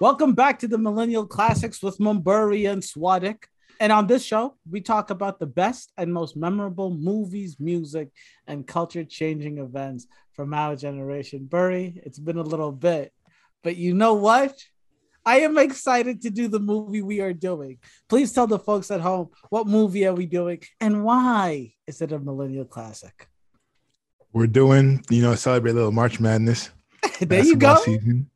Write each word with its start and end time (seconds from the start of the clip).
Welcome 0.00 0.34
back 0.34 0.60
to 0.60 0.68
the 0.68 0.78
Millennial 0.78 1.26
Classics 1.26 1.82
with 1.82 1.98
Mumburi 1.98 2.70
and 2.70 2.80
Swadik. 2.80 3.46
And 3.80 3.90
on 3.90 4.06
this 4.06 4.24
show, 4.24 4.56
we 4.70 4.80
talk 4.80 5.10
about 5.10 5.40
the 5.40 5.46
best 5.46 5.92
and 5.96 6.14
most 6.14 6.36
memorable 6.36 6.94
movies, 6.94 7.56
music, 7.58 8.10
and 8.46 8.64
culture 8.64 9.02
changing 9.02 9.58
events 9.58 10.06
from 10.34 10.54
our 10.54 10.76
generation. 10.76 11.46
Burry, 11.46 12.00
it's 12.04 12.20
been 12.20 12.38
a 12.38 12.42
little 12.42 12.70
bit, 12.70 13.12
but 13.64 13.74
you 13.74 13.92
know 13.92 14.14
what? 14.14 14.54
I 15.26 15.40
am 15.40 15.58
excited 15.58 16.22
to 16.22 16.30
do 16.30 16.46
the 16.46 16.60
movie 16.60 17.02
we 17.02 17.20
are 17.20 17.32
doing. 17.32 17.78
Please 18.08 18.32
tell 18.32 18.46
the 18.46 18.60
folks 18.60 18.92
at 18.92 19.00
home 19.00 19.30
what 19.50 19.66
movie 19.66 20.06
are 20.06 20.14
we 20.14 20.26
doing 20.26 20.62
and 20.80 21.02
why 21.02 21.72
is 21.88 22.00
it 22.02 22.12
a 22.12 22.20
millennial 22.20 22.66
classic? 22.66 23.26
We're 24.32 24.46
doing, 24.46 25.04
you 25.10 25.22
know, 25.22 25.34
celebrate 25.34 25.72
a 25.72 25.74
little 25.74 25.90
March 25.90 26.20
Madness. 26.20 26.70
there 27.18 27.44
you 27.44 27.56
go. 27.56 27.74
Season. 27.82 28.30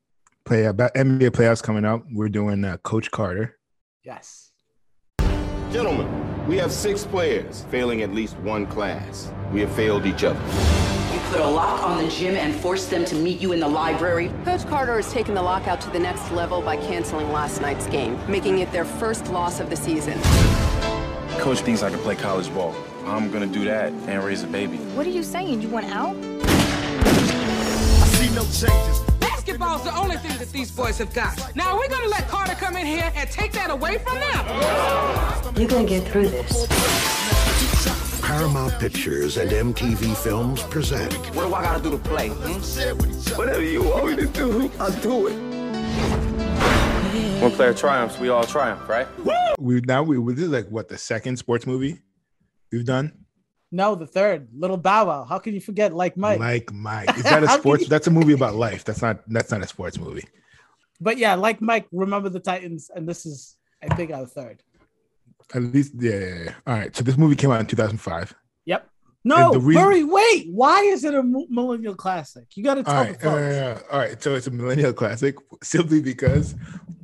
Play 0.44 0.64
about 0.64 0.92
NBA 0.94 1.30
playoffs 1.30 1.62
coming 1.62 1.84
up. 1.84 2.02
We're 2.10 2.28
doing 2.28 2.64
uh, 2.64 2.76
Coach 2.78 3.10
Carter. 3.12 3.58
Yes. 4.02 4.50
Gentlemen, 5.70 6.46
we 6.48 6.56
have 6.56 6.72
six 6.72 7.04
players 7.04 7.64
failing 7.70 8.02
at 8.02 8.12
least 8.12 8.36
one 8.38 8.66
class. 8.66 9.30
We 9.52 9.60
have 9.60 9.72
failed 9.72 10.04
each 10.04 10.24
other. 10.24 10.40
You 11.14 11.20
put 11.30 11.40
a 11.40 11.46
lock 11.46 11.84
on 11.84 12.02
the 12.02 12.10
gym 12.10 12.34
and 12.34 12.52
forced 12.54 12.90
them 12.90 13.04
to 13.04 13.14
meet 13.14 13.40
you 13.40 13.52
in 13.52 13.60
the 13.60 13.68
library. 13.68 14.32
Coach 14.44 14.66
Carter 14.66 14.96
has 14.96 15.12
taken 15.12 15.34
the 15.34 15.42
lockout 15.42 15.80
to 15.82 15.90
the 15.90 16.00
next 16.00 16.32
level 16.32 16.60
by 16.60 16.76
canceling 16.76 17.30
last 17.30 17.60
night's 17.60 17.86
game, 17.86 18.18
making 18.28 18.58
it 18.58 18.72
their 18.72 18.84
first 18.84 19.28
loss 19.28 19.60
of 19.60 19.70
the 19.70 19.76
season. 19.76 20.20
Coach 21.38 21.60
thinks 21.60 21.84
I 21.84 21.90
can 21.90 22.00
play 22.00 22.16
college 22.16 22.52
ball. 22.52 22.74
I'm 23.04 23.30
gonna 23.30 23.46
do 23.46 23.64
that 23.64 23.92
and 23.92 24.24
raise 24.24 24.42
a 24.42 24.48
baby. 24.48 24.78
What 24.96 25.06
are 25.06 25.10
you 25.10 25.22
saying? 25.22 25.62
You 25.62 25.68
want 25.68 25.86
out? 25.86 26.16
I 26.42 28.06
see 28.08 28.28
no 28.34 28.42
changes. 28.42 29.11
Basketball's 29.42 29.82
the 29.82 29.96
only 29.96 30.16
thing 30.18 30.38
that 30.38 30.52
these 30.52 30.70
boys 30.70 30.98
have 30.98 31.12
got. 31.12 31.56
Now, 31.56 31.74
are 31.74 31.80
we 31.80 31.88
gonna 31.88 32.06
let 32.06 32.28
Carter 32.28 32.54
come 32.54 32.76
in 32.76 32.86
here 32.86 33.10
and 33.16 33.28
take 33.28 33.50
that 33.54 33.70
away 33.70 33.98
from 33.98 34.20
them? 34.20 35.56
You're 35.56 35.68
gonna 35.68 35.84
get 35.84 36.06
through 36.06 36.28
this. 36.28 36.68
Paramount 38.22 38.78
Pictures 38.78 39.38
and 39.38 39.50
MTV 39.50 40.14
Films 40.14 40.62
present. 40.62 41.12
What 41.34 41.48
do 41.48 41.54
I 41.54 41.62
gotta 41.64 41.82
do 41.82 41.90
to 41.90 41.98
play? 41.98 42.28
Hmm? 42.28 43.36
Whatever 43.36 43.64
you 43.64 43.82
want 43.82 44.06
me 44.06 44.16
to 44.16 44.26
do, 44.26 44.70
I'll 44.78 44.92
do 45.00 45.26
it. 45.26 45.34
One 47.42 47.50
player 47.50 47.74
triumphs, 47.74 48.20
we 48.20 48.28
all 48.28 48.44
triumph, 48.44 48.88
right? 48.88 49.08
We 49.58 49.80
now 49.80 50.04
we 50.04 50.34
this 50.34 50.44
is 50.44 50.50
like 50.50 50.68
what 50.68 50.88
the 50.88 50.98
second 50.98 51.36
sports 51.36 51.66
movie 51.66 51.98
we've 52.70 52.84
done. 52.84 53.21
No, 53.74 53.94
the 53.94 54.06
third, 54.06 54.48
Little 54.54 54.76
Bow 54.76 55.06
Wow. 55.06 55.24
How 55.24 55.38
can 55.38 55.54
you 55.54 55.60
forget 55.60 55.94
Like 55.94 56.16
Mike? 56.16 56.38
Like 56.38 56.70
Mike. 56.72 57.16
Is 57.16 57.22
that 57.32 57.42
a 57.42 57.48
sports? 57.48 57.88
that's 57.88 58.06
a 58.06 58.10
movie 58.10 58.34
about 58.34 58.54
life. 58.54 58.84
That's 58.84 59.00
not. 59.00 59.22
That's 59.26 59.50
not 59.50 59.62
a 59.62 59.66
sports 59.66 59.98
movie. 59.98 60.24
But 61.00 61.16
yeah, 61.16 61.34
Like 61.34 61.60
Mike. 61.62 61.86
Remember 61.90 62.28
the 62.28 62.38
Titans, 62.40 62.90
and 62.94 63.08
this 63.08 63.24
is, 63.24 63.56
I 63.82 63.94
think, 63.94 64.12
our 64.12 64.26
third. 64.26 64.62
At 65.54 65.62
least, 65.62 65.94
yeah, 65.98 66.10
yeah, 66.18 66.44
yeah. 66.44 66.54
All 66.66 66.74
right. 66.74 66.94
So 66.94 67.02
this 67.02 67.16
movie 67.16 67.34
came 67.34 67.50
out 67.50 67.60
in 67.60 67.66
2005. 67.66 68.34
Yep. 68.66 68.88
No, 69.24 69.54
reason- 69.54 70.10
wait. 70.10 70.48
Why 70.50 70.80
is 70.82 71.04
it 71.04 71.14
a 71.14 71.22
millennial 71.22 71.94
classic? 71.94 72.44
You 72.56 72.64
got 72.64 72.74
to 72.74 72.82
tell 72.82 72.94
all 72.94 73.04
right, 73.04 73.18
the 73.18 73.24
folks. 73.30 73.82
Uh, 73.82 73.92
all 73.92 73.98
right. 74.00 74.22
So 74.22 74.34
it's 74.34 74.46
a 74.48 74.50
millennial 74.50 74.92
classic 74.92 75.36
simply 75.62 76.00
because, 76.02 76.54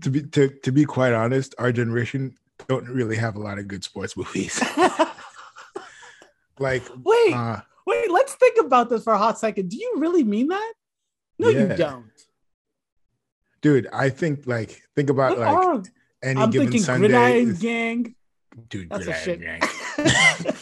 to 0.03 0.11
be 0.11 0.23
to, 0.23 0.49
to 0.49 0.71
be 0.73 0.85
quite 0.85 1.13
honest, 1.15 1.55
our 1.59 1.73
generation 1.73 2.35
don't 2.69 2.89
really 2.89 3.17
have 3.17 3.37
a 3.37 3.39
lot 3.41 3.59
of 3.59 3.69
good 3.69 3.85
sports 3.85 4.17
movies. 4.17 4.61
like, 6.61 6.83
wait, 7.05 7.35
uh, 7.35 7.61
wait. 7.87 8.11
Let's 8.11 8.35
think 8.35 8.59
about 8.61 8.91
this 8.91 9.05
for 9.05 9.13
a 9.13 9.19
hot 9.19 9.39
second. 9.39 9.71
Do 9.71 9.77
you 9.77 9.95
really 9.97 10.25
mean 10.25 10.49
that? 10.49 10.73
No, 11.39 11.49
yeah. 11.49 11.61
you 11.61 11.77
don't. 11.77 12.11
Dude, 13.61 13.89
I 13.93 14.09
think 14.11 14.47
like 14.47 14.83
think 14.95 15.11
about 15.11 15.39
what 15.39 15.41
like 15.41 15.49
are, 15.49 15.83
any 16.23 16.41
I'm 16.41 16.51
given 16.51 16.69
thinking 16.69 16.83
Sunday. 16.83 17.09
Gridiron 17.09 17.55
Gang. 17.57 18.15
Dude, 18.69 18.91
That's 18.91 19.05
Gridiron 19.05 19.41
Gang. 19.41 19.61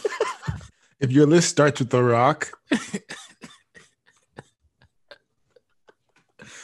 if 0.99 1.11
your 1.11 1.27
list 1.27 1.49
starts 1.49 1.79
with 1.79 1.89
The 1.89 2.01
Rock, 2.01 2.51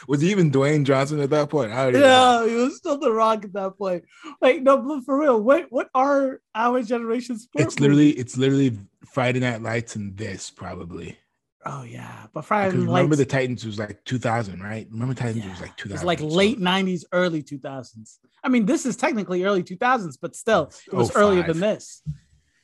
was 0.07 0.21
he 0.21 0.31
even 0.31 0.51
Dwayne 0.51 0.85
Johnson 0.85 1.19
at 1.19 1.29
that 1.29 1.49
point? 1.49 1.71
I 1.71 1.91
don't 1.91 2.01
yeah, 2.01 2.07
know. 2.07 2.47
he 2.47 2.55
was 2.55 2.77
still 2.77 2.97
The 2.97 3.11
Rock 3.11 3.45
at 3.45 3.53
that 3.53 3.77
point. 3.77 4.03
Like, 4.41 4.63
no, 4.63 4.77
but 4.77 5.03
for 5.05 5.19
real, 5.19 5.39
what 5.41 5.67
what 5.69 5.89
are 5.93 6.41
our 6.55 6.81
generation's? 6.81 7.47
It's 7.55 7.79
literally, 7.79 8.09
it's 8.11 8.37
literally 8.37 8.77
Friday 9.13 9.39
Night 9.39 9.61
Lights 9.61 9.95
and 9.95 10.17
this 10.17 10.49
probably. 10.49 11.17
Oh 11.65 11.83
yeah, 11.83 12.25
but 12.33 12.43
Friday 12.45 12.77
Night 12.77 12.85
Remember 12.87 13.15
the 13.15 13.25
Titans 13.25 13.65
was 13.65 13.77
like 13.77 14.03
2000, 14.05 14.59
right? 14.61 14.87
Remember 14.91 15.13
Titans 15.13 15.45
yeah. 15.45 15.51
was 15.51 15.61
like 15.61 15.77
2000. 15.77 15.95
It's 15.95 16.03
like 16.03 16.19
late 16.19 16.59
90s, 16.59 17.03
early 17.11 17.43
2000s. 17.43 18.17
I 18.43 18.49
mean, 18.49 18.65
this 18.65 18.85
is 18.85 18.97
technically 18.97 19.43
early 19.43 19.63
2000s, 19.63 20.17
but 20.19 20.35
still, 20.35 20.71
it 20.87 20.93
was 20.93 21.11
05. 21.11 21.21
earlier 21.21 21.43
than 21.43 21.59
this. 21.59 22.01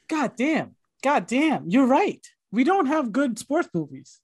God 0.10 0.32
damn. 0.36 0.76
God 1.04 1.28
damn. 1.28 1.70
You're 1.70 1.86
right. 1.86 2.26
We 2.52 2.64
don't 2.64 2.88
have 2.88 3.12
good 3.12 3.38
sports 3.38 3.70
movies. 3.74 4.20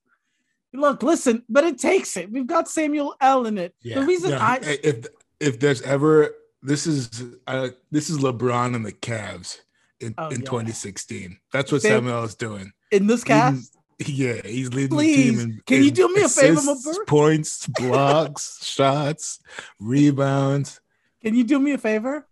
Look, 0.74 1.04
listen, 1.04 1.44
but 1.48 1.64
it 1.64 1.78
takes 1.78 2.18
it. 2.18 2.32
We've 2.32 2.48
got 2.48 2.68
Samuel 2.68 3.16
L. 3.22 3.46
in 3.46 3.58
it. 3.58 3.74
Yeah. 3.82 4.00
The 4.00 4.06
reason 4.08 4.32
yeah. 4.32 4.46
I 4.46 4.60
if 4.62 5.06
if 5.40 5.60
there's 5.60 5.82
ever 5.84 6.36
this 6.62 6.88
is 6.88 7.24
uh, 7.48 7.70
this 7.92 8.10
is 8.10 8.18
LeBron 8.18 8.76
and 8.76 8.86
the 8.86 8.92
Cavs 8.92 9.60
in, 10.00 10.14
Oh, 10.18 10.28
in 10.30 10.42
yeah. 10.42 10.46
2016. 10.46 11.38
That's 11.54 11.72
what 11.72 11.82
Sam- 11.82 12.04
Samuel 12.06 12.24
is 12.24 12.36
doing. 12.36 12.72
in 12.92 13.08
this 13.08 13.24
cast, 13.24 13.76
Yeah, 14.00 14.42
he's 14.44 14.74
leading 14.74 14.90
Please, 14.98 15.38
the 15.38 15.44
team. 15.46 15.52
In, 15.52 15.62
can 15.66 15.84
you 15.84 15.92
do 15.92 16.14
me 16.14 16.22
a 16.24 16.30
favor, 16.30 16.60
assists, 16.60 16.88
Mabur? 16.88 17.08
Points, 17.08 17.68
blocks, 17.80 18.66
shots, 18.66 19.40
rebounds. 19.80 20.82
can 21.22 21.34
you 21.36 21.44
do 21.44 21.60
me 21.60 21.72
a 21.72 21.78
favor 21.78 22.28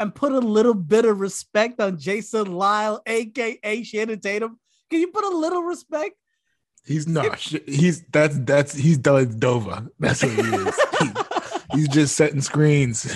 and 0.00 0.14
put 0.14 0.32
a 0.32 0.38
little 0.38 0.74
bit 0.74 1.04
of 1.04 1.18
respect 1.20 1.80
on 1.80 1.98
Jason 1.98 2.52
Lyle, 2.52 3.00
aka 3.06 3.82
Channing 3.82 4.20
Tatum? 4.20 4.58
Can 4.90 5.00
you 5.00 5.08
put 5.08 5.24
a 5.24 5.28
little 5.36 5.62
respect? 5.62 6.14
He's 6.84 7.06
not. 7.06 7.38
He's 7.38 8.02
that's 8.12 8.38
that's 8.40 8.74
he's 8.74 8.98
Dova. 8.98 9.88
That's 9.98 10.22
what 10.22 10.32
he 10.32 10.40
is. 10.40 10.80
He- 11.72 11.80
he's 11.80 11.88
just 11.88 12.16
setting 12.16 12.40
screens. 12.40 13.14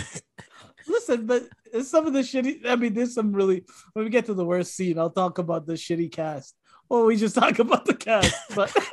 Listen, 1.08 1.26
but 1.26 1.48
some 1.84 2.06
of 2.06 2.12
the 2.12 2.20
shitty. 2.20 2.66
I 2.66 2.76
mean, 2.76 2.94
there's 2.94 3.14
some 3.14 3.32
really. 3.32 3.64
When 3.92 4.04
we 4.04 4.10
get 4.10 4.26
to 4.26 4.34
the 4.34 4.44
worst 4.44 4.74
scene, 4.76 4.98
I'll 4.98 5.10
talk 5.10 5.38
about 5.38 5.66
the 5.66 5.74
shitty 5.74 6.12
cast. 6.12 6.54
Or 6.88 7.06
we 7.06 7.16
just 7.16 7.34
talk 7.42 7.58
about 7.58 7.84
the 7.86 7.94
cast. 7.94 8.34
But 8.54 8.74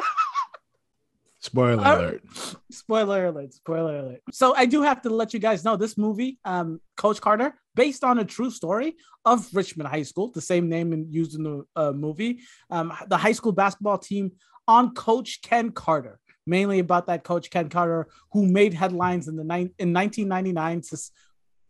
Spoiler 1.41 1.85
All 1.85 1.97
alert. 1.99 2.23
spoiler 2.69 3.25
alert! 3.27 3.53
Spoiler 3.53 3.97
alert! 3.99 4.21
So 4.31 4.53
I 4.55 4.65
do 4.65 4.81
have 4.81 5.01
to 5.03 5.09
let 5.09 5.33
you 5.33 5.39
guys 5.39 5.63
know 5.63 5.77
this 5.77 5.97
movie, 5.97 6.37
um, 6.43 6.81
Coach 6.97 7.21
Carter, 7.21 7.53
based 7.75 8.03
on 8.03 8.19
a 8.19 8.25
true 8.25 8.51
story 8.51 8.97
of 9.23 9.47
Richmond 9.53 9.87
High 9.87 10.03
School, 10.03 10.31
the 10.33 10.41
same 10.41 10.67
name 10.67 10.91
in, 10.91 11.07
used 11.09 11.35
in 11.35 11.43
the 11.43 11.63
uh, 11.77 11.93
movie. 11.93 12.41
Um, 12.69 12.91
the 13.07 13.15
high 13.15 13.31
school 13.31 13.53
basketball 13.53 13.99
team 13.99 14.33
on 14.67 14.93
Coach 14.93 15.41
Ken 15.41 15.71
Carter, 15.71 16.19
mainly 16.45 16.79
about 16.79 17.07
that 17.07 17.23
Coach 17.23 17.49
Ken 17.49 17.69
Carter 17.69 18.09
who 18.33 18.45
made 18.45 18.73
headlines 18.73 19.29
in 19.29 19.37
the 19.37 19.45
nine 19.45 19.71
in 19.79 19.93
1999 19.93 20.83
sus- 20.83 21.11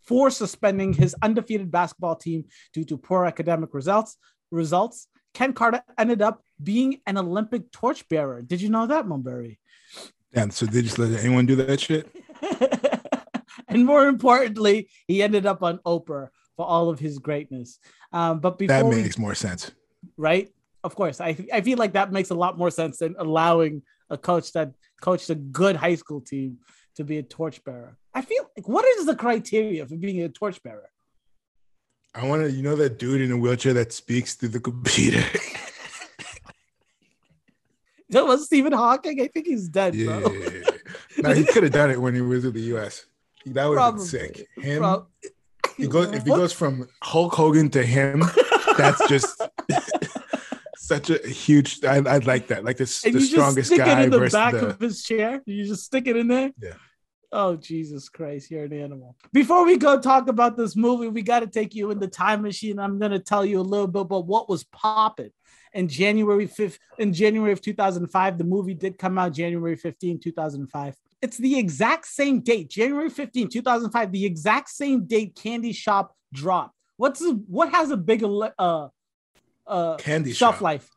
for 0.09 0.31
suspending 0.31 0.91
his 0.91 1.15
undefeated 1.21 1.69
basketball 1.71 2.15
team 2.15 2.43
due 2.73 2.83
to 2.83 2.97
poor 2.97 3.25
academic 3.25 3.75
results. 3.75 4.17
Results. 4.49 5.07
Ken 5.35 5.53
Carter 5.53 5.83
ended 5.99 6.23
up 6.23 6.41
being 6.61 6.99
an 7.05 7.15
Olympic 7.19 7.71
torchbearer. 7.71 8.41
Did 8.41 8.59
you 8.59 8.69
know 8.69 8.87
that, 8.87 9.07
Mulberry? 9.07 9.59
And 10.33 10.51
so 10.51 10.65
they 10.65 10.81
just 10.81 10.97
let 10.97 11.11
anyone 11.23 11.45
do 11.45 11.55
that 11.57 11.79
shit. 11.79 12.09
and 13.67 13.85
more 13.85 14.07
importantly, 14.07 14.89
he 15.07 15.21
ended 15.21 15.45
up 15.45 15.61
on 15.61 15.77
Oprah 15.85 16.29
for 16.57 16.65
all 16.65 16.89
of 16.89 16.97
his 16.99 17.19
greatness. 17.19 17.77
Um, 18.11 18.39
but 18.39 18.57
before 18.57 18.75
That 18.75 18.85
we- 18.85 19.03
makes 19.03 19.19
more 19.19 19.35
sense. 19.35 19.71
right? 20.17 20.49
Of 20.83 20.95
course, 20.95 21.19
I 21.21 21.35
I 21.53 21.59
feel 21.61 21.77
like 21.77 21.93
that 21.93 22.11
makes 22.13 22.29
a 22.31 22.35
lot 22.43 22.57
more 22.57 22.71
sense 22.71 22.99
than 22.99 23.13
allowing 23.19 23.83
a 24.09 24.17
coach 24.17 24.53
that 24.53 24.71
coached 25.01 25.29
a 25.29 25.35
good 25.35 25.75
high 25.75 25.95
school 25.95 26.21
team 26.21 26.57
to 26.99 27.05
be 27.05 27.17
a 27.17 27.23
torchbearer. 27.23 27.97
I 28.13 28.21
feel 28.21 28.49
like 28.55 28.67
what 28.67 28.85
is 28.85 29.05
the 29.05 29.15
criteria 29.15 29.85
for 29.85 29.95
being 29.95 30.21
a 30.21 30.29
torchbearer? 30.29 30.89
I 32.13 32.27
want 32.27 32.43
to, 32.43 32.51
you 32.51 32.61
know, 32.61 32.75
that 32.75 32.99
dude 32.99 33.21
in 33.21 33.31
a 33.31 33.37
wheelchair 33.37 33.73
that 33.73 33.93
speaks 33.93 34.35
through 34.35 34.49
the 34.49 34.59
computer. 34.59 35.23
That 38.11 38.25
was 38.25 38.45
Stephen 38.45 38.73
Hawking. 38.73 39.21
I 39.21 39.27
think 39.27 39.45
he's 39.45 39.69
dead, 39.69 39.93
yeah. 39.93 40.19
bro. 40.19 40.33
no, 41.19 41.31
he 41.31 41.43
could 41.43 41.61
have 41.61 41.71
done 41.71 41.91
it 41.91 42.01
when 42.01 42.15
he 42.15 42.21
was 42.21 42.43
in 42.43 42.53
the 42.53 42.61
U.S. 42.73 43.05
That 43.45 43.67
would 43.67 43.77
have 43.77 43.97
been 43.97 44.03
sick. 44.03 44.47
Him, 44.57 44.79
Prob- 44.79 45.07
he 45.77 45.85
goes, 45.87 46.11
if 46.15 46.23
he 46.23 46.31
goes 46.31 46.51
from 46.51 46.89
Hulk 47.03 47.35
Hogan 47.35 47.69
to 47.69 47.85
him, 47.85 48.23
that's 48.79 49.07
just 49.07 49.39
such 50.75 51.11
a 51.11 51.19
huge. 51.27 51.83
I, 51.83 51.97
I'd 51.97 52.25
like 52.25 52.47
that. 52.47 52.63
Like 52.65 52.77
this, 52.77 52.99
the 53.01 53.11
you 53.11 53.19
just 53.19 53.31
strongest 53.31 53.67
stick 53.67 53.77
guy 53.77 54.01
it 54.01 54.05
in 54.05 54.09
the 54.09 54.27
back 54.31 54.53
the. 54.53 54.69
of 54.69 54.79
his 54.79 55.03
chair. 55.03 55.43
You 55.45 55.67
just 55.67 55.83
stick 55.83 56.07
it 56.07 56.17
in 56.17 56.29
there. 56.29 56.51
Yeah. 56.59 56.73
Oh 57.31 57.55
Jesus 57.55 58.09
Christ, 58.09 58.49
you're 58.49 58.63
an 58.63 58.73
animal. 58.73 59.15
Before 59.31 59.63
we 59.65 59.77
go 59.77 59.99
talk 59.99 60.27
about 60.27 60.57
this 60.57 60.75
movie, 60.75 61.07
we 61.07 61.21
got 61.21 61.41
to 61.41 61.47
take 61.47 61.75
you 61.75 61.91
in 61.91 61.99
the 61.99 62.07
time 62.07 62.41
machine. 62.41 62.79
I'm 62.79 62.97
going 62.97 63.11
to 63.11 63.19
tell 63.19 63.45
you 63.45 63.59
a 63.59 63.61
little 63.61 63.87
bit 63.87 64.01
about 64.01 64.25
what 64.25 64.49
was 64.49 64.63
popping 64.63 65.29
in 65.73 65.87
January 65.87 66.47
5th. 66.47 66.79
In 66.97 67.13
January 67.13 67.51
of 67.51 67.61
2005, 67.61 68.37
the 68.37 68.43
movie 68.43 68.73
did 68.73 68.97
come 68.97 69.19
out 69.19 69.33
January 69.33 69.75
15, 69.75 70.19
2005. 70.19 70.95
it's 71.21 71.37
the 71.37 71.59
exact 71.59 72.07
same 72.07 72.39
date, 72.39 72.69
January 72.69 73.09
15, 73.09 73.49
2005, 73.49 74.11
the 74.11 74.25
exact 74.25 74.69
same 74.69 75.05
date 75.05 75.35
Candy 75.35 75.71
Shop 75.73 76.15
dropped. 76.33 76.75
What's 76.97 77.19
the, 77.19 77.33
what 77.47 77.71
has 77.71 77.91
a 77.91 77.97
bigger 77.97 78.51
uh 78.57 78.87
uh 79.67 79.97
Candy 79.97 80.33
shelf 80.33 80.55
Shop. 80.55 80.61
life? 80.61 80.89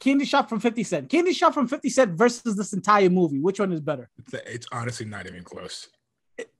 Candy 0.00 0.24
Shop 0.24 0.48
from 0.48 0.60
50 0.60 0.82
Cent. 0.82 1.08
Candy 1.10 1.32
Shop 1.32 1.54
from 1.54 1.68
50 1.68 1.88
Cent 1.90 2.12
versus 2.18 2.56
this 2.56 2.72
entire 2.72 3.10
movie. 3.10 3.38
Which 3.38 3.60
one 3.60 3.72
is 3.72 3.80
better? 3.80 4.08
It's, 4.18 4.34
it's 4.46 4.66
honestly 4.72 5.06
not 5.06 5.26
even 5.26 5.44
close. 5.44 5.88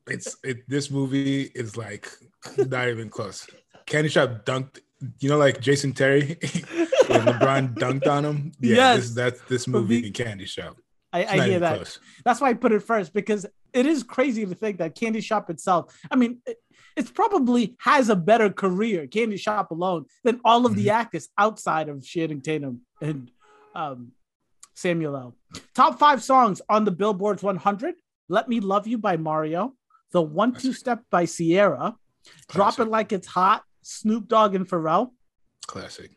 It's 0.07 0.37
it. 0.45 0.69
This 0.69 0.91
movie 0.91 1.43
is 1.55 1.77
like 1.77 2.09
not 2.57 2.89
even 2.89 3.09
close. 3.09 3.47
Candy 3.87 4.11
Shop 4.11 4.45
dunked. 4.45 4.81
You 5.21 5.31
know, 5.31 5.39
like 5.39 5.61
Jason 5.63 5.95
Terry 5.95 6.21
when 7.07 7.21
LeBron 7.23 7.75
dunked 7.75 8.07
on 8.07 8.25
him. 8.25 8.53
Yeah, 8.61 8.77
Yes. 8.77 8.97
this, 8.99 9.15
that's 9.15 9.41
this 9.49 9.67
movie 9.67 10.07
in 10.07 10.13
Candy 10.13 10.45
Shop. 10.45 10.77
I, 11.13 11.25
I 11.25 11.47
hear 11.49 11.59
that. 11.61 11.77
close. 11.77 11.99
That's 12.25 12.41
why 12.41 12.51
I 12.51 12.55
put 12.55 12.73
it 12.73 12.83
first 12.83 13.15
because 13.15 13.47
it 13.73 13.87
is 13.87 14.03
crazy 14.03 14.45
to 14.45 14.55
think 14.55 14.79
that 14.79 14.95
Candy 14.95 15.21
Shop 15.23 15.49
itself. 15.49 15.99
I 16.11 16.17
mean, 16.17 16.41
it, 16.97 17.01
it's 17.01 17.11
probably 17.11 17.77
has 17.81 18.09
a 18.09 18.17
better 18.17 18.51
career, 18.51 19.07
Candy 19.07 19.37
Shop 19.37 19.71
alone, 19.71 20.07
than 20.25 20.41
all 20.45 20.67
of 20.67 20.73
Mm-hmm. 20.73 20.83
the 20.83 20.91
actors 20.91 21.29
outside 21.39 21.89
of 21.89 22.05
Channing 22.05 22.41
Tatum 22.41 22.83
and 23.01 23.31
um, 23.75 24.13
Samuel 24.75 25.17
L. 25.17 25.35
Top 25.75 25.99
five 25.99 26.23
songs 26.23 26.61
on 26.69 26.85
the 26.85 26.91
Billboard's 26.91 27.43
100: 27.43 27.95
"Let 28.29 28.49
Me 28.49 28.61
Love 28.61 28.87
You" 28.87 28.99
by 28.99 29.17
Mario, 29.17 29.75
"The 30.13 30.23
One 30.23 30.53
Two 30.55 30.73
Step" 30.73 31.03
by 31.11 31.27
Ciara, 31.27 31.97
"Drop 32.49 32.79
It 32.79 32.87
Like 32.89 33.13
It's 33.13 33.27
Hot" 33.29 33.63
Snoop 33.83 34.29
Dogg 34.29 34.55
and 34.55 34.69
Pharrell, 34.69 35.11
Classic. 35.67 36.11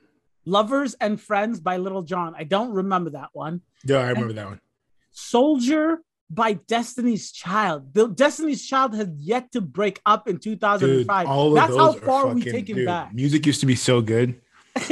"Lovers 0.46 0.96
and 1.00 1.20
Friends" 1.20 1.60
by 1.60 1.78
Lil 1.78 2.02
Jon. 2.04 2.34
I 2.38 2.44
don't 2.44 2.72
remember 2.74 3.12
that 3.12 3.30
one. 3.34 3.62
Yeah, 3.86 3.98
I 4.00 4.10
remember 4.10 4.34
that 4.34 4.48
one. 4.48 4.62
Soldier 5.12 6.00
by 6.30 6.54
Destiny's 6.54 7.31
Child. 7.31 7.94
The 7.94 8.08
Destiny's 8.08 8.66
Child 8.66 8.96
has 8.96 9.10
yet 9.18 9.52
to 9.52 9.62
break 9.62 10.02
up 10.06 10.28
in 10.28 10.36
Dude, 10.38 10.60
2005. 10.60 11.28
all 11.28 11.50
of 11.50 11.56
That's 11.56 11.75
how 11.75 11.94
far 11.94 12.28
we 12.28 12.44
take 12.44 12.70
it 12.70 12.75
dude, 12.75 12.86
back. 12.86 13.14
Music 13.14 13.46
used 13.46 13.60
to 13.60 13.66
be 13.66 13.75
so 13.75 14.02
good. 14.02 14.42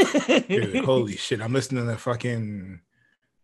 Dude, 0.47 0.85
holy 0.85 1.17
shit! 1.17 1.41
I'm 1.41 1.53
listening 1.53 1.87
to 1.87 1.97
fucking 1.97 2.81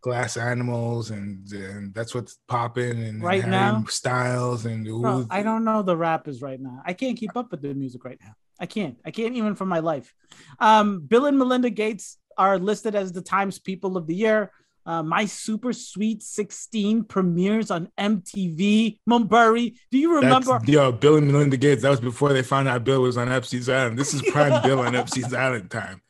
Glass 0.02 0.38
Animals, 0.38 1.10
and, 1.10 1.52
and 1.52 1.94
that's 1.94 2.14
what's 2.14 2.38
popping. 2.48 3.04
And 3.04 3.24
Right 3.24 3.42
Harry 3.42 3.52
now? 3.52 3.84
Styles, 3.90 4.66
and 4.66 4.86
Bro, 4.86 5.28
I 5.30 5.42
don't 5.42 5.66
know 5.66 5.82
the 5.82 5.98
rappers 5.98 6.42
right 6.42 6.60
now. 6.60 6.82
I 6.86 6.94
can't 6.94 7.18
keep 7.18 7.36
up 7.36 7.52
with 7.52 7.62
the 7.62 7.74
music 7.74 8.06
right 8.06 8.20
now. 8.24 8.34
I 8.60 8.68
can't. 8.68 8.98
I 9.06 9.12
can't 9.12 9.36
even 9.36 9.56
for 9.56 9.66
my 9.66 9.80
life. 9.80 10.14
Um, 10.60 11.02
Bill 11.02 11.26
and 11.26 11.38
Melinda 11.38 11.70
Gates 11.70 12.18
are 12.38 12.60
listed 12.60 12.96
as 12.96 13.12
the 13.12 13.22
Times 13.22 13.60
People 13.60 13.98
of 13.98 14.08
the 14.08 14.16
Year. 14.16 14.52
Uh, 14.88 15.04
My 15.04 15.26
Super 15.26 15.74
Sweet 15.74 16.24
16 16.24 17.04
premieres 17.04 17.70
on 17.70 17.90
MTV. 18.00 19.00
Mumbury, 19.06 19.76
do 19.92 19.98
you 19.98 20.16
remember? 20.16 20.54
That's, 20.60 20.70
yo, 20.70 20.94
Bill 20.94 21.18
and 21.18 21.28
Melinda 21.28 21.58
Gates. 21.58 21.82
That 21.82 21.90
was 21.90 22.00
before 22.00 22.32
they 22.32 22.42
found 22.42 22.70
out 22.70 22.86
Bill 22.86 23.02
was 23.02 23.18
on 23.18 23.30
Epstein's 23.30 23.68
Island. 23.68 24.00
This 24.00 24.14
is 24.14 24.22
prime 24.32 24.62
Bill 24.64 24.80
on 24.80 24.96
Epstein's 24.96 25.34
Island 25.34 25.70
time. 25.70 26.02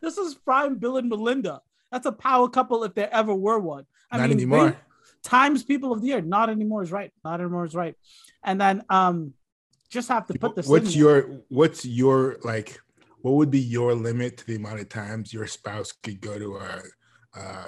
This 0.00 0.16
is 0.16 0.34
prime 0.34 0.76
Bill 0.76 0.96
and 0.96 1.10
Melinda. 1.10 1.60
That's 1.90 2.06
a 2.06 2.12
power 2.12 2.48
couple 2.48 2.84
if 2.84 2.94
there 2.94 3.12
ever 3.12 3.34
were 3.34 3.58
one. 3.58 3.84
I 4.10 4.16
Not 4.16 4.30
mean, 4.30 4.38
anymore. 4.38 4.70
they- 4.70 4.76
times 5.22 5.62
people 5.62 5.92
of 5.92 6.00
the 6.00 6.08
year. 6.08 6.22
Not 6.22 6.48
anymore 6.48 6.82
is 6.82 6.90
right. 6.90 7.12
Not 7.22 7.40
anymore 7.40 7.66
is 7.66 7.74
right. 7.74 7.94
And 8.42 8.58
then 8.58 8.82
um, 8.88 9.34
just 9.90 10.08
have 10.08 10.26
to 10.28 10.38
put 10.38 10.56
this. 10.56 10.66
What's 10.66 10.96
your 10.96 11.42
what's 11.48 11.84
your 11.84 12.38
like? 12.44 12.80
What 13.20 13.34
would 13.34 13.50
be 13.50 13.60
your 13.60 13.94
limit 13.94 14.38
to 14.38 14.46
the 14.46 14.56
amount 14.56 14.80
of 14.80 14.88
times 14.88 15.32
your 15.32 15.46
spouse 15.46 15.92
could 15.92 16.20
go 16.20 16.38
to 16.38 16.56
a 16.56 16.82
uh, 17.38 17.66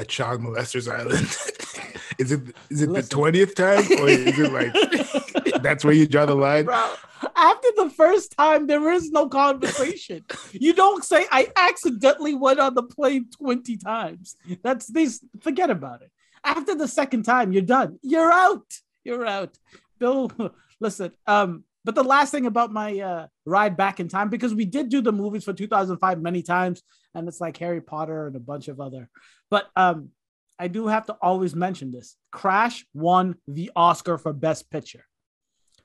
a 0.00 0.04
child 0.04 0.40
molester's 0.40 0.88
island? 0.88 1.12
is 2.18 2.32
it 2.32 2.40
is 2.70 2.82
it 2.82 2.92
the 2.92 3.02
twentieth 3.02 3.54
time, 3.54 3.84
or 4.00 4.08
is 4.08 4.38
it 4.38 4.52
like 5.54 5.62
that's 5.62 5.84
where 5.84 5.94
you 5.94 6.06
draw 6.06 6.26
the 6.26 6.34
line? 6.34 6.64
Bro, 6.64 6.94
after 7.36 7.68
the 7.76 7.90
first 7.90 8.36
time, 8.36 8.66
there 8.66 8.90
is 8.90 9.10
no 9.10 9.28
conversation. 9.28 10.24
you 10.52 10.72
don't 10.72 11.04
say 11.04 11.26
I 11.30 11.48
accidentally 11.56 12.34
went 12.34 12.60
on 12.60 12.74
the 12.74 12.82
plane 12.82 13.26
20 13.38 13.76
times. 13.76 14.36
That's 14.62 14.86
this 14.86 15.24
forget 15.40 15.70
about 15.70 16.02
it. 16.02 16.10
After 16.44 16.74
the 16.74 16.88
second 16.88 17.24
time, 17.24 17.52
you're 17.52 17.62
done. 17.62 17.98
You're 18.02 18.32
out. 18.32 18.66
You're 19.04 19.26
out. 19.26 19.58
Bill, 19.98 20.30
listen. 20.80 21.12
Um, 21.26 21.64
but 21.84 21.94
the 21.94 22.04
last 22.04 22.30
thing 22.30 22.46
about 22.46 22.72
my 22.72 22.98
uh, 23.00 23.26
ride 23.46 23.76
back 23.76 24.00
in 24.00 24.08
time, 24.08 24.28
because 24.28 24.54
we 24.54 24.64
did 24.64 24.88
do 24.90 25.00
the 25.00 25.12
movies 25.12 25.44
for 25.44 25.52
2005 25.52 26.20
many 26.20 26.42
times, 26.42 26.82
and 27.14 27.28
it's 27.28 27.40
like 27.40 27.56
Harry 27.58 27.80
Potter 27.80 28.26
and 28.26 28.36
a 28.36 28.40
bunch 28.40 28.68
of 28.68 28.80
other. 28.80 29.08
But 29.50 29.68
um, 29.76 30.10
I 30.58 30.68
do 30.68 30.86
have 30.86 31.06
to 31.06 31.16
always 31.20 31.54
mention 31.54 31.90
this. 31.90 32.16
Crash 32.30 32.84
won 32.94 33.36
the 33.48 33.70
Oscar 33.74 34.18
for 34.18 34.32
Best 34.32 34.70
Picture. 34.70 35.04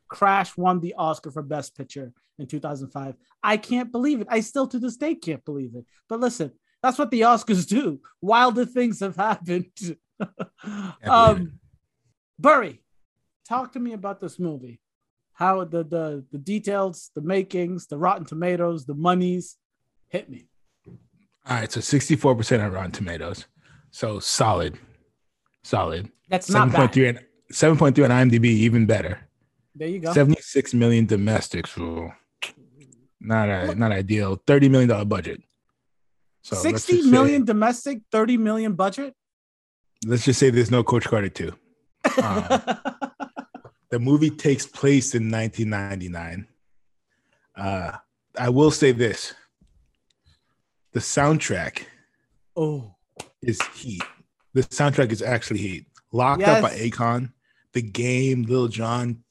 Crash 0.07 0.56
won 0.56 0.80
the 0.81 0.95
Oscar 0.98 1.31
for 1.31 1.42
Best 1.42 1.75
Picture 1.75 2.12
in 2.38 2.48
2005. 2.48 3.16
I 3.42 3.57
can't 3.57 3.92
believe 3.92 4.22
it. 4.22 4.27
I 4.30 4.42
still 4.42 4.68
to 4.68 4.80
this 4.80 4.98
day 4.98 5.16
can't 5.16 5.44
believe 5.45 5.75
it. 5.75 5.86
But 6.07 6.19
listen, 6.19 6.51
that's 6.83 6.98
what 6.98 7.10
the 7.10 7.22
Oscars 7.22 7.68
do. 7.68 8.00
Wilder 8.22 8.66
things 8.66 9.00
have 9.00 9.16
happened. 9.16 9.72
um, 11.04 11.60
Burry, 12.38 12.81
talk 13.48 13.74
to 13.74 13.80
me 13.80 13.94
about 13.94 14.19
this 14.19 14.39
movie. 14.39 14.80
How 15.33 15.63
the 15.66 15.83
the 15.83 16.25
the 16.31 16.38
details, 16.38 17.12
the 17.16 17.22
makings, 17.22 17.88
the 17.88 17.98
Rotten 17.98 18.25
Tomatoes, 18.25 18.86
the 18.86 18.94
monies, 18.94 19.57
hit 20.10 20.30
me. 20.30 20.48
All 21.48 21.56
right, 21.58 21.72
so 21.72 21.80
sixty-four 21.82 22.36
percent 22.36 22.64
on 22.64 22.72
Rotten 22.72 22.92
Tomatoes, 22.92 23.46
so 23.92 24.20
solid, 24.20 24.78
solid. 25.64 26.12
That's 26.30 26.50
not 26.50 26.72
seven 26.72 26.76
point 26.76 26.94
bad. 26.96 27.04
and 27.18 27.20
seven 27.52 27.78
point 27.78 27.96
three 27.96 28.06
on 28.06 28.12
IMDb, 28.12 28.46
even 28.46 28.86
better. 28.86 29.20
There 29.76 29.88
you 29.88 30.00
go. 30.00 30.12
Seventy-six 30.14 30.74
million 30.74 31.06
domestics, 31.06 31.78
ooh, 31.78 32.12
not 33.20 33.50
a, 33.50 33.76
not 33.76 33.92
ideal. 33.92 34.42
Thirty 34.48 34.70
million 34.70 34.90
dollar 34.90 35.06
budget. 35.06 35.42
So 36.42 36.56
let's 36.56 36.84
Sixty 36.84 36.98
just 37.02 37.10
say- 37.12 37.40
domestic, 37.40 38.02
30 38.12 38.38
million 38.38 38.74
budget. 38.74 39.16
let's 40.06 40.26
just 40.26 40.40
say 40.40 40.52
there's 40.52 40.70
no 40.70 40.84
Coach 40.84 41.06
Carter 41.06 41.30
two. 41.30 41.54
Um, 42.22 42.44
the 43.90 43.98
movie 44.00 44.30
takes 44.30 44.68
place 44.68 45.16
in 45.16 45.32
1999. 45.32 46.48
Uh, 47.56 47.92
I 48.38 48.50
will 48.50 48.70
say 48.70 48.92
this: 48.92 49.34
the 50.96 51.02
soundtrack 51.02 51.84
Oh, 52.58 52.96
is 53.42 53.62
heat. 53.76 54.02
The 54.54 54.64
soundtrack 54.64 55.12
is 55.12 55.22
actually 55.22 55.60
heat. 55.60 55.86
Locked 56.14 56.44
Up 56.44 56.62
by 56.62 56.74
Yes. 56.74 56.82
Akon, 56.92 57.34
The 57.74 57.82
Game, 57.82 58.44
Lil 58.44 58.70
Jon, 58.70 59.22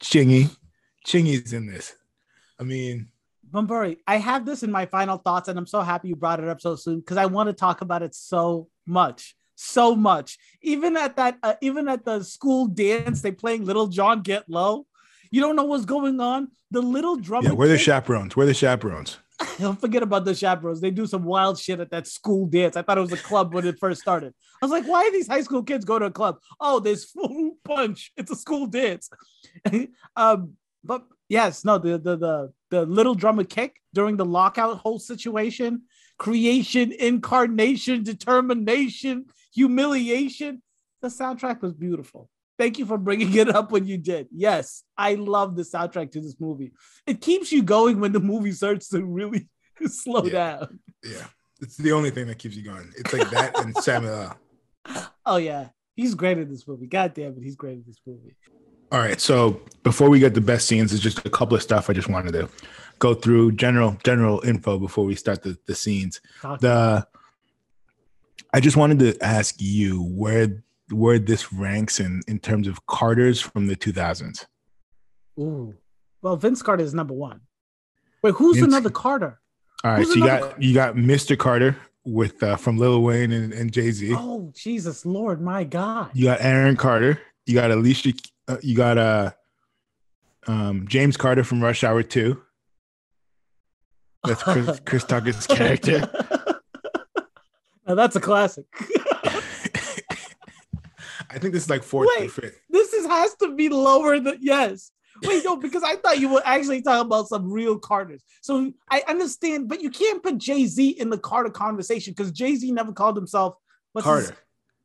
Chingy. 0.00 0.56
Chingy's 1.04 1.52
in 1.52 1.66
this. 1.66 1.94
I 2.60 2.62
mean, 2.62 3.08
Bumburi, 3.50 3.98
I 4.06 4.18
have 4.18 4.46
this 4.46 4.62
in 4.62 4.70
my 4.70 4.86
final 4.86 5.18
thoughts, 5.18 5.48
and 5.48 5.58
I'm 5.58 5.66
so 5.66 5.80
happy 5.80 6.08
you 6.08 6.16
brought 6.16 6.38
it 6.40 6.48
up 6.48 6.60
so 6.60 6.76
soon 6.76 7.00
because 7.00 7.16
I 7.16 7.26
want 7.26 7.48
to 7.48 7.52
talk 7.52 7.80
about 7.80 8.02
it 8.04 8.14
so 8.14 8.68
much, 8.86 9.34
so 9.56 9.96
much. 9.96 10.38
Even 10.62 10.96
at 10.96 11.16
that, 11.16 11.38
uh, 11.42 11.54
even 11.60 11.88
at 11.88 12.04
the 12.04 12.22
school 12.22 12.66
dance, 12.68 13.20
they 13.20 13.32
playing 13.32 13.64
Lil 13.64 13.88
Jon 13.88 14.22
Get 14.22 14.48
Low. 14.48 14.86
You 15.32 15.40
don't 15.40 15.56
know 15.56 15.64
what's 15.64 15.84
going 15.84 16.20
on. 16.20 16.52
The 16.70 16.80
little 16.82 17.16
drummer. 17.16 17.48
yeah, 17.48 17.54
we're 17.54 17.66
the 17.68 17.78
chaperones. 17.78 18.36
We're 18.36 18.46
the 18.46 18.54
chaperones. 18.54 19.18
Don't 19.60 19.80
forget 19.80 20.02
about 20.02 20.24
the 20.24 20.34
chaperones. 20.34 20.80
They 20.80 20.90
do 20.90 21.06
some 21.06 21.24
wild 21.24 21.58
shit 21.58 21.80
at 21.80 21.90
that 21.90 22.06
school 22.06 22.46
dance. 22.46 22.76
I 22.76 22.82
thought 22.82 22.98
it 22.98 23.02
was 23.02 23.12
a 23.12 23.16
club 23.18 23.54
when 23.54 23.66
it 23.66 23.78
first 23.78 24.00
started. 24.00 24.34
I 24.60 24.66
was 24.66 24.72
like, 24.72 24.86
why 24.86 25.04
do 25.04 25.12
these 25.12 25.28
high 25.28 25.42
school 25.42 25.62
kids 25.62 25.84
go 25.84 25.98
to 25.98 26.06
a 26.06 26.10
club? 26.10 26.38
Oh, 26.60 26.80
there's 26.80 27.04
fruit 27.04 27.56
punch. 27.64 28.12
It's 28.16 28.30
a 28.30 28.36
school 28.36 28.66
dance. 28.66 29.08
um, 30.16 30.54
but 30.82 31.04
yes, 31.28 31.64
no, 31.64 31.78
the 31.78 31.98
the 31.98 32.16
the 32.16 32.52
the 32.70 32.86
little 32.86 33.14
drummer 33.14 33.44
kick 33.44 33.80
during 33.92 34.16
the 34.16 34.24
lockout 34.24 34.78
whole 34.78 34.98
situation, 34.98 35.82
creation, 36.18 36.92
incarnation, 36.92 38.02
determination, 38.02 39.26
humiliation. 39.54 40.62
The 41.00 41.08
soundtrack 41.08 41.60
was 41.60 41.74
beautiful. 41.74 42.28
Thank 42.56 42.78
you 42.78 42.86
for 42.86 42.98
bringing 42.98 43.34
it 43.34 43.48
up 43.48 43.72
when 43.72 43.86
you 43.86 43.98
did. 43.98 44.28
Yes, 44.32 44.84
I 44.96 45.14
love 45.14 45.56
the 45.56 45.62
soundtrack 45.62 46.12
to 46.12 46.20
this 46.20 46.36
movie. 46.38 46.72
It 47.06 47.20
keeps 47.20 47.50
you 47.50 47.62
going 47.62 48.00
when 48.00 48.12
the 48.12 48.20
movie 48.20 48.52
starts 48.52 48.88
to 48.90 49.04
really 49.04 49.48
slow 49.86 50.28
down. 50.28 50.78
Yeah, 51.02 51.26
it's 51.60 51.76
the 51.76 51.92
only 51.92 52.10
thing 52.10 52.26
that 52.28 52.38
keeps 52.38 52.54
you 52.56 52.62
going. 52.62 52.92
It's 52.96 53.12
like 53.12 53.28
that 53.30 53.58
and 53.58 53.76
Samuel. 53.82 54.34
Oh 55.26 55.36
yeah, 55.36 55.68
he's 55.96 56.14
great 56.14 56.38
in 56.38 56.48
this 56.48 56.66
movie. 56.68 56.86
God 56.86 57.14
damn 57.14 57.32
it, 57.32 57.42
he's 57.42 57.56
great 57.56 57.74
in 57.74 57.84
this 57.86 58.00
movie. 58.06 58.36
All 58.92 59.00
right. 59.00 59.20
So 59.20 59.60
before 59.82 60.08
we 60.08 60.20
get 60.20 60.34
the 60.34 60.40
best 60.40 60.68
scenes, 60.68 60.92
there's 60.92 61.02
just 61.02 61.26
a 61.26 61.30
couple 61.30 61.56
of 61.56 61.62
stuff 61.62 61.90
I 61.90 61.94
just 61.94 62.08
wanted 62.08 62.32
to 62.32 62.48
go 63.00 63.12
through 63.14 63.52
general 63.52 63.96
general 64.04 64.40
info 64.44 64.78
before 64.78 65.04
we 65.04 65.16
start 65.16 65.42
the, 65.42 65.58
the 65.66 65.74
scenes. 65.74 66.20
Talk 66.40 66.60
The 66.60 67.06
I 68.52 68.60
just 68.60 68.76
wanted 68.76 69.00
to 69.00 69.20
ask 69.20 69.56
you 69.58 70.04
where 70.04 70.62
where 70.90 71.18
this 71.18 71.52
ranks 71.52 72.00
in 72.00 72.22
in 72.28 72.38
terms 72.38 72.68
of 72.68 72.86
Carters 72.86 73.40
from 73.40 73.66
the 73.66 73.76
2000s. 73.76 74.46
Ooh. 75.38 75.74
Well, 76.22 76.36
Vince 76.36 76.62
Carter 76.62 76.84
is 76.84 76.94
number 76.94 77.14
one. 77.14 77.40
Wait, 78.22 78.34
who's 78.34 78.56
Vince- 78.56 78.68
another 78.68 78.90
Carter? 78.90 79.40
All 79.82 79.90
right, 79.90 79.98
Who's 79.98 80.14
so 80.14 80.14
you 80.14 80.26
got 80.26 80.62
you 80.62 80.72
got 80.74 80.94
Mr. 80.94 81.36
Carter 81.38 81.76
with 82.06 82.42
uh, 82.42 82.56
from 82.56 82.78
Lil 82.78 83.02
Wayne 83.02 83.32
and, 83.32 83.52
and 83.52 83.70
Jay 83.70 83.90
Z. 83.90 84.14
Oh, 84.16 84.50
Jesus 84.54 85.04
Lord, 85.04 85.42
my 85.42 85.64
God. 85.64 86.10
You 86.14 86.24
got 86.24 86.40
Aaron 86.40 86.76
Carter 86.76 87.20
You 87.44 87.54
got 87.54 87.70
Alicia. 87.70 88.14
Uh, 88.48 88.56
you 88.62 88.74
got 88.76 88.96
uh, 88.96 89.32
um, 90.46 90.86
James 90.88 91.18
Carter 91.18 91.44
from 91.44 91.62
Rush 91.62 91.84
Hour 91.84 92.02
Two. 92.02 92.40
That's 94.24 94.42
Chris, 94.42 94.80
Chris 94.86 95.04
Tucker's 95.04 95.46
character. 95.46 96.10
Now 97.86 97.94
that's 97.94 98.16
a 98.16 98.20
classic. 98.20 98.64
I 101.34 101.38
think 101.38 101.52
this 101.52 101.64
is 101.64 101.70
like 101.70 101.82
fourth 101.82 102.08
or 102.16 102.20
Wait, 102.22 102.30
fifth. 102.30 102.58
this 102.70 102.92
is 102.92 103.06
has 103.06 103.34
to 103.36 103.54
be 103.54 103.68
lower 103.68 104.18
than 104.20 104.38
yes. 104.40 104.90
Wait, 105.22 105.44
no, 105.44 105.56
because 105.56 105.82
I 105.84 105.96
thought 105.96 106.18
you 106.18 106.28
were 106.28 106.42
actually 106.44 106.82
talking 106.82 107.06
about 107.06 107.28
some 107.28 107.50
real 107.50 107.78
Carters. 107.78 108.22
So 108.42 108.72
I 108.90 109.02
understand, 109.08 109.68
but 109.68 109.80
you 109.80 109.88
can't 109.90 110.22
put 110.22 110.38
Jay 110.38 110.66
Z 110.66 110.88
in 110.90 111.08
the 111.10 111.18
Carter 111.18 111.50
conversation 111.50 112.12
because 112.16 112.32
Jay 112.32 112.56
Z 112.56 112.70
never 112.72 112.92
called 112.92 113.16
himself 113.16 113.54
what's 113.92 114.06
his- 114.06 114.26
Carter. 114.26 114.36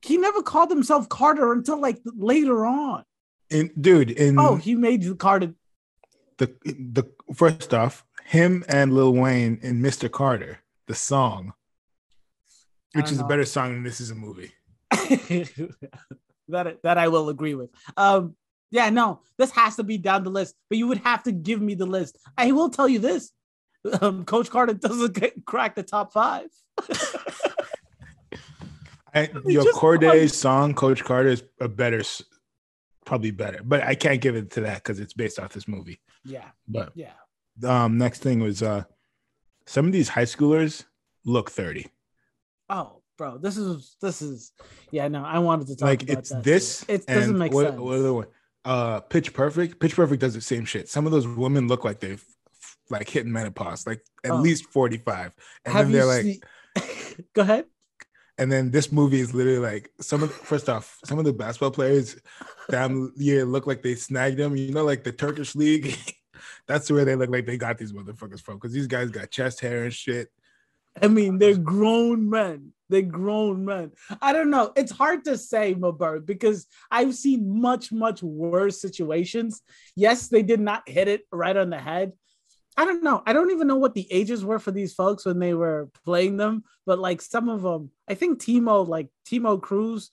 he 0.03 0.18
never 0.18 0.41
called 0.44 0.70
himself 0.70 1.10
Carter 1.10 1.51
until 1.51 1.79
like 1.82 2.00
later 2.06 2.65
on. 2.65 3.03
And 3.51 3.72
dude, 3.79 4.12
in 4.12 4.38
Oh, 4.38 4.56
he 4.56 4.75
made 4.75 5.01
the 5.03 5.15
Carter. 5.15 5.53
the 6.38 6.56
the 6.63 7.06
first 7.36 7.74
off, 7.74 8.06
him 8.25 8.63
and 8.70 8.94
Lil 8.94 9.13
Wayne 9.13 9.58
in 9.63 9.82
Mr. 9.82 10.12
Carter, 10.12 10.60
the 10.86 10.94
song, 10.96 11.53
which 12.94 13.12
is 13.12 13.20
a 13.20 13.24
better 13.24 13.46
song 13.46 13.74
than 13.74 13.84
this 13.84 14.00
is 14.00 14.12
a 14.12 14.15
movie. 14.15 14.51
that 16.50 16.82
that 16.84 16.98
I 16.98 17.08
will 17.08 17.29
agree 17.29 17.56
with. 17.56 17.70
Um, 17.98 18.36
yeah, 18.72 18.89
no, 18.89 19.22
this 19.38 19.51
has 19.51 19.77
to 19.77 19.84
be 19.84 19.98
down 19.98 20.24
the 20.24 20.29
list, 20.29 20.56
but 20.70 20.77
you 20.77 20.88
would 20.88 21.00
have 21.00 21.24
to 21.24 21.32
give 21.32 21.62
me 21.62 21.74
the 21.74 21.86
list. 21.88 22.18
I 22.38 22.51
will 22.51 22.70
tell 22.70 22.88
you 22.88 23.00
this: 23.00 23.32
um, 24.01 24.25
Coach 24.25 24.50
Carter 24.50 24.74
doesn't 24.74 25.13
get, 25.13 25.46
crack 25.46 25.75
the 25.75 25.84
top 25.84 26.13
five. 26.13 26.48
I, 29.13 29.29
your 29.46 29.72
Corday 29.74 30.27
song, 30.27 30.75
Coach 30.75 31.03
Carter, 31.03 31.29
is 31.29 31.44
a 31.60 31.68
better, 31.68 32.03
probably 33.06 33.32
better, 33.32 33.62
but 33.63 33.82
I 33.84 33.96
can't 33.96 34.22
give 34.22 34.36
it 34.36 34.51
to 34.51 34.62
that 34.62 34.84
because 34.84 35.00
it's 35.00 35.13
based 35.13 35.39
off 35.39 35.51
this 35.51 35.68
movie. 35.68 36.00
Yeah, 36.24 36.50
But 36.68 36.91
yeah. 36.96 37.13
um, 37.65 37.98
next 37.98 38.22
thing 38.22 38.39
was 38.39 38.62
uh, 38.62 38.84
some 39.65 39.88
of 39.88 39.91
these 39.91 40.10
high 40.10 40.25
schoolers 40.25 40.86
look 41.25 41.50
thirty. 41.50 41.88
Oh, 42.70 42.99
bro, 43.20 43.38
this 43.38 43.56
is 43.58 43.96
this 44.02 44.24
is 44.24 44.52
yeah. 44.90 45.08
No, 45.08 45.24
I 45.24 45.38
wanted 45.38 45.68
to 45.68 45.76
talk 45.76 45.90
about 45.90 46.02
it. 46.04 46.10
like 46.10 46.18
it's 46.18 46.30
this. 46.42 46.84
too. 46.86 46.94
It 46.94 47.06
doesn't 47.06 47.38
make 47.38 47.54
what, 47.54 47.68
sense. 47.68 47.80
What 47.80 48.00
other 48.00 48.14
one? 48.16 48.26
Uh, 48.66 49.02
Pitch 49.02 49.34
Perfect. 49.34 49.80
Pitch 49.80 49.96
Perfect 49.96 50.20
does 50.22 50.34
the 50.34 50.42
same 50.42 50.66
shit. 50.66 50.90
Some 50.90 51.06
of 51.06 51.12
those 51.12 51.28
women 51.28 51.68
look 51.68 51.84
like 51.84 52.00
they've 52.00 52.24
like 52.90 53.08
hitting 53.08 53.32
menopause, 53.32 53.86
like 53.86 54.02
at 54.24 54.32
Oh. 54.32 54.38
least 54.38 54.66
forty 54.66 54.98
five, 54.98 55.32
and 55.66 55.74
Have 55.76 55.86
then 55.86 55.92
they're 55.92 56.06
like, 56.06 56.24
seen- 56.24 57.26
Go 57.36 57.44
ahead. 57.44 57.66
and 58.40 58.52
then 58.52 58.72
this 58.72 58.92
movie 58.92 59.20
is 59.20 59.34
literally 59.34 59.60
like 59.60 59.92
some 60.02 60.24
of 60.24 60.30
the, 60.30 60.36
first 60.36 60.70
off, 60.70 60.98
some 61.06 61.20
of 61.20 61.26
the 61.26 61.34
basketball 61.34 61.72
players 61.72 62.16
damn 62.72 63.12
year 63.18 63.46
look 63.46 63.68
like 63.68 63.84
they 63.84 63.96
snagged 63.96 64.38
them. 64.38 64.56
You 64.56 64.72
know, 64.72 64.86
like 64.86 65.04
the 65.04 65.12
Turkish 65.12 65.56
league. 65.56 65.96
That's 66.68 66.90
where 66.90 67.04
they 67.04 67.16
look 67.16 67.30
like 67.30 67.46
they 67.46 67.58
got 67.58 67.78
these 67.78 67.92
motherfuckers 67.92 68.40
from 68.42 68.56
because 68.56 68.72
these 68.72 68.88
guys 68.88 69.10
got 69.10 69.30
chest 69.30 69.60
hair 69.60 69.84
and 69.84 69.94
shit. 69.94 70.30
I 71.01 71.08
mean, 71.08 71.38
they're 71.38 71.58
grown 71.58 72.29
men. 72.29 72.74
They're 72.89 73.01
grown 73.03 73.65
men. 73.65 73.91
I 74.22 74.34
don't 74.34 74.50
know. 74.50 74.72
It's 74.75 74.91
hard 74.91 75.24
to 75.25 75.38
say, 75.38 75.75
Mabur, 75.75 76.25
because 76.25 76.65
I've 76.89 77.13
seen 77.13 77.62
much, 77.62 77.91
much 77.91 78.24
worse 78.24 78.82
situations. 78.82 79.62
Yes, 79.96 80.27
they 80.27 80.41
did 80.41 80.60
not 80.60 80.89
hit 80.89 81.08
it 81.08 81.22
right 81.32 81.56
on 81.56 81.70
the 81.70 81.77
head. 81.77 82.13
I 82.75 82.86
don't 82.86 83.03
know. 83.03 83.22
I 83.25 83.34
don't 83.34 83.51
even 83.51 83.68
know 83.68 83.75
what 83.75 83.94
the 83.94 84.08
ages 84.12 84.44
were 84.44 84.60
for 84.60 84.72
these 84.72 84.94
folks 84.94 85.25
when 85.25 85.39
they 85.39 85.53
were 85.53 85.89
playing 86.06 86.38
them, 86.38 86.63
but 86.86 86.98
like 86.98 87.22
some 87.22 87.50
of 87.50 87.62
them, 87.62 87.91
I 88.08 88.15
think 88.15 88.41
Timo, 88.41 88.88
like 88.88 89.10
Timo 89.27 89.62
Cruz, 89.62 90.12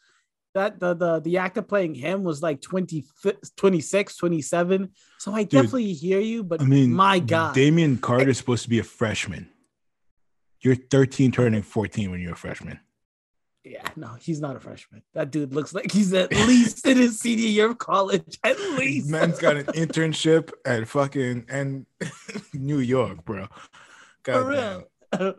that 0.55 0.81
the 0.81 0.95
the 0.95 1.21
the 1.21 1.37
actor 1.37 1.62
playing 1.62 1.95
him 1.95 2.25
was 2.25 2.43
like 2.43 2.62
20, 2.62 3.05
26, 3.57 4.16
27. 4.16 4.90
So 5.19 5.33
I 5.33 5.45
definitely 5.45 5.93
hear 5.93 6.19
you, 6.19 6.43
but 6.43 6.61
I 6.61 6.64
mean, 6.64 6.93
my 6.93 7.19
God. 7.19 7.55
Damian 7.55 7.99
Carter's 7.99 8.38
supposed 8.38 8.64
to 8.64 8.71
be 8.71 8.78
a 8.78 8.85
freshman. 8.85 9.50
You're 10.61 10.75
13 10.77 11.33
turning 11.33 11.63
14 11.63 12.11
when 12.11 12.21
you're 12.21 12.33
a 12.33 12.37
freshman. 12.37 12.81
Yeah, 13.65 13.83
no, 13.97 14.15
he's 14.21 14.41
not 14.41 14.55
a 14.55 14.61
freshman. 14.61 15.03
That 15.15 15.33
dude 15.33 15.53
looks 15.53 15.75
like 15.75 15.91
he's 15.91 16.13
at 16.13 16.31
least 16.31 16.87
in 16.87 16.97
his 16.99 17.19
senior 17.19 17.49
year 17.49 17.71
of 17.71 17.79
college. 17.79 18.39
At 18.45 18.59
least. 18.61 19.11
Man's 19.11 19.41
got 19.41 19.57
an 19.57 19.67
internship 19.67 20.53
at 20.65 20.87
fucking 20.87 21.47
and 21.49 21.85
New 22.55 22.79
York, 22.79 23.25
bro. 23.25 23.49
For 24.25 24.45
real. 24.45 24.85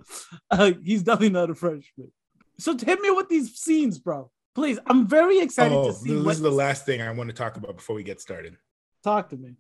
Uh, 0.49 0.71
he's 0.83 1.03
definitely 1.03 1.29
not 1.29 1.49
a 1.49 1.55
freshman. 1.55 2.11
So 2.57 2.75
hit 2.75 2.99
me 3.01 3.11
with 3.11 3.29
these 3.29 3.53
scenes, 3.55 3.99
bro. 3.99 4.31
Please. 4.55 4.79
I'm 4.87 5.05
very 5.07 5.39
excited 5.39 5.75
Oh, 5.75 5.87
to 5.89 5.93
see. 5.93 6.13
this 6.15 6.23
what 6.25 6.31
is 6.31 6.41
the 6.41 6.49
last 6.49 6.85
thing 6.85 7.01
I 7.01 7.11
want 7.11 7.29
to 7.29 7.35
talk 7.35 7.57
about 7.57 7.75
before 7.75 7.95
we 7.95 8.01
get 8.01 8.19
started. 8.19 8.57
talk 9.03 9.29
to 9.29 9.37
me. 9.37 9.55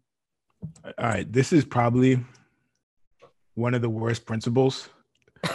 All 0.83 0.91
right, 0.97 1.31
this 1.31 1.53
is 1.53 1.65
probably 1.65 2.23
one 3.53 3.73
of 3.75 3.81
the 3.81 3.89
worst 3.89 4.25
principles 4.25 4.89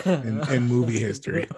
in, 0.04 0.40
in 0.50 0.62
movie 0.64 0.98
history. 0.98 1.48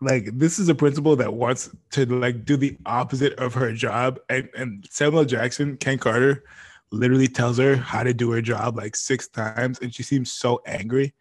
Like 0.00 0.30
this 0.32 0.58
is 0.58 0.68
a 0.68 0.74
principal 0.74 1.16
that 1.16 1.34
wants 1.34 1.70
to 1.90 2.06
like 2.06 2.44
do 2.44 2.56
the 2.56 2.76
opposite 2.86 3.34
of 3.34 3.54
her 3.54 3.72
job, 3.72 4.18
and 4.28 4.48
and 4.56 4.86
Samuel 4.90 5.24
Jackson, 5.24 5.76
Ken 5.76 5.98
Carter, 5.98 6.44
literally 6.90 7.28
tells 7.28 7.58
her 7.58 7.76
how 7.76 8.02
to 8.02 8.14
do 8.14 8.30
her 8.30 8.40
job 8.40 8.76
like 8.76 8.96
six 8.96 9.28
times, 9.28 9.78
and 9.80 9.94
she 9.94 10.02
seems 10.02 10.32
so 10.32 10.60
angry. 10.66 11.14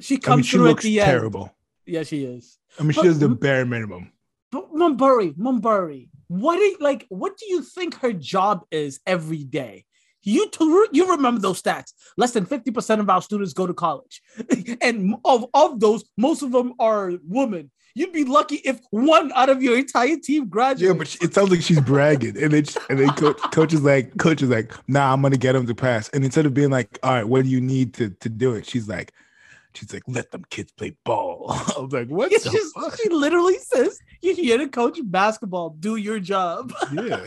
She 0.00 0.14
I 0.14 0.16
mean, 0.16 0.22
comes 0.22 0.46
she 0.46 0.56
through 0.56 0.66
looks 0.66 0.84
at 0.84 0.88
the 0.88 1.00
end. 1.00 1.10
terrible. 1.10 1.54
Yeah, 1.86 2.02
she 2.02 2.24
is. 2.24 2.58
I 2.78 2.82
mean, 2.82 2.92
she 2.92 3.02
does 3.02 3.18
the 3.18 3.28
bare 3.28 3.64
minimum. 3.64 4.12
But 4.52 4.72
Mumburi, 4.72 5.34
Mumburi, 5.36 6.08
what 6.28 6.56
do 6.56 6.62
you, 6.62 6.76
like? 6.80 7.06
What 7.08 7.36
do 7.36 7.46
you 7.46 7.62
think 7.62 7.94
her 7.96 8.12
job 8.12 8.64
is 8.70 9.00
every 9.06 9.44
day? 9.44 9.86
You 10.22 10.48
to, 10.50 10.88
you 10.92 11.10
remember 11.10 11.40
those 11.40 11.62
stats? 11.62 11.92
Less 12.16 12.32
than 12.32 12.44
fifty 12.44 12.70
percent 12.70 13.00
of 13.00 13.08
our 13.08 13.22
students 13.22 13.52
go 13.52 13.66
to 13.66 13.74
college, 13.74 14.22
and 14.80 15.16
of 15.24 15.46
of 15.54 15.80
those, 15.80 16.04
most 16.16 16.42
of 16.42 16.52
them 16.52 16.74
are 16.78 17.12
women. 17.24 17.70
You'd 17.94 18.12
be 18.12 18.24
lucky 18.24 18.56
if 18.56 18.80
one 18.90 19.32
out 19.34 19.48
of 19.48 19.62
your 19.62 19.76
entire 19.76 20.16
team 20.16 20.48
graduates. 20.48 20.82
Yeah, 20.82 20.92
but 20.92 21.16
it 21.20 21.34
sounds 21.34 21.50
like 21.50 21.62
she's 21.62 21.80
bragging, 21.80 22.40
and 22.40 22.52
then 22.52 22.64
and 22.90 22.98
then 22.98 23.08
coach, 23.10 23.38
coach 23.52 23.72
is 23.72 23.82
like, 23.82 24.16
coach 24.18 24.42
is 24.42 24.50
like, 24.50 24.72
nah, 24.88 25.12
I'm 25.12 25.22
gonna 25.22 25.36
get 25.36 25.52
them 25.52 25.66
to 25.66 25.74
pass. 25.74 26.08
And 26.10 26.24
instead 26.24 26.46
of 26.46 26.54
being 26.54 26.70
like, 26.70 26.98
all 27.02 27.12
right, 27.12 27.24
what 27.26 27.44
do 27.44 27.50
you 27.50 27.60
need 27.60 27.94
to 27.94 28.10
to 28.10 28.28
do 28.28 28.54
it? 28.54 28.66
She's 28.66 28.88
like, 28.88 29.12
she's 29.74 29.92
like, 29.92 30.02
let 30.06 30.30
them 30.30 30.44
kids 30.50 30.72
play 30.72 30.96
ball. 31.04 31.46
I 31.48 31.80
was 31.80 31.92
like, 31.92 32.08
what? 32.08 32.30
The 32.30 32.50
just 32.50 33.00
she 33.02 33.08
literally 33.08 33.58
says 33.58 33.98
you're 34.20 34.34
here 34.34 34.58
to 34.58 34.68
coach 34.68 34.98
basketball. 35.02 35.70
Do 35.70 35.96
your 35.96 36.20
job. 36.20 36.72
Yeah, 36.92 37.26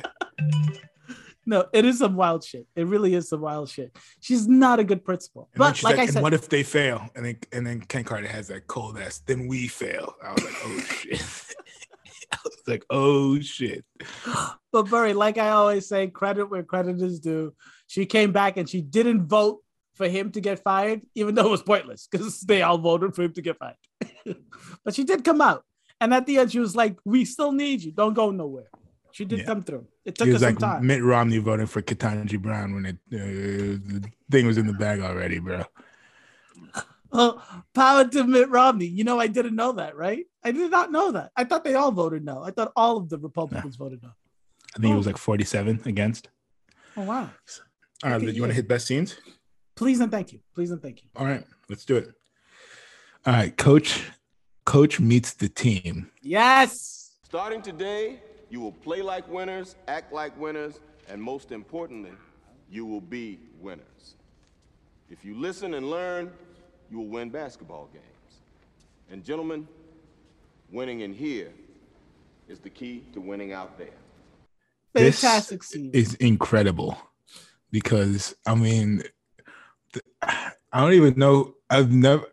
no, 1.46 1.66
it 1.74 1.86
is 1.86 2.00
some 2.00 2.16
wild 2.16 2.44
shit. 2.44 2.68
It 2.76 2.86
really 2.86 3.16
is 3.16 3.30
some 3.30 3.42
wild 3.42 3.70
shit. 3.70 3.96
She's 4.20 4.48
not 4.48 4.80
a 4.80 4.84
good 4.84 5.04
principal. 5.04 5.50
and 5.54 5.60
but 5.60 5.84
like, 5.84 5.84
like, 5.84 6.00
I 6.00 6.04
and 6.04 6.14
said, 6.14 6.24
what 6.24 6.34
if 6.34 6.50
they 6.50 6.64
fail? 6.64 7.10
And 7.16 7.26
then 7.26 7.38
and 7.52 7.66
then 7.66 7.82
Ken 7.82 8.04
Carter 8.04 8.28
has 8.28 8.48
that 8.50 8.68
cold 8.68 8.98
ass. 8.98 9.20
Then 9.26 9.48
we 9.48 9.68
fail. 9.68 10.16
I 10.24 10.34
was 10.34 10.44
like, 10.44 10.56
oh 10.64 10.80
shit. 10.80 11.22
I 12.32 12.38
was 12.44 12.62
like, 12.68 12.86
oh 12.90 13.40
shit. 13.40 13.84
but 14.72 14.84
Burry, 14.84 15.14
like 15.14 15.38
I 15.38 15.50
always 15.50 15.88
say, 15.88 16.08
credit 16.08 16.46
where 16.46 16.64
credit 16.64 17.02
is 17.02 17.20
due. 17.20 17.54
She 17.88 18.06
came 18.06 18.32
back 18.32 18.58
and 18.58 18.70
she 18.70 18.82
didn't 18.82 19.28
vote 19.28 19.62
for 19.96 20.08
him 20.08 20.32
to 20.32 20.42
get 20.42 20.64
fired, 20.64 21.02
even 21.16 21.36
though 21.36 21.48
it 21.48 21.52
was 21.52 21.64
pointless 21.64 22.08
because 22.10 22.40
they 22.42 22.62
all 22.62 22.78
voted 22.78 23.16
for 23.16 23.24
him 23.24 23.34
to 23.34 23.42
get 23.42 23.58
fired. 23.58 23.76
but 24.86 24.94
she 24.94 25.04
did 25.04 25.24
come 25.24 25.42
out. 25.42 25.64
And 26.00 26.14
at 26.14 26.26
the 26.26 26.38
end, 26.38 26.52
she 26.52 26.60
was 26.60 26.76
like, 26.76 26.98
We 27.04 27.26
still 27.26 27.52
need 27.52 27.82
you. 27.82 27.92
Don't 27.92 28.14
go 28.14 28.32
nowhere. 28.32 28.70
She 29.12 29.26
did 29.26 29.40
Yeah. 29.40 29.46
come 29.46 29.64
through. 29.64 29.88
It 30.06 30.16
took 30.16 30.26
He 30.28 30.32
her 30.32 30.36
was 30.36 30.42
some 30.42 30.54
like 30.54 30.60
time. 30.60 30.88
Mitt 30.88 31.04
Romney 31.04 31.38
voting 31.40 31.68
for 31.68 31.82
Ketanji 31.82 32.42
Brown 32.42 32.74
when 32.76 32.86
it 32.86 32.98
uh, 33.14 33.18
the 33.18 34.10
thing 34.30 34.48
was 34.48 34.58
in 34.58 34.68
the 34.68 34.74
bag 34.74 35.02
already, 35.02 35.40
bro. 35.40 35.64
Oh, 37.14 37.44
power 37.74 38.08
to 38.08 38.24
Mitt 38.24 38.50
Romney. 38.50 38.86
You 38.86 39.04
know, 39.04 39.20
I 39.20 39.28
didn't 39.28 39.56
know 39.56 39.74
that, 39.74 39.98
right? 39.98 40.26
I 40.46 40.52
did 40.52 40.72
not 40.72 40.92
know 40.92 41.12
that. 41.12 41.32
I 41.36 41.44
thought 41.44 41.64
they 41.66 41.74
all 41.76 41.92
voted 41.92 42.24
no. 42.24 42.42
I 42.42 42.52
thought 42.52 42.72
all 42.76 42.96
of 42.98 43.10
the 43.10 43.18
Republicans 43.18 43.76
voted 43.76 44.02
no. 44.02 44.10
I 44.76 44.80
think 44.80 44.94
it 44.94 44.98
was 44.98 45.08
like 45.08 45.18
47 45.18 45.82
against. 45.86 46.30
Oh, 46.96 47.04
wow. 47.04 47.30
All 48.04 48.12
right, 48.12 48.22
Look 48.22 48.34
you 48.34 48.42
want 48.42 48.52
to 48.52 48.56
hit 48.56 48.68
best 48.68 48.88
scenes? 48.88 49.18
Please 49.76 50.00
and 50.00 50.10
thank 50.10 50.32
you. 50.32 50.40
Please 50.56 50.72
and 50.72 50.82
thank 50.82 51.04
you. 51.04 51.10
All 51.18 51.26
right, 51.26 51.44
let's 51.70 51.84
do 51.84 51.98
it. 51.98 52.14
All 53.26 53.34
right, 53.34 53.56
coach. 53.58 54.04
Coach 54.66 55.00
meets 55.00 55.34
the 55.34 55.50
team. 55.50 56.10
Yes. 56.22 57.18
Starting 57.24 57.62
today, 57.62 58.22
you 58.52 58.60
will 58.60 58.74
play 58.74 59.02
like 59.02 59.28
winners, 59.30 59.78
act 59.88 60.12
like 60.12 60.38
winners, 60.38 60.82
and 61.10 61.24
most 61.24 61.54
importantly, 61.54 62.12
you 62.70 62.86
will 62.86 63.02
be 63.02 63.40
winners. 63.62 64.16
If 65.10 65.24
you 65.24 65.36
listen 65.40 65.74
and 65.74 65.90
learn, 65.90 66.32
you 66.92 66.98
will 66.98 67.08
win 67.08 67.30
basketball 67.30 67.90
games. 67.94 68.42
And 69.10 69.24
gentlemen, 69.24 69.68
winning 70.70 71.00
in 71.00 71.14
here 71.14 71.52
is 72.50 72.60
the 72.60 72.70
key 72.70 73.06
to 73.14 73.22
winning 73.22 73.54
out 73.54 73.78
there. 73.78 73.88
Fantastic 74.94 75.62
this 75.62 75.70
scene. 75.70 75.92
is 75.94 76.16
incredible 76.16 76.98
because 77.72 78.36
I 78.46 78.56
mean, 78.56 79.04
th- 79.94 80.06
I 80.22 80.52
don't 80.82 80.94
even 80.94 81.18
know. 81.18 81.56
I've 81.70 81.92
never 81.92 82.26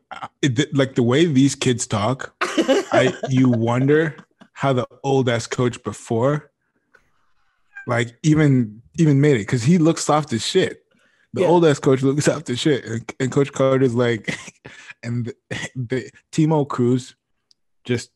it, 0.42 0.74
like 0.74 0.96
the 0.96 1.04
way 1.04 1.26
these 1.26 1.54
kids 1.54 1.86
talk. 1.86 2.34
I 2.42 3.14
you 3.28 3.48
wonder 3.48 4.16
how 4.58 4.72
the 4.72 4.84
old 5.04 5.28
ass 5.28 5.46
coach 5.46 5.80
before 5.84 6.50
like 7.86 8.18
even 8.24 8.82
even 8.98 9.20
made 9.20 9.36
it 9.36 9.46
because 9.46 9.62
he 9.62 9.78
looks 9.78 10.04
soft 10.04 10.32
as 10.32 10.44
shit. 10.44 10.82
The 11.32 11.42
Yeah. 11.42 11.46
old 11.46 11.64
ass 11.64 11.78
coach 11.78 12.02
looks 12.02 12.24
soft 12.24 12.50
as 12.50 12.58
shit, 12.58 12.84
and, 12.84 13.14
and 13.20 13.30
Coach 13.30 13.52
Carter's 13.52 13.94
like, 13.94 14.36
and 15.04 15.26
the, 15.26 15.34
the 15.76 16.10
Timo 16.32 16.66
Cruz 16.66 17.14
just 17.84 18.10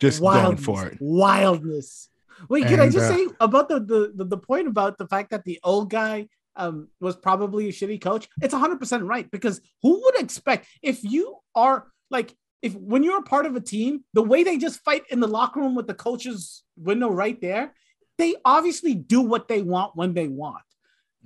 just 0.00 0.22
going 0.22 0.56
for 0.56 0.86
it. 0.86 0.96
Wildness. 1.02 2.08
Wait, 2.48 2.66
can 2.66 2.80
I 2.80 2.88
just 2.88 3.10
uh, 3.10 3.14
say 3.14 3.28
about 3.38 3.68
the, 3.68 3.78
the 3.78 4.12
the 4.14 4.24
the 4.24 4.38
point 4.38 4.68
about 4.68 4.96
the 4.96 5.06
fact 5.06 5.32
that 5.32 5.44
the 5.44 5.60
old 5.62 5.90
guy 5.90 6.28
um 6.56 6.88
was 6.98 7.14
probably 7.14 7.68
a 7.68 7.72
shitty 7.72 8.00
coach? 8.00 8.26
It's 8.40 8.54
100% 8.54 9.06
right 9.06 9.30
because 9.30 9.60
who 9.82 10.00
would 10.02 10.18
expect 10.18 10.66
if 10.80 11.04
you 11.04 11.36
are 11.54 11.88
like 12.10 12.34
if 12.62 12.74
when 12.74 13.02
you're 13.02 13.18
a 13.18 13.22
part 13.22 13.44
of 13.46 13.56
a 13.56 13.60
team, 13.60 14.04
the 14.14 14.22
way 14.22 14.44
they 14.44 14.56
just 14.56 14.80
fight 14.80 15.02
in 15.10 15.20
the 15.20 15.26
locker 15.28 15.60
room 15.60 15.74
with 15.74 15.86
the 15.86 15.94
coach's 15.94 16.62
window 16.76 17.10
right 17.10 17.40
there, 17.40 17.74
they 18.18 18.36
obviously 18.44 18.94
do 18.94 19.20
what 19.20 19.48
they 19.48 19.62
want 19.62 19.96
when 19.96 20.14
they 20.14 20.28
want. 20.28 20.62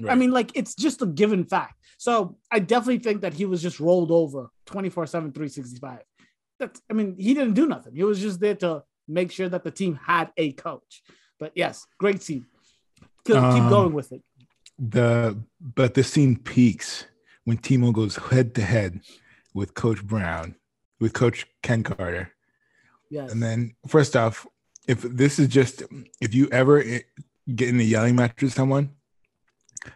I 0.08 0.14
mean, 0.14 0.30
like 0.30 0.50
it's 0.54 0.74
just 0.74 1.00
a 1.00 1.06
given 1.06 1.44
fact. 1.44 1.74
So 1.98 2.36
I 2.50 2.58
definitely 2.58 2.98
think 2.98 3.22
that 3.22 3.32
he 3.32 3.46
was 3.46 3.62
just 3.62 3.80
rolled 3.80 4.10
over 4.10 4.50
24 4.66 5.06
7, 5.06 5.32
365. 5.32 6.00
That's, 6.58 6.82
I 6.90 6.92
mean, 6.92 7.16
he 7.18 7.32
didn't 7.34 7.54
do 7.54 7.66
nothing. 7.66 7.94
He 7.94 8.04
was 8.04 8.20
just 8.20 8.40
there 8.40 8.54
to 8.56 8.82
make 9.08 9.32
sure 9.32 9.48
that 9.48 9.64
the 9.64 9.70
team 9.70 9.94
had 9.94 10.30
a 10.36 10.52
coach. 10.52 11.02
But 11.38 11.52
yes, 11.54 11.86
great 11.98 12.22
scene. 12.22 12.46
Keep, 13.24 13.36
keep 13.36 13.36
Um, 13.36 13.68
going 13.70 13.92
with 13.94 14.12
it. 14.12 14.22
The 14.78 15.38
but 15.60 15.94
the 15.94 16.04
scene 16.04 16.36
peaks 16.36 17.06
when 17.44 17.56
Timo 17.56 17.92
goes 17.92 18.16
head 18.16 18.54
to 18.56 18.62
head 18.62 19.00
with 19.54 19.72
Coach 19.72 20.04
Brown, 20.04 20.56
with 21.00 21.12
Coach 21.12 21.46
Ken 21.62 21.82
Carter. 21.82 22.32
Yes. 23.10 23.32
And 23.32 23.42
then 23.42 23.74
first 23.86 24.16
off, 24.16 24.46
if 24.88 25.02
this 25.02 25.38
is 25.38 25.48
just 25.48 25.82
if 26.20 26.34
you 26.34 26.48
ever 26.50 26.82
get 27.54 27.68
in 27.68 27.80
a 27.80 27.84
yelling 27.84 28.16
match 28.16 28.42
with 28.42 28.52
someone 28.52 28.90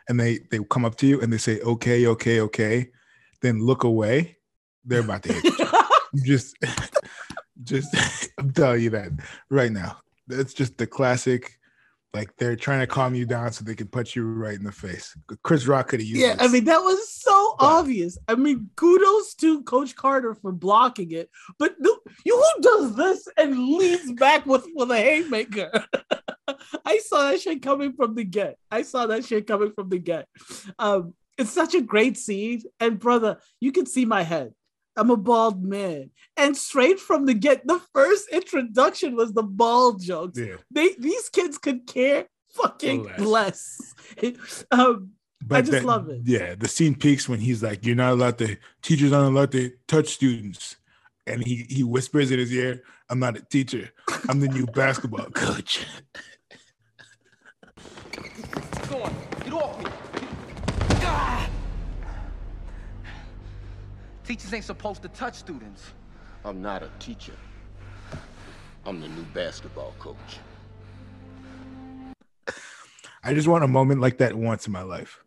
and 0.08 0.18
they 0.18 0.38
they 0.50 0.58
come 0.70 0.84
up 0.84 0.96
to 0.96 1.06
you 1.06 1.20
and 1.20 1.32
they 1.32 1.38
say 1.38 1.60
okay, 1.60 2.06
okay, 2.06 2.40
okay, 2.40 2.90
then 3.40 3.60
look 3.60 3.84
away, 3.84 4.36
they're 4.84 5.00
about 5.00 5.22
to 5.24 5.32
hit 5.32 5.44
you. 5.44 5.68
just 6.24 6.56
just 7.62 7.94
I'm 8.38 8.52
telling 8.52 8.82
you 8.82 8.90
that 8.90 9.12
right 9.48 9.72
now. 9.72 9.98
That's 10.26 10.54
just 10.54 10.78
the 10.78 10.86
classic 10.86 11.58
like 12.12 12.34
they're 12.36 12.56
trying 12.56 12.80
to 12.80 12.86
calm 12.86 13.14
you 13.14 13.24
down 13.24 13.52
so 13.52 13.64
they 13.64 13.74
can 13.74 13.86
punch 13.86 14.16
you 14.16 14.24
right 14.24 14.56
in 14.56 14.64
the 14.64 14.72
face. 14.72 15.16
Chris 15.42 15.66
Rock 15.66 15.88
could 15.88 16.00
have 16.00 16.08
used 16.08 16.20
yeah, 16.20 16.36
I 16.38 16.48
mean, 16.48 16.64
that 16.64 16.80
was 16.80 17.08
so 17.08 17.54
obvious. 17.60 18.18
I 18.26 18.34
mean, 18.34 18.70
kudos 18.76 19.34
to 19.36 19.62
Coach 19.62 19.94
Carter 19.94 20.34
for 20.34 20.50
blocking 20.50 21.12
it. 21.12 21.30
But 21.58 21.76
no, 21.78 21.96
you 22.24 22.36
who 22.36 22.62
does 22.62 22.96
this 22.96 23.28
and 23.36 23.56
leans 23.56 24.12
back 24.12 24.44
with, 24.46 24.66
with 24.74 24.90
a 24.90 24.96
haymaker? 24.96 25.70
I 26.84 26.98
saw 26.98 27.30
that 27.30 27.40
shit 27.40 27.62
coming 27.62 27.92
from 27.92 28.14
the 28.14 28.24
get. 28.24 28.58
I 28.70 28.82
saw 28.82 29.06
that 29.06 29.24
shit 29.24 29.46
coming 29.46 29.72
from 29.72 29.88
the 29.88 29.98
get. 29.98 30.26
Um, 30.78 31.14
it's 31.38 31.52
such 31.52 31.74
a 31.74 31.80
great 31.80 32.18
scene. 32.18 32.62
And 32.80 32.98
brother, 32.98 33.38
you 33.60 33.72
can 33.72 33.86
see 33.86 34.04
my 34.04 34.22
head. 34.22 34.52
I'm 35.00 35.08
a 35.10 35.16
bald 35.16 35.64
man. 35.64 36.10
And 36.36 36.54
straight 36.54 37.00
from 37.00 37.24
the 37.24 37.32
get, 37.32 37.66
the 37.66 37.80
first 37.94 38.28
introduction 38.30 39.16
was 39.16 39.32
the 39.32 39.42
bald 39.42 40.02
jokes. 40.02 40.38
Yeah. 40.38 40.56
They 40.70 40.90
these 40.98 41.30
kids 41.30 41.56
could 41.56 41.86
care 41.86 42.26
fucking 42.52 43.04
Less. 43.18 43.80
less. 44.22 44.64
um, 44.70 45.12
I 45.50 45.60
just 45.62 45.72
that- 45.72 45.84
love 45.84 46.10
it. 46.10 46.20
Yeah, 46.24 46.54
the 46.54 46.68
scene 46.68 46.94
peaks 46.94 47.28
when 47.30 47.40
he's 47.40 47.62
like, 47.62 47.86
"You're 47.86 47.96
not 47.96 48.12
allowed 48.12 48.36
to. 48.38 48.56
Teachers 48.82 49.12
aren't 49.12 49.34
allowed 49.34 49.52
to 49.52 49.72
touch 49.88 50.08
students," 50.08 50.76
and 51.26 51.42
he 51.46 51.66
he 51.70 51.82
whispers 51.82 52.30
in 52.30 52.38
his 52.38 52.52
ear, 52.52 52.82
"I'm 53.08 53.20
not 53.20 53.38
a 53.38 53.40
teacher. 53.42 53.90
I'm 54.28 54.40
the 54.40 54.48
new 54.48 54.66
basketball 54.74 55.30
coach." 55.30 55.86
Go 58.90 59.02
on. 59.02 59.29
Teachers 64.30 64.54
ain't 64.54 64.64
supposed 64.64 65.02
to 65.02 65.08
touch 65.08 65.34
students. 65.34 65.92
I'm 66.44 66.62
not 66.62 66.84
a 66.84 66.90
teacher. 67.00 67.32
I'm 68.86 69.00
the 69.00 69.08
new 69.08 69.24
basketball 69.34 69.92
coach. 69.98 70.38
I 73.24 73.34
just 73.34 73.48
want 73.48 73.64
a 73.64 73.66
moment 73.66 74.00
like 74.00 74.18
that 74.18 74.36
once 74.36 74.68
in 74.68 74.72
my 74.72 74.82
life. 74.82 75.24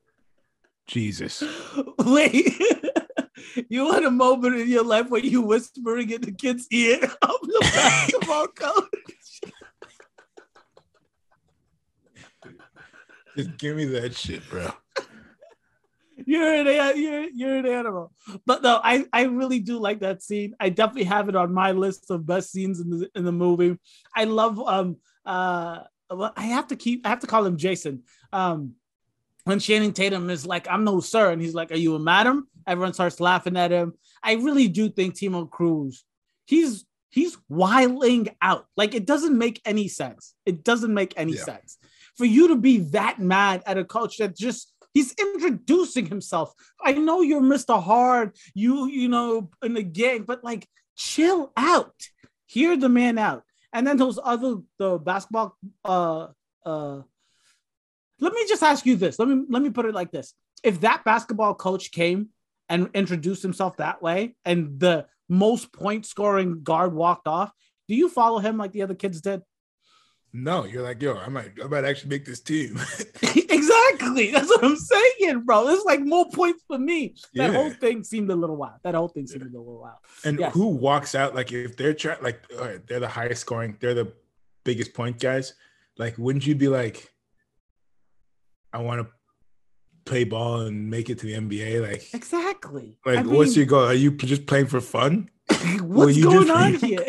Jesus, 0.88 1.43
Wait, 1.99 2.58
you 3.67 3.84
want 3.84 4.06
a 4.06 4.10
moment 4.10 4.56
in 4.56 4.69
your 4.69 4.86
life 4.86 5.10
where 5.10 5.19
you 5.19 5.41
whispering 5.41 6.10
in 6.10 6.21
the 6.21 6.32
kid's 6.32 6.65
ear, 6.71 6.99
I'm 7.21 7.36
the 7.41 7.60
basketball 7.73 8.47
coach. 8.56 9.41
just 13.36 13.58
give 13.58 13.75
me 13.75 13.84
that 13.84 14.15
shit, 14.15 14.49
bro. 14.49 14.71
You're 16.25 16.53
an 16.53 16.97
you're 17.01 17.29
you're 17.29 17.57
an 17.57 17.65
animal. 17.65 18.12
But 18.45 18.62
no, 18.63 18.79
I 18.83 19.05
I 19.13 19.23
really 19.23 19.59
do 19.59 19.79
like 19.79 19.99
that 20.01 20.21
scene. 20.21 20.55
I 20.59 20.69
definitely 20.69 21.05
have 21.05 21.29
it 21.29 21.36
on 21.36 21.53
my 21.53 21.71
list 21.71 22.09
of 22.12 22.25
best 22.25 22.51
scenes 22.51 22.79
in 22.79 22.89
the 22.89 23.09
in 23.15 23.23
the 23.25 23.31
movie. 23.31 23.77
I 24.15 24.25
love 24.25 24.59
um 24.59 24.97
uh 25.25 25.79
I 26.09 26.43
have 26.43 26.67
to 26.67 26.75
keep 26.75 27.05
I 27.05 27.09
have 27.09 27.19
to 27.21 27.27
call 27.27 27.45
him 27.45 27.57
Jason. 27.57 28.03
Um 28.31 28.73
when 29.45 29.59
Channing 29.59 29.91
Tatum 29.91 30.29
is 30.29 30.45
like, 30.45 30.69
I'm 30.69 30.86
no 30.86 31.01
sir, 31.01 31.31
and 31.31 31.41
he's 31.41 31.53
like, 31.53 31.71
Are 31.71 31.77
you 31.77 31.95
a 31.95 31.99
madam? 31.99 32.47
Everyone 32.65 32.93
starts 32.93 33.19
laughing 33.19 33.57
at 33.57 33.71
him. 33.71 33.93
I 34.23 34.33
really 34.36 34.69
do 34.69 34.89
think 34.89 35.15
Timo 35.15 35.49
Cruz, 35.49 36.03
he's 36.45 36.86
he's 37.09 37.38
wiling 37.49 38.29
out. 38.41 38.65
Like 38.77 38.95
it 38.95 39.05
doesn't 39.05 39.38
make 39.38 39.62
any 39.65 39.88
sense. 39.88 40.33
It 40.45 40.63
doesn't 40.63 40.93
make 40.93 41.13
any 41.17 41.33
Yeah. 41.33 41.43
sense. 41.43 41.77
For 42.17 42.25
you 42.25 42.49
to 42.49 42.55
be 42.55 42.77
that 42.91 43.19
mad 43.19 43.63
at 43.65 43.77
a 43.77 43.83
coach 43.83 44.17
that 44.17 44.36
just 44.38 44.72
he's 44.93 45.13
introducing 45.13 46.06
himself. 46.06 46.53
I 46.82 46.93
know 46.93 47.21
you're 47.21 47.41
Mr. 47.41 47.82
Hard, 47.82 48.36
you 48.53 48.88
you 48.88 49.10
know, 49.10 49.49
in 49.62 49.73
the 49.73 49.84
gang, 49.84 50.23
but 50.23 50.43
like 50.43 50.67
chill 50.95 51.51
out. 51.58 51.95
Hear 52.45 52.77
the 52.77 52.89
man 52.89 53.17
out. 53.17 53.43
And 53.73 53.86
then 53.88 53.97
those 53.97 54.19
other 54.23 54.58
the 54.77 54.97
basketball 54.99 55.58
uh 55.84 56.27
uh 56.65 57.01
let 58.19 58.34
me 58.34 58.45
just 58.47 58.63
ask 58.63 58.86
you 58.86 58.95
this. 58.95 59.19
Let 59.19 59.27
me 59.27 59.43
let 59.49 59.62
me 59.62 59.69
put 59.69 59.86
it 59.86 59.95
like 59.95 60.12
this. 60.12 60.34
If 60.63 60.82
that 60.82 61.03
basketball 61.03 61.56
coach 61.56 61.91
came 61.91 62.29
and 62.69 62.89
introduced 62.93 63.43
himself 63.43 63.77
that 63.77 64.01
way 64.01 64.36
and 64.45 64.79
the 64.79 65.08
most 65.27 65.73
point 65.73 66.06
scoring 66.06 66.63
guard 66.63 66.93
walked 66.93 67.27
off, 67.27 67.51
do 67.89 67.95
you 67.95 68.08
follow 68.08 68.39
him 68.39 68.58
like 68.58 68.71
the 68.71 68.84
other 68.84 68.95
kids 68.95 69.19
did? 69.19 69.41
No, 70.36 70.65
you're 70.65 70.82
like, 70.82 71.00
yo, 71.02 71.15
I 71.15 71.30
might, 71.30 71.52
I 71.63 71.67
might 71.67 71.86
actually 71.86 72.10
make 72.10 72.26
this 72.26 72.39
team. 72.39 72.80
exactly. 73.22 74.32
That's 74.32 74.48
what 74.50 74.63
I'm 74.65 74.76
saying, 74.76 75.41
bro. 75.41 75.67
It's 75.69 75.86
like 75.86 76.02
more 76.02 76.28
points 76.32 76.63
for 76.67 76.80
me. 76.80 77.13
That 77.36 77.52
Yeah. 77.52 77.56
whole 77.56 77.69
thing 77.69 78.04
seemed 78.04 78.32
a 78.32 78.36
little 78.36 78.56
wild. 78.56 78.80
That 78.84 78.96
whole 78.96 79.10
thing 79.10 79.28
seemed 79.28 79.43
a 79.43 79.46
little 79.46 79.80
wild. 79.80 79.98
And 80.26 80.39
Yes. 80.39 80.54
who 80.54 80.67
walks 80.67 81.13
out 81.13 81.36
like 81.36 81.52
if 81.52 81.78
they're 81.78 81.93
trying 81.93 82.24
like 82.24 82.41
all 82.58 82.65
right, 82.65 82.86
they're 82.88 83.00
the 83.00 83.08
highest 83.08 83.41
scoring, 83.41 83.78
they're 83.80 83.93
the 83.93 84.12
biggest 84.63 84.93
point 84.96 85.19
guys. 85.19 85.54
Like, 86.00 86.17
wouldn't 86.17 86.48
you 86.48 86.56
be 86.56 86.67
like, 86.67 87.13
I 88.74 88.80
want 88.80 89.02
to 89.02 89.08
play 90.06 90.24
ball 90.24 90.62
and 90.62 90.89
make 90.89 91.12
it 91.12 91.19
to 91.19 91.28
the 91.28 91.34
NBA? 91.36 91.80
Like, 91.88 92.12
Exactly. 92.12 92.98
like 93.06 93.19
I 93.19 93.22
what's 93.22 93.52
mean, 93.52 93.58
your 93.60 93.65
goal? 93.67 93.86
Are 93.86 93.93
you 93.93 94.10
just 94.17 94.48
playing 94.48 94.65
for 94.65 94.82
fun? 94.82 95.30
What's 95.82 96.17
you 96.17 96.23
going 96.23 96.49
on 96.49 96.73
here? 96.76 97.04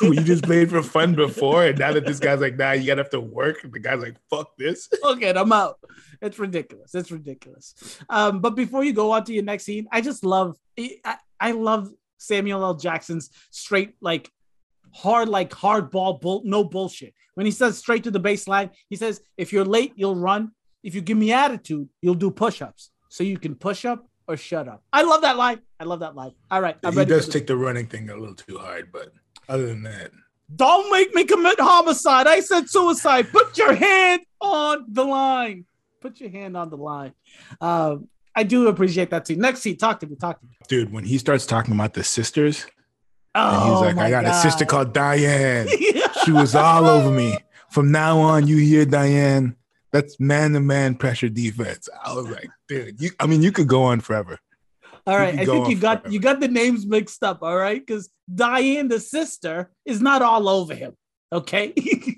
Were 0.00 0.14
you 0.14 0.22
just 0.22 0.44
playing 0.44 0.68
for 0.68 0.82
fun 0.82 1.14
before, 1.14 1.66
and 1.66 1.78
now 1.78 1.92
that 1.92 2.06
this 2.06 2.18
guy's 2.18 2.40
like, 2.40 2.56
nah, 2.56 2.72
you 2.72 2.86
gotta 2.86 3.02
have 3.02 3.10
to 3.10 3.20
work. 3.20 3.58
The 3.62 3.78
guy's 3.78 4.02
like, 4.02 4.16
fuck 4.30 4.56
this. 4.56 4.88
okay, 5.04 5.30
I'm 5.30 5.52
out. 5.52 5.78
It's 6.20 6.38
ridiculous. 6.38 6.94
It's 6.94 7.10
ridiculous. 7.10 7.98
Um, 8.08 8.40
but 8.40 8.56
before 8.56 8.84
you 8.84 8.92
go 8.92 9.12
on 9.12 9.24
to 9.24 9.32
your 9.32 9.44
next 9.44 9.64
scene, 9.64 9.88
I 9.90 10.00
just 10.00 10.24
love 10.24 10.56
I, 10.78 11.16
I 11.40 11.52
love 11.52 11.90
Samuel 12.18 12.64
L. 12.64 12.74
Jackson's 12.74 13.30
straight 13.50 13.94
like 14.00 14.30
hard 14.94 15.28
like 15.28 15.52
hard 15.52 15.90
ball 15.90 16.14
bull 16.14 16.42
no 16.44 16.64
bullshit. 16.64 17.14
When 17.34 17.46
he 17.46 17.52
says 17.52 17.78
straight 17.78 18.04
to 18.04 18.10
the 18.10 18.20
baseline, 18.20 18.70
he 18.88 18.96
says 18.96 19.20
if 19.36 19.52
you're 19.52 19.64
late, 19.64 19.92
you'll 19.96 20.16
run. 20.16 20.52
If 20.82 20.94
you 20.94 21.00
give 21.00 21.16
me 21.16 21.32
attitude, 21.32 21.88
you'll 22.00 22.14
do 22.14 22.30
push-ups. 22.30 22.90
So 23.08 23.22
you 23.22 23.38
can 23.38 23.54
push 23.54 23.84
up 23.84 24.06
or 24.28 24.36
shut 24.36 24.68
up. 24.68 24.82
I 24.92 25.02
love 25.02 25.22
that 25.22 25.36
line. 25.36 25.60
I 25.80 25.84
love 25.84 26.00
that 26.00 26.14
line. 26.14 26.32
All 26.50 26.60
right, 26.60 26.76
I'm 26.84 26.96
he 26.96 27.04
does 27.04 27.28
take 27.28 27.46
the 27.46 27.56
running 27.56 27.86
thing 27.86 28.08
a 28.10 28.16
little 28.16 28.34
too 28.34 28.58
hard, 28.58 28.90
but 28.92 29.12
other 29.48 29.66
than 29.66 29.82
that, 29.82 30.10
Don't 30.54 30.90
make 30.92 31.14
me 31.14 31.24
commit 31.24 31.58
homicide. 31.60 32.26
I 32.26 32.40
said 32.40 32.68
suicide. 32.68 33.30
Put 33.32 33.56
your 33.58 33.74
hand 33.74 34.22
on 34.40 34.84
the 34.88 35.04
line. 35.04 35.64
Put 36.00 36.20
your 36.20 36.30
hand 36.30 36.56
on 36.56 36.68
the 36.70 36.76
line. 36.76 37.12
Um, 37.60 38.08
I 38.34 38.42
do 38.44 38.68
appreciate 38.68 39.10
that 39.10 39.24
too. 39.24 39.36
Next 39.36 39.60
scene, 39.60 39.76
talk 39.76 40.00
to 40.00 40.06
me. 40.06 40.16
Talk 40.16 40.40
to 40.40 40.46
me. 40.46 40.52
dude, 40.68 40.92
when 40.92 41.04
he 41.04 41.18
starts 41.18 41.46
talking 41.46 41.74
about 41.74 41.94
the 41.94 42.04
sisters, 42.04 42.66
Oh, 43.34 43.40
and 43.48 43.70
he's 43.88 43.96
like, 43.96 44.06
I 44.06 44.10
got 44.10 44.26
a 44.26 44.34
sister 44.34 44.66
called 44.66 44.92
Diane. 44.92 45.66
she 46.24 46.32
was 46.32 46.54
all 46.54 46.84
over 46.86 47.10
me. 47.10 47.38
From 47.70 47.90
now 47.90 48.18
on, 48.18 48.46
you 48.46 48.58
hear 48.58 48.84
Diane. 48.84 49.56
That's 49.92 50.18
man 50.18 50.52
to 50.54 50.60
man 50.60 50.94
pressure 50.94 51.28
defense. 51.28 51.88
I 52.04 52.14
was 52.14 52.28
like, 52.28 52.48
dude, 52.68 53.00
you, 53.00 53.10
I 53.20 53.26
mean, 53.26 53.42
you 53.42 53.52
could 53.52 53.68
go 53.68 53.82
on 53.84 54.00
forever. 54.00 54.38
All 55.06 55.16
right, 55.16 55.38
I 55.38 55.44
think 55.44 55.68
you 55.68 55.76
got 55.76 56.02
forever. 56.02 56.12
you 56.14 56.20
got 56.20 56.40
the 56.40 56.48
names 56.48 56.86
mixed 56.86 57.22
up. 57.22 57.42
All 57.42 57.56
right, 57.56 57.84
because 57.84 58.08
Diane, 58.32 58.88
the 58.88 59.00
sister, 59.00 59.70
is 59.84 60.00
not 60.00 60.22
all 60.22 60.48
over 60.48 60.74
him. 60.74 60.96
Okay. 61.32 61.72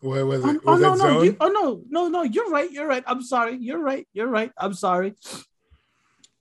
What 0.00 0.26
was 0.26 0.44
Oh, 0.44 0.50
it? 0.50 0.60
oh, 0.66 0.72
Was 0.72 0.80
no, 0.82 0.90
that 0.90 0.98
no, 0.98 1.14
zone? 1.14 1.24
you, 1.24 1.36
oh 1.40 1.48
no, 1.48 1.82
no, 1.88 2.08
no. 2.08 2.22
You're 2.24 2.50
right. 2.50 2.70
You're 2.70 2.86
right. 2.86 3.02
I'm 3.06 3.22
sorry. 3.22 3.56
You're 3.58 3.78
right. 3.78 4.06
You're 4.12 4.28
right. 4.28 4.52
I'm 4.58 4.74
sorry. 4.74 5.14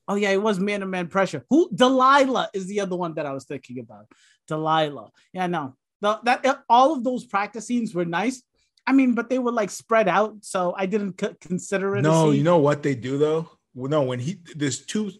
Oh 0.05 0.15
yeah, 0.15 0.31
it 0.31 0.41
was 0.41 0.59
man 0.59 0.81
to 0.81 0.85
man 0.85 1.07
pressure. 1.07 1.45
Who 1.49 1.69
Delilah 1.73 2.49
is 2.53 2.67
the 2.67 2.81
other 2.81 2.97
one 2.97 3.13
that 3.13 3.25
I 3.25 3.31
was 3.31 3.45
thinking 3.45 3.79
about. 3.79 4.07
Delilah. 4.49 5.11
Yeah, 5.31 5.47
no. 5.47 5.77
The, 6.01 6.19
that 6.25 6.63
all 6.67 6.91
of 6.93 7.05
those 7.05 7.23
practice 7.25 7.67
scenes 7.67 7.95
were 7.95 8.03
nice. 8.03 8.43
I 8.85 8.91
mean, 8.93 9.13
but 9.13 9.29
they 9.29 9.39
were 9.39 9.51
like 9.51 9.69
spread 9.69 10.07
out, 10.07 10.37
so 10.41 10.73
I 10.77 10.85
didn't 10.85 11.19
c- 11.19 11.35
consider 11.39 11.95
it. 11.95 12.01
No, 12.01 12.31
you 12.31 12.43
know 12.43 12.57
what 12.57 12.83
they 12.83 12.95
do 12.95 13.17
though. 13.17 13.49
Well, 13.73 13.89
no, 13.89 14.03
when 14.03 14.19
he 14.19 14.39
there's 14.55 14.85
two, 14.85 15.11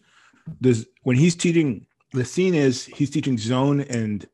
there's 0.60 0.86
when 1.02 1.16
he's 1.16 1.34
teaching. 1.34 1.86
The 2.12 2.24
scene 2.24 2.54
is 2.54 2.84
he's 2.84 3.10
teaching 3.10 3.38
zone 3.38 3.80
and 3.80 4.24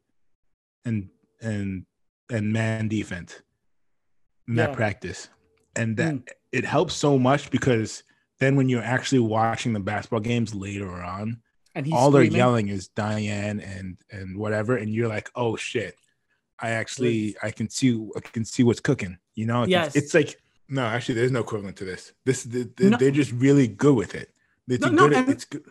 and 0.85 1.09
and 1.41 1.87
and 2.31 2.53
man 2.53 2.89
defense 2.89 3.41
in 4.49 4.57
that 4.57 4.73
practice, 4.75 5.29
and 5.77 5.97
that 5.97 6.15
Mm. 6.15 6.29
it 6.53 6.65
helps 6.65 6.95
so 6.95 7.19
much 7.19 7.51
because 7.51 8.03
then 8.41 8.57
when 8.57 8.69
you're 8.69 8.83
actually 8.83 9.21
watching 9.21 9.73
the 9.73 9.81
basketball 9.81 10.21
games 10.21 10.55
later 10.55 10.91
on, 11.03 11.41
and 11.75 11.87
he's 11.87 11.95
all 11.95 12.11
they're 12.11 12.23
yelling 12.25 12.69
is 12.69 12.89
Diane 12.89 13.61
and 13.61 13.97
and 14.11 14.37
whatever, 14.37 14.77
and 14.77 14.93
you're 14.93 15.09
like, 15.09 15.31
oh 15.37 15.57
shit, 15.57 15.95
I 16.63 16.71
actually 16.71 17.37
I 17.43 17.51
can 17.51 17.69
see 17.69 18.07
I 18.17 18.21
can 18.21 18.45
see 18.45 18.63
what's 18.63 18.81
cooking. 18.81 19.19
You 19.35 19.47
know, 19.47 19.63
it's, 19.63 19.71
Yes. 19.71 19.97
it's 19.97 20.15
like 20.15 20.41
no, 20.69 20.83
actually, 20.85 21.17
there's 21.17 21.33
no 21.33 21.41
equivalent 21.41 21.77
to 21.79 21.85
this. 21.85 22.13
This 22.25 22.45
they, 22.45 22.63
they, 22.77 22.91
No. 22.91 22.97
they're 22.97 23.11
just 23.11 23.33
really 23.33 23.67
good 23.67 23.97
with 23.97 24.15
it. 24.15 24.33
They're 24.69 24.79
No, 24.79 24.89
too 24.89 24.95
no, 24.95 25.17
at 25.17 25.29
it's 25.29 25.45
good. 25.45 25.65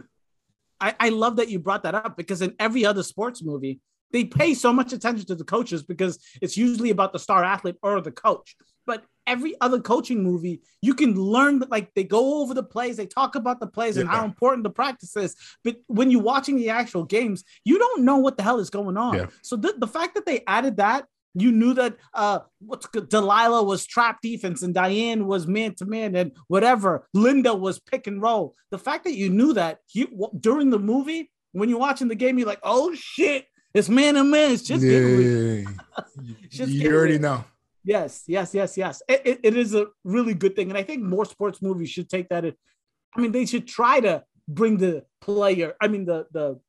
I, 0.82 0.93
I 0.99 1.10
love 1.10 1.38
that 1.38 1.49
you 1.49 1.60
brought 1.60 1.84
that 1.84 1.95
up 1.95 2.17
because 2.17 2.41
in 2.41 2.54
every 2.60 2.86
other 2.86 3.04
sports 3.04 3.41
movie, 3.43 3.80
they 4.12 4.25
pay 4.25 4.54
so 4.54 4.73
much 4.73 4.91
attention 4.91 5.25
to 5.28 5.36
the 5.36 5.43
coaches 5.43 5.84
because 5.84 6.19
it's 6.41 6.58
usually 6.58 6.89
about 6.89 7.13
the 7.13 7.19
star 7.19 7.43
athlete 7.43 7.75
or 7.82 8.02
the 8.02 8.12
coach. 8.12 8.56
But 8.86 9.04
every 9.30 9.54
other 9.62 9.80
coaching 9.80 10.24
movie, 10.24 10.62
you 10.82 10.94
can 10.94 11.13
learn 11.15 11.60
that 11.60 11.70
like 11.72 11.94
they 11.94 12.04
go 12.04 12.42
over 12.42 12.54
the 12.54 12.63
plays, 12.63 12.98
they 12.98 13.06
talk 13.06 13.36
about 13.36 13.60
the 13.60 13.68
plays 13.68 13.96
and 13.98 14.10
how 14.10 14.26
important 14.26 14.63
the 14.63 14.70
practice 14.82 15.15
is. 15.15 15.36
But 15.63 15.78
when 15.88 16.12
you're 16.12 16.22
watching 16.34 16.56
the 16.58 16.70
actual 16.70 17.04
games, 17.06 17.44
you 17.63 17.78
don't 17.80 18.04
know 18.04 18.18
what 18.18 18.36
the 18.38 18.44
hell 18.44 18.60
is 18.60 18.70
going 18.70 18.98
on. 18.98 19.15
Yeah. 19.15 19.28
So 19.42 19.56
the, 19.56 19.74
the 19.78 19.88
fact 19.88 20.15
that 20.15 20.26
they 20.26 20.44
added 20.48 20.78
that, 20.78 21.06
you 21.36 21.52
knew 21.52 21.74
that 21.76 21.96
uh 22.15 22.39
what's 22.60 22.88
good- 22.88 23.08
Delilah 23.10 23.63
was 23.63 23.86
trap 23.86 24.18
defense 24.22 24.63
and 24.63 24.74
Diane 24.74 25.28
was 25.28 25.46
man 25.46 25.76
to 25.76 25.86
man 25.86 26.15
and 26.15 26.32
whatever. 26.48 27.08
Linda 27.13 27.54
was 27.54 27.80
pick 27.80 28.08
and 28.08 28.20
roll. 28.22 28.56
The 28.72 28.80
fact 28.80 29.04
that 29.04 29.13
you 29.15 29.30
knew 29.30 29.54
that 29.54 29.80
you 29.94 30.08
w- 30.08 30.32
during 30.39 30.72
the 30.72 30.80
movie, 30.80 31.32
when 31.52 31.70
you're 31.70 31.80
watching 31.88 32.08
the 32.08 32.15
game, 32.15 32.38
you're 32.39 32.48
like, 32.48 32.62
oh 32.63 32.94
shit, 32.96 33.46
it's 33.76 33.89
man 33.89 34.15
to 34.15 34.24
man. 34.24 34.52
It's 34.54 34.63
just 34.63 34.82
getting 34.82 35.18
real. 35.18 35.65
Yeah, 35.70 36.65
you 36.65 36.96
already 36.96 37.20
know. 37.20 37.44
Yes, 37.84 38.24
yes, 38.28 38.54
yes, 38.54 38.78
yes. 38.78 39.02
It, 39.08 39.22
it- 39.26 39.39
it 39.44 39.58
is 39.58 39.74
a 39.74 39.88
really 40.04 40.34
good 40.34 40.56
thing. 40.56 40.70
And 40.70 40.78
I 40.78 40.84
think 40.84 41.02
more 41.04 41.26
sports 41.26 41.62
movies 41.62 41.89
should 41.89 42.10
take 42.10 42.30
that. 42.30 42.46
in- 42.46 42.56
I 43.15 43.22
mean, 43.22 43.32
they 43.32 43.46
should 43.46 43.68
try 43.68 44.00
to 44.02 44.24
bring 44.48 44.78
the 44.78 45.06
player, 45.22 45.76
I 45.82 45.88
mean, 45.88 46.06
the 46.06 46.28
the 46.32 46.60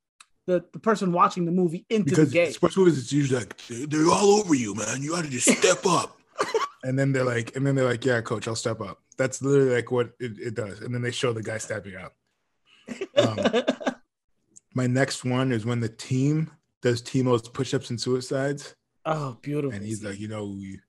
the, 0.46 0.64
the 0.72 0.78
person 0.80 1.12
watching 1.12 1.44
the 1.44 1.52
movie 1.52 1.86
into 1.90 2.10
Because 2.10 2.30
the 2.30 2.34
game. 2.34 2.52
sports 2.52 2.76
movies, 2.76 2.98
it's 2.98 3.12
usually 3.12 3.40
like 3.40 3.56
"They- 3.68 3.84
they're 3.84 4.08
all 4.10 4.40
over 4.40 4.54
you, 4.54 4.74
man. 4.74 5.00
You 5.02 5.10
got 5.10 5.24
to 5.24 5.30
just 5.30 5.48
step 5.50 5.84
up. 5.86 6.18
and 6.84 6.98
then 6.98 7.12
they're 7.12 7.24
like, 7.24 7.54
and 7.54 7.64
then 7.66 7.74
they're 7.76 7.84
like, 7.88 8.04
yeah, 8.04 8.20
coach, 8.20 8.48
I'll 8.48 8.56
step 8.56 8.80
up. 8.80 8.98
That's 9.18 9.42
literally 9.42 9.74
like 9.76 9.90
what 9.92 10.12
it, 10.18 10.38
it 10.38 10.54
does. 10.54 10.80
And 10.80 10.92
then 10.94 11.02
they 11.02 11.10
show 11.12 11.32
the 11.32 11.42
guy 11.42 11.58
stepping 11.58 11.94
up. 11.96 12.14
Um, 13.16 13.38
my 14.74 14.86
next 14.86 15.24
one 15.24 15.52
is 15.52 15.64
when 15.66 15.80
the 15.80 15.88
team 15.88 16.50
does 16.82 17.02
Timo's 17.02 17.46
push-ups 17.48 17.90
and 17.90 18.00
suicides, 18.00 18.74
oh, 19.04 19.36
beautiful. 19.42 19.76
and 19.76 19.84
he's 19.84 20.02
like, 20.02 20.18
you 20.18 20.28
know, 20.28 20.46
we 20.46 20.80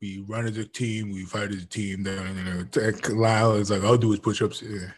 we 0.00 0.24
run 0.26 0.46
as 0.46 0.56
a 0.56 0.64
team, 0.64 1.12
we 1.12 1.24
fight 1.24 1.50
as 1.50 1.62
a 1.62 1.66
team. 1.66 2.02
Then 2.02 2.36
you 2.36 2.44
know, 2.44 3.14
Lyle 3.14 3.54
is 3.54 3.70
like, 3.70 3.82
I'll 3.84 3.98
do 3.98 4.10
his 4.10 4.20
push-ups. 4.20 4.62
Yeah. 4.62 4.88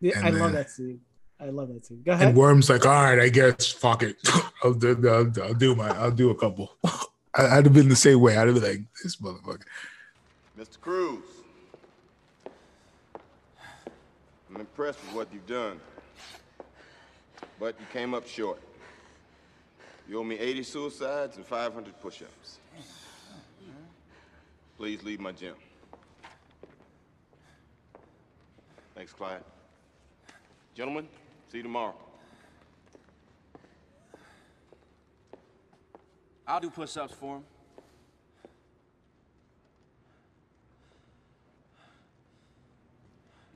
Yeah, 0.00 0.18
and 0.18 0.26
I 0.26 0.30
love 0.30 0.52
that 0.52 0.70
scene. 0.70 1.00
I 1.40 1.46
love 1.46 1.68
that 1.68 1.84
scene. 1.84 2.02
Go 2.04 2.12
ahead. 2.12 2.28
And 2.28 2.36
Worm's 2.36 2.70
like, 2.70 2.86
all 2.86 2.92
right, 2.92 3.18
I 3.18 3.28
guess, 3.28 3.70
fuck 3.70 4.02
it. 4.02 4.16
I'll 4.62 4.74
do, 4.74 4.96
I'll, 5.08 5.44
I'll 5.44 5.54
do 5.54 5.74
my, 5.74 5.88
I'll 5.88 6.10
do 6.10 6.30
a 6.30 6.34
couple. 6.34 6.72
I, 7.34 7.58
I'd 7.58 7.64
have 7.64 7.72
been 7.72 7.88
the 7.88 7.96
same 7.96 8.20
way. 8.20 8.36
I'd 8.36 8.46
have 8.46 8.54
been 8.54 8.64
like, 8.64 8.80
this 9.02 9.16
motherfucker. 9.16 9.62
Mr. 10.58 10.80
Cruz, 10.80 11.22
I'm 14.48 14.60
impressed 14.60 15.02
with 15.04 15.14
what 15.14 15.28
you've 15.32 15.46
done, 15.46 15.80
but 17.58 17.74
you 17.78 17.86
came 17.92 18.14
up 18.14 18.26
short. 18.26 18.60
You 20.08 20.20
owe 20.20 20.24
me 20.24 20.38
80 20.38 20.62
suicides 20.62 21.36
and 21.36 21.44
500 21.44 22.00
push-ups. 22.00 22.58
Please 24.76 25.02
leave 25.02 25.20
my 25.20 25.32
gym. 25.32 25.54
Thanks, 28.94 29.12
Clyde. 29.12 29.42
Gentlemen, 30.74 31.08
see 31.50 31.58
you 31.58 31.62
tomorrow. 31.62 31.94
I'll 36.46 36.60
do 36.60 36.70
push-ups 36.70 37.14
for 37.14 37.36
him. 37.36 37.44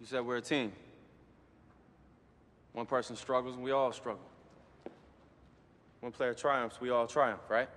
You 0.00 0.06
said 0.06 0.24
we're 0.24 0.38
a 0.38 0.42
team. 0.42 0.72
One 2.72 2.87
person 2.87 3.14
struggles 3.14 3.54
and 3.54 3.62
we 3.62 3.70
all 3.70 3.92
struggle. 3.92 4.24
One 6.00 6.12
player 6.12 6.33
triumphs, 6.33 6.80
we 6.80 6.88
all 6.88 7.06
triumph, 7.06 7.42
right? 7.50 7.68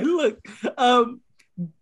look, 0.16 0.38
um, 0.76 1.20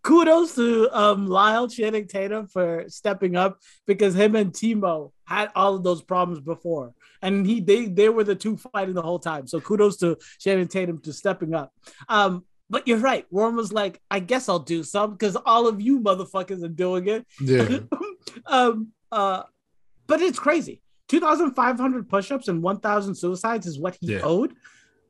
kudos 0.01 0.55
to 0.55 0.89
um, 0.91 1.27
Lyle 1.27 1.67
Channing 1.67 2.07
Tatum 2.07 2.47
for 2.47 2.85
stepping 2.87 3.35
up 3.35 3.59
because 3.85 4.13
him 4.15 4.35
and 4.35 4.51
Timo 4.51 5.11
had 5.25 5.49
all 5.55 5.75
of 5.75 5.83
those 5.83 6.01
problems 6.01 6.39
before, 6.41 6.93
and 7.21 7.45
he 7.45 7.59
they 7.59 7.85
they 7.87 8.09
were 8.09 8.23
the 8.23 8.35
two 8.35 8.57
fighting 8.57 8.95
the 8.95 9.01
whole 9.01 9.19
time. 9.19 9.47
So 9.47 9.59
kudos 9.59 9.97
to 9.97 10.17
Channing 10.39 10.67
Tatum 10.67 10.99
to 11.01 11.13
stepping 11.13 11.53
up. 11.53 11.71
Um, 12.07 12.45
but 12.69 12.87
you're 12.87 12.99
right. 12.99 13.25
Worm 13.31 13.55
was 13.55 13.73
like, 13.73 13.99
I 14.11 14.19
guess 14.19 14.47
I'll 14.47 14.59
do 14.59 14.83
some 14.83 15.11
because 15.13 15.35
all 15.35 15.67
of 15.67 15.81
you 15.81 15.99
motherfuckers 16.01 16.63
are 16.63 16.67
doing 16.67 17.07
it. 17.07 17.25
Yeah. 17.41 17.79
um, 18.45 18.89
uh, 19.11 19.43
but 20.05 20.21
it's 20.21 20.37
crazy. 20.37 20.81
2,500 21.07 22.07
push-ups 22.07 22.47
and 22.47 22.61
1,000 22.61 23.15
suicides 23.15 23.65
is 23.65 23.79
what 23.79 23.97
he 23.99 24.13
Yeah. 24.13 24.19
owed. 24.21 24.53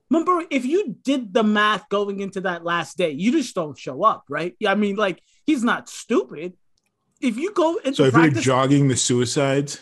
Remember, 0.10 0.44
if 0.50 0.66
you 0.66 0.96
did 1.04 1.34
the 1.34 1.44
math 1.44 1.88
going 1.90 2.20
into 2.20 2.42
that 2.42 2.64
last 2.64 2.98
day, 2.98 3.12
you 3.12 3.32
just 3.32 3.54
don't 3.54 3.78
show 3.78 4.04
up, 4.04 4.24
right? 4.30 4.56
Yeah, 4.60 4.72
I 4.72 4.76
mean, 4.76 4.96
like 4.96 5.22
he's 5.46 5.64
not 5.64 5.88
stupid. 5.88 6.54
If 7.22 7.38
you 7.38 7.54
go 7.54 7.78
into 7.78 7.96
So 7.96 8.06
if 8.06 8.14
practice, 8.14 8.46
you're 8.46 8.56
jogging 8.56 8.88
the 8.88 8.96
suicides, 8.96 9.82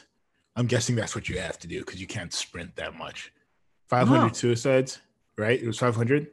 I'm 0.56 0.66
guessing 0.66 0.96
that's 0.96 1.16
what 1.16 1.30
you 1.30 1.40
have 1.40 1.60
to 1.60 1.68
do 1.68 1.80
because 1.80 2.02
you 2.02 2.08
can't 2.08 2.34
sprint 2.34 2.76
that 2.76 2.96
much. 2.96 3.32
500 3.90 4.28
No. 4.28 4.34
suicides, 4.34 5.00
right? 5.38 5.62
It 5.62 5.68
was 5.68 5.78
500. 5.78 6.28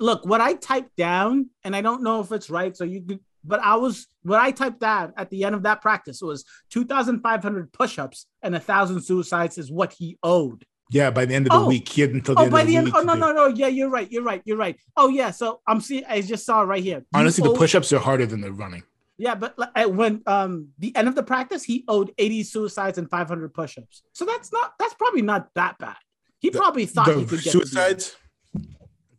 Look, 0.00 0.26
what 0.26 0.40
I 0.40 0.54
typed 0.54 0.96
down, 0.96 1.50
and 1.64 1.74
I 1.76 1.80
don't 1.80 2.02
know 2.02 2.20
if 2.20 2.32
it's 2.32 2.50
right, 2.50 2.76
so 2.76 2.84
you 2.84 3.00
could, 3.02 3.20
but 3.44 3.60
I 3.60 3.76
was 3.76 4.06
what 4.22 4.40
I 4.40 4.50
typed 4.50 4.80
down 4.80 5.12
at 5.16 5.30
the 5.30 5.44
end 5.44 5.54
of 5.54 5.62
that 5.62 5.80
practice 5.80 6.20
was 6.20 6.44
2,500 6.70 7.72
push-ups 7.72 8.26
and 8.42 8.54
a 8.54 8.60
thousand 8.60 9.00
suicides 9.02 9.56
is 9.58 9.70
what 9.70 9.92
he 9.92 10.18
owed. 10.22 10.64
Yeah, 10.90 11.10
by 11.10 11.24
the 11.26 11.34
end 11.34 11.46
of 11.46 11.52
the 11.52 11.58
Oh. 11.58 11.66
week, 11.66 11.88
he 11.88 12.00
had 12.00 12.10
until 12.10 12.34
the 12.34 12.40
Oh, 12.40 12.44
end 12.44 12.52
by 12.52 12.60
of 12.62 12.66
the, 12.66 12.72
the 12.72 12.76
end. 12.78 12.84
week. 12.86 12.94
Oh 12.96 13.02
no, 13.02 13.14
no, 13.14 13.32
no. 13.32 13.46
Yeah, 13.48 13.66
you're 13.68 13.90
right. 13.90 14.10
You're 14.10 14.22
right. 14.22 14.40
You're 14.44 14.56
right. 14.56 14.76
Oh 14.96 15.08
yeah. 15.08 15.30
So 15.30 15.60
I'm 15.66 15.80
seeing. 15.80 16.04
I 16.08 16.20
just 16.22 16.46
saw 16.46 16.62
right 16.62 16.82
here. 16.82 16.98
You 16.98 17.04
Honestly, 17.14 17.42
the 17.44 17.50
owe- 17.50 17.56
push-ups 17.56 17.92
are 17.92 17.98
harder 17.98 18.24
than 18.26 18.40
the 18.40 18.52
running. 18.52 18.82
Yeah, 19.18 19.34
but 19.34 19.58
like, 19.58 19.88
when 19.88 20.22
um 20.26 20.68
the 20.78 20.94
end 20.96 21.08
of 21.08 21.14
the 21.14 21.22
practice, 21.22 21.62
he 21.64 21.84
owed 21.88 22.12
80 22.18 22.42
suicides 22.44 22.98
and 22.98 23.10
500 23.10 23.52
push-ups. 23.52 24.02
So 24.12 24.24
that's 24.24 24.50
not. 24.52 24.74
That's 24.78 24.94
probably 24.94 25.22
not 25.22 25.50
that 25.54 25.76
bad. 25.78 25.96
He 26.38 26.50
probably 26.50 26.86
thought 26.86 27.08
he 27.08 27.24
could 27.26 27.42
get 27.42 27.52
suicides. 27.52 28.16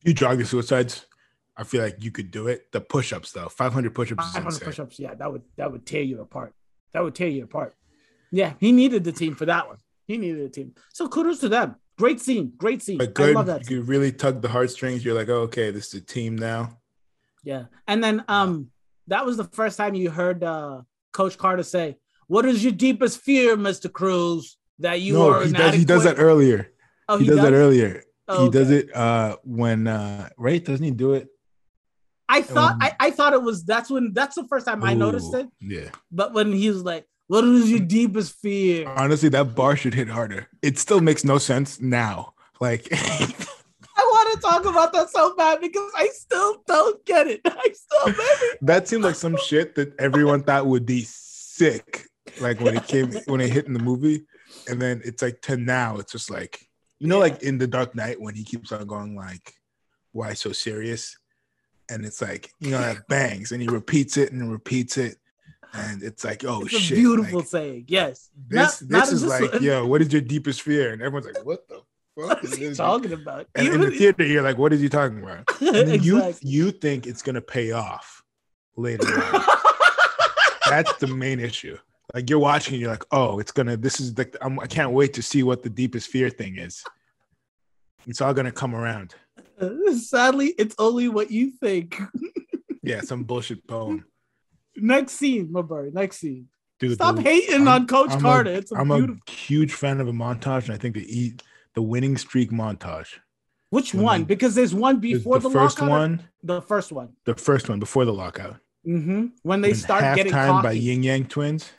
You 0.03 0.13
jog 0.13 0.37
the 0.37 0.45
suicides, 0.45 1.05
I 1.57 1.65
feel 1.65 1.81
like 1.83 2.01
you 2.01 2.11
could 2.11 2.31
do 2.31 2.47
it. 2.47 2.71
The 2.71 2.79
push-ups 2.81 3.33
though, 3.33 3.49
500 3.49 3.93
push-ups 3.93 4.23
500 4.31 4.47
insane. 4.47 4.65
push-ups. 4.65 4.99
Yeah, 4.99 5.13
that 5.15 5.31
would 5.31 5.41
that 5.57 5.71
would 5.71 5.85
tear 5.85 6.01
you 6.01 6.21
apart. 6.21 6.53
That 6.93 7.03
would 7.03 7.13
tear 7.13 7.27
you 7.27 7.43
apart. 7.43 7.75
Yeah, 8.31 8.53
he 8.59 8.71
needed 8.71 9.03
the 9.03 9.11
team 9.11 9.35
for 9.35 9.45
that 9.45 9.67
one. 9.67 9.77
He 10.09 10.17
needed 10.17 10.41
a 10.41 10.49
team. 10.49 10.73
So 10.91 11.07
kudos 11.07 11.39
to 11.41 11.49
them. 11.49 11.75
Great 11.95 12.19
scene. 12.19 12.51
Great 12.57 12.81
scene. 12.81 12.97
But 12.97 13.09
I 13.09 13.11
good, 13.11 13.35
love 13.35 13.45
that. 13.45 13.69
you 13.69 13.83
really 13.83 14.11
tug 14.11 14.41
the 14.41 14.49
heartstrings. 14.49 15.05
You're 15.05 15.13
like, 15.13 15.29
oh, 15.29 15.41
okay, 15.41 15.69
this 15.69 15.89
is 15.89 16.01
a 16.01 16.01
team 16.01 16.35
now. 16.35 16.79
Yeah. 17.43 17.65
And 17.87 18.03
then 18.03 18.25
um 18.27 18.71
that 19.07 19.23
was 19.23 19.37
the 19.37 19.43
first 19.43 19.77
time 19.77 19.93
you 19.93 20.09
heard 20.09 20.43
uh 20.43 20.81
Coach 21.13 21.37
Carter 21.37 21.61
say, 21.61 21.99
What 22.25 22.45
is 22.45 22.63
your 22.63 22.73
deepest 22.73 23.21
fear, 23.21 23.55
Mr. 23.55 23.91
Cruz? 23.91 24.57
That 24.79 24.99
you 24.99 25.13
no, 25.13 25.31
are 25.31 25.45
he 25.45 25.51
does. 25.51 25.75
He 25.75 25.85
does 25.85 26.03
that 26.05 26.15
earlier. 26.17 26.71
Oh, 27.07 27.17
he, 27.19 27.25
he 27.25 27.29
does, 27.29 27.41
that 27.41 27.53
earlier. 27.53 28.03
Oh, 28.27 28.45
He 28.45 28.49
does 28.49 28.71
it 28.71 28.95
uh 28.95 29.35
when 29.43 29.85
uh 29.85 30.29
right? 30.37 30.65
Doesn't 30.65 30.83
he 30.83 30.91
do 30.91 31.13
it? 31.13 31.27
I 32.27 32.41
thought 32.41 32.73
Um, 32.73 32.79
I, 32.81 32.95
I 32.99 33.11
thought 33.11 33.33
it 33.33 33.43
was 33.43 33.63
that's 33.63 33.91
when 33.91 34.13
that's 34.13 34.35
the 34.35 34.47
first 34.47 34.65
time 34.65 34.83
I 34.83 34.95
noticed 34.95 35.35
it. 35.35 35.47
Yeah. 35.59 35.89
But 36.11 36.33
when 36.33 36.51
he 36.51 36.69
was 36.69 36.81
like, 36.83 37.05
What 37.29 37.43
is 37.43 37.69
your 37.69 37.81
deepest 37.81 38.41
fear? 38.41 38.89
Honestly, 38.89 39.29
that 39.29 39.53
bar 39.53 39.75
should 39.75 39.93
hit 39.93 40.09
harder. 40.09 40.47
It 40.63 40.79
still 40.79 40.99
makes 40.99 41.23
no 41.23 41.37
sense 41.37 41.79
now. 41.79 42.33
Like 42.59 42.87
I 42.91 43.33
want 43.97 44.29
gotta 44.29 44.41
talk 44.41 44.65
about 44.65 44.93
that 44.93 45.11
so 45.11 45.35
bad 45.35 45.61
because 45.61 45.91
I 45.95 46.07
still 46.07 46.63
don't 46.65 47.05
get 47.05 47.27
it. 47.27 47.41
I 47.45 47.71
still 47.71 48.07
maybe 48.07 48.57
That 48.61 48.87
seemed 48.87 49.03
like 49.03 49.13
some 49.13 49.37
shit 49.37 49.75
that 49.75 49.93
everyone 49.99 50.41
thought 50.41 50.65
would 50.65 50.87
be 50.87 51.03
sick. 51.05 52.07
Like 52.41 52.59
when 52.61 52.75
it 52.75 52.87
came 52.87 53.13
when 53.27 53.41
it 53.41 53.51
hit 53.51 53.67
in 53.67 53.73
the 53.73 53.79
movie, 53.79 54.25
and 54.67 54.81
then 54.81 55.01
it's 55.05 55.21
like 55.21 55.39
to 55.43 55.55
now, 55.55 55.97
it's 55.97 56.11
just 56.11 56.31
like 56.31 56.67
you 56.99 57.07
know, 57.07 57.19
like 57.19 57.43
in 57.43 57.59
the 57.59 57.67
Dark 57.67 57.95
Knight 57.95 58.19
when 58.19 58.33
he 58.33 58.43
keeps 58.43 58.71
on 58.71 58.85
going 58.87 59.15
like, 59.15 59.53
"Why 60.13 60.33
so 60.33 60.51
serious?" 60.51 61.15
And 61.89 62.05
it's 62.05 62.23
like 62.23 62.53
you 62.59 62.71
know 62.71 62.79
that 62.79 63.07
bangs, 63.07 63.51
and 63.51 63.61
he 63.61 63.67
repeats 63.67 64.17
it 64.17 64.31
and 64.31 64.51
repeats 64.51 64.97
it, 64.97 65.17
and 65.73 66.01
it's 66.03 66.23
like, 66.23 66.43
"Oh 66.45 66.61
it's 66.61 66.73
a 66.73 66.79
shit!" 66.79 66.97
beautiful 66.97 67.39
like, 67.39 67.47
saying. 67.47 67.85
Yes. 67.87 68.29
this 68.47 68.81
Not- 68.81 68.91
not 68.91 68.99
this 69.05 69.13
is 69.13 69.23
in 69.23 69.29
like, 69.29 69.53
one. 69.53 69.63
yo, 69.63 69.85
what 69.91 70.01
is 70.01 70.11
your 70.11 70.21
deepest 70.21 70.61
fear? 70.61 70.91
And 70.93 71.01
everyone's 71.01 71.25
like, 71.27 71.45
"What 71.45 71.67
the 71.67 71.81
fuck 72.19 72.43
is 72.43 72.55
he 72.55 72.65
this?" 72.67 72.77
talking 72.77 73.13
about? 73.13 73.47
And 73.55 73.67
in 73.67 73.81
the 73.81 73.91
theater, 73.91 74.25
you're 74.25 74.41
like, 74.43 74.57
"What 74.57 74.73
is 74.73 74.81
he 74.81 74.89
talking 74.89 75.21
about?" 75.23 75.49
And 75.61 75.87
then 75.87 76.03
you 76.03 76.33
you 76.41 76.71
think 76.71 77.07
it's 77.07 77.21
gonna 77.21 77.41
pay 77.41 77.71
off 77.71 78.23
later. 78.75 79.07
on. 79.07 79.41
That's 80.69 80.93
the 80.97 81.07
main 81.07 81.39
issue. 81.39 81.77
Like 82.13 82.29
you're 82.29 82.39
watching, 82.39 82.73
and 82.73 82.81
you're 82.81 82.91
like, 82.91 83.05
"Oh, 83.11 83.39
it's 83.39 83.51
gonna. 83.51 83.77
This 83.77 83.99
is 83.99 84.17
like, 84.17 84.35
I'm, 84.41 84.59
I 84.59 84.65
can't 84.67 84.91
wait 84.91 85.13
to 85.13 85.21
see 85.21 85.43
what 85.43 85.61
the 85.63 85.69
deepest 85.69 86.09
fear 86.09 86.29
thing 86.29 86.57
is. 86.57 86.83
It's 88.07 88.21
all 88.21 88.33
gonna 88.33 88.51
come 88.51 88.73
around." 88.73 89.13
Sadly, 89.93 90.47
it's 90.57 90.75
only 90.79 91.07
what 91.09 91.29
you 91.31 91.51
think. 91.51 92.01
Yeah, 92.81 93.01
some 93.01 93.23
bullshit 93.23 93.67
poem. 93.67 94.05
Next 94.75 95.13
scene, 95.13 95.51
my 95.51 95.61
boy. 95.61 95.89
Next 95.93 96.17
scene. 96.17 96.47
Dude, 96.79 96.93
Stop 96.93 97.15
the- 97.17 97.21
hating 97.23 97.67
on 97.67 97.87
Coach 97.87 98.11
I'm 98.11 98.21
Carter. 98.21 98.51
A, 98.51 98.53
it's 98.55 98.71
a 98.71 98.75
I'm 98.75 98.87
beautiful. 98.87 99.17
a 99.27 99.31
huge 99.31 99.73
fan 99.73 99.99
of 99.99 100.07
a 100.07 100.13
montage, 100.13 100.65
and 100.65 100.73
I 100.73 100.77
think 100.77 100.95
the 100.95 101.05
e, 101.19 101.35
the 101.73 101.81
winning 101.81 102.15
streak 102.17 102.51
montage. 102.51 103.07
Which 103.69 103.93
when 103.93 104.03
one? 104.03 104.19
they- 104.21 104.25
Because 104.25 104.55
there's 104.55 104.73
one 104.73 104.99
There's 105.01 105.19
before 105.19 105.39
the, 105.39 105.49
the, 105.49 105.53
first 105.53 105.79
lockout 105.79 105.89
one, 105.99 106.23
The 106.43 106.61
first 106.61 106.91
one. 106.91 107.09
the 107.25 107.35
first 107.35 107.67
one 107.69 107.79
before 107.79 108.05
the 108.05 108.13
lockout. 108.13 108.57
hmm 108.85 109.27
When 109.43 109.61
they 109.61 109.71
And 109.71 109.77
start 109.79 110.15
getting 110.15 110.31
halftime 110.31 110.63
by 110.63 110.69
cocky. 110.69 110.79
Ying 110.79 111.03
Yang 111.03 111.25
Twins. 111.27 111.71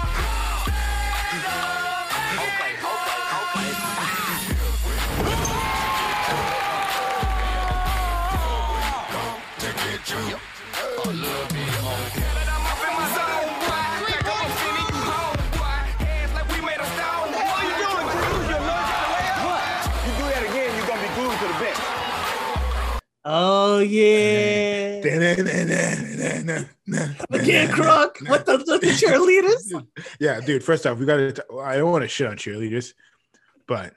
Oh 23.24 23.80
yeah. 23.80 25.00
Again, 27.30 27.70
Crook 27.70 28.18
with 28.20 28.46
the, 28.46 28.64
with 28.66 28.80
the 28.80 28.96
cheerleaders. 28.98 29.86
Yeah, 30.20 30.40
dude. 30.40 30.64
First 30.64 30.86
off, 30.86 30.98
we 30.98 31.04
got 31.06 31.16
to. 31.16 31.44
I 31.58 31.76
don't 31.76 31.90
want 31.90 32.02
to 32.02 32.08
shit 32.08 32.26
on 32.26 32.36
cheerleaders, 32.36 32.94
but 33.66 33.92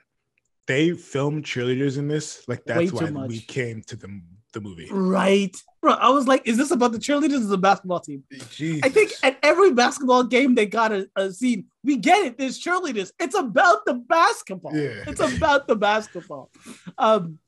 they 0.68 0.92
filmed 0.92 1.46
cheerleaders 1.46 1.98
in 1.98 2.08
this. 2.10 2.44
Like 2.48 2.66
that's 2.66 2.92
why 2.92 3.10
much. 3.10 3.30
we 3.30 3.40
came 3.40 3.82
to 3.84 3.96
the 3.96 4.22
the 4.54 4.62
movie. 4.62 4.88
Right. 4.92 5.56
Bro, 5.82 5.94
I 5.94 6.10
was 6.10 6.28
like, 6.28 6.48
is 6.48 6.58
this 6.58 6.72
about 6.72 6.92
the 6.92 7.00
cheerleaders 7.00 7.44
or 7.44 7.48
the 7.48 7.58
basketball 7.58 8.00
team? 8.00 8.24
Jesus. 8.52 8.82
I 8.84 8.90
think 8.90 9.12
at 9.24 9.38
every 9.44 9.74
basketball 9.74 10.24
game 10.24 10.56
they 10.56 10.66
got 10.66 10.92
a, 10.92 11.10
a 11.16 11.32
scene. 11.32 11.66
We 11.84 11.98
get 11.98 12.26
it. 12.26 12.38
There's 12.38 12.64
cheerleaders. 12.64 13.12
It's 13.20 13.36
about 13.38 13.86
the 13.86 13.96
basketball. 13.96 14.76
Yeah. 14.76 15.04
It's 15.08 15.20
about 15.20 15.68
the 15.68 15.76
basketball. 15.76 16.50
Um, 16.98 17.40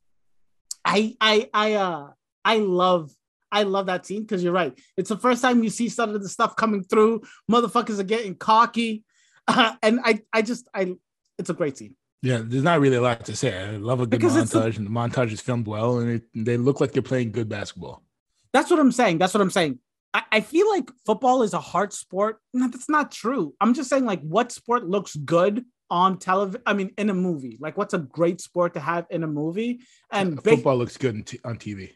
I 0.85 1.15
I 1.19 1.49
I 1.53 1.73
uh 1.73 2.07
I 2.45 2.57
love 2.57 3.11
I 3.51 3.63
love 3.63 3.87
that 3.87 4.05
scene 4.05 4.21
because 4.21 4.43
you're 4.43 4.53
right. 4.53 4.77
It's 4.97 5.09
the 5.09 5.17
first 5.17 5.41
time 5.41 5.63
you 5.63 5.69
see 5.69 5.89
some 5.89 6.13
of 6.13 6.21
the 6.21 6.29
stuff 6.29 6.55
coming 6.55 6.83
through. 6.83 7.21
Motherfuckers 7.51 7.99
are 7.99 8.03
getting 8.03 8.35
cocky, 8.35 9.03
uh, 9.47 9.75
and 9.83 9.99
I 10.03 10.21
I 10.31 10.41
just 10.41 10.67
I 10.73 10.95
it's 11.37 11.49
a 11.49 11.53
great 11.53 11.77
scene. 11.77 11.95
Yeah, 12.21 12.41
there's 12.43 12.63
not 12.63 12.79
really 12.79 12.95
a 12.95 13.01
lot 13.01 13.23
to 13.25 13.35
say. 13.35 13.55
I 13.55 13.71
love 13.77 13.99
a 13.99 14.03
good 14.05 14.11
Because 14.11 14.35
it's 14.35 14.53
a- 14.53 14.61
montage, 14.61 14.77
and 14.77 14.85
the 14.85 14.91
montage 14.91 15.31
is 15.31 15.41
filmed 15.41 15.67
well, 15.67 15.99
and 15.99 16.09
it, 16.09 16.23
they 16.33 16.57
look 16.57 16.81
like 16.81 16.91
they're 16.91 17.01
playing 17.03 17.31
good 17.31 17.49
basketball. 17.49 18.03
That's 18.51 18.71
what 18.71 18.79
I'm 18.79 18.91
saying. 18.91 19.17
That's 19.19 19.33
what 19.33 19.41
I'm 19.41 19.51
saying. 19.51 19.79
I, 20.13 20.23
I 20.31 20.41
feel 20.41 20.67
like 20.69 20.89
football 21.05 21.43
is 21.43 21.53
a 21.53 21.59
hard 21.59 21.93
sport. 21.93 22.39
No, 22.53 22.67
that's 22.67 22.89
not 22.89 23.11
true. 23.11 23.53
I'm 23.61 23.73
just 23.73 23.89
saying, 23.89 24.05
like, 24.05 24.21
what 24.21 24.51
sport 24.51 24.87
looks 24.87 25.15
good 25.15 25.65
on 25.89 26.17
television? 26.17 26.61
I 26.65 26.73
mean, 26.73 26.91
in 26.97 27.09
a 27.09 27.13
movie. 27.13 27.57
Like, 27.59 27.77
what's 27.77 27.93
a 27.93 27.99
great 27.99 28.41
sport 28.41 28.73
to 28.75 28.79
have 28.79 29.05
in 29.09 29.23
a 29.23 29.27
movie? 29.27 29.79
And 30.11 30.41
big, 30.41 30.55
Football 30.55 30.77
looks 30.77 30.97
good 30.97 31.15
in 31.15 31.23
t- 31.23 31.39
on 31.43 31.57
TV. 31.57 31.91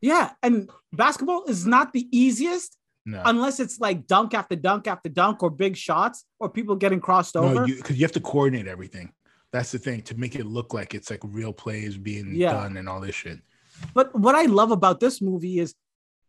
yeah, 0.00 0.30
and 0.42 0.70
basketball 0.92 1.44
is 1.44 1.66
not 1.66 1.92
the 1.92 2.06
easiest 2.16 2.76
No, 3.06 3.22
unless 3.24 3.58
it's 3.60 3.78
like 3.80 4.06
dunk 4.06 4.34
after 4.34 4.56
dunk 4.56 4.86
after 4.86 5.08
dunk 5.08 5.42
or 5.42 5.50
big 5.50 5.76
shots 5.76 6.24
or 6.38 6.48
people 6.48 6.76
getting 6.76 7.00
crossed 7.00 7.34
no, 7.34 7.42
over. 7.44 7.66
because 7.66 7.96
you, 7.98 8.04
have 8.04 8.12
to 8.12 8.20
coordinate 8.20 8.66
everything. 8.68 9.12
That's 9.52 9.72
the 9.72 9.78
thing 9.78 10.02
to 10.02 10.14
make 10.14 10.34
it 10.36 10.44
look 10.44 10.74
like 10.74 10.94
it's 10.94 11.10
like 11.10 11.20
real 11.24 11.52
plays 11.52 11.96
being 11.96 12.34
Yeah. 12.34 12.52
done 12.52 12.76
and 12.76 12.88
all 12.88 13.00
this 13.00 13.14
shit. 13.14 13.38
But 13.94 14.14
what 14.18 14.34
I 14.34 14.42
love 14.44 14.70
about 14.72 15.00
this 15.00 15.22
movie 15.22 15.58
is 15.58 15.74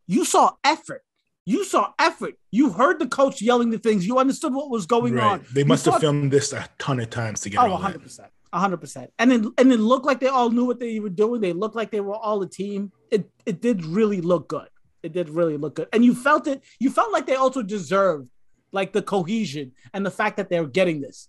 you 0.08 0.24
saw 0.26 0.52
effort. 0.64 1.04
You 1.50 1.64
saw 1.66 1.94
effort. 1.98 2.36
You 2.52 2.70
heard 2.72 3.00
the 3.00 3.08
coach 3.08 3.42
yelling 3.42 3.72
the 3.72 3.80
things. 3.80 4.06
You 4.06 4.20
understood 4.20 4.54
what 4.54 4.70
was 4.70 4.86
going 4.86 5.14
Right. 5.16 5.24
on. 5.34 5.46
They 5.54 5.62
You 5.62 5.66
must 5.66 5.86
have 5.86 5.96
thought- 5.96 6.02
filmed 6.02 6.32
this 6.32 6.54
a 6.54 6.68
ton 6.78 7.00
of 7.00 7.10
times 7.10 7.42
to 7.42 7.50
get 7.50 7.60
Oh, 7.60 7.64
all 7.72 7.78
100%. 7.78 8.30
100%. 8.54 9.10
And 9.20 9.32
it, 9.34 9.46
and 9.58 9.72
it 9.74 9.80
looked 9.80 10.06
like 10.06 10.20
they 10.20 10.28
all 10.28 10.50
knew 10.52 10.66
what 10.66 10.80
they 10.80 11.00
were 11.00 11.10
doing. 11.10 11.42
They 11.42 11.54
looked 11.54 11.76
like 11.76 11.90
they 11.92 12.02
were 12.02 12.16
all 12.16 12.42
a 12.44 12.50
team. 12.50 12.92
It 13.12 13.30
it 13.46 13.62
did 13.62 13.84
really 13.86 14.22
look 14.22 14.48
good. 14.48 14.68
It 15.02 15.14
did 15.14 15.30
really 15.30 15.58
look 15.58 15.76
good. 15.76 15.88
And 15.94 16.04
you 16.06 16.14
felt 16.14 16.46
it. 16.48 16.62
You 16.80 16.90
felt 16.92 17.12
like 17.12 17.26
they 17.26 17.36
also 17.36 17.62
deserved 17.64 18.28
like 18.72 18.94
the 18.94 19.02
cohesion 19.02 19.72
and 19.94 20.06
the 20.06 20.12
fact 20.12 20.38
that 20.38 20.50
they're 20.50 20.68
getting 20.68 21.02
this. 21.02 21.28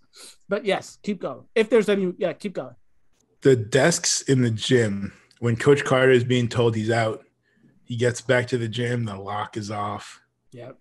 But 0.48 0.64
yes, 0.66 0.98
keep 1.02 1.20
going. 1.22 1.44
If 1.54 1.70
there's 1.70 1.88
any, 1.88 2.12
yeah, 2.18 2.32
keep 2.34 2.52
going. 2.54 2.74
the 3.42 3.56
desks 3.56 4.20
in 4.22 4.42
the 4.42 4.50
gym 4.50 5.12
when 5.38 5.56
coach 5.56 5.82
carter 5.84 6.12
is 6.12 6.24
being 6.24 6.46
told 6.46 6.74
he's 6.76 6.90
out 6.90 7.24
he 7.90 7.96
gets 7.96 8.20
back 8.20 8.46
to 8.46 8.56
the 8.56 8.68
gym 8.68 9.04
the 9.04 9.16
lock 9.16 9.56
is 9.56 9.68
off 9.68 10.22
Yep. 10.52 10.76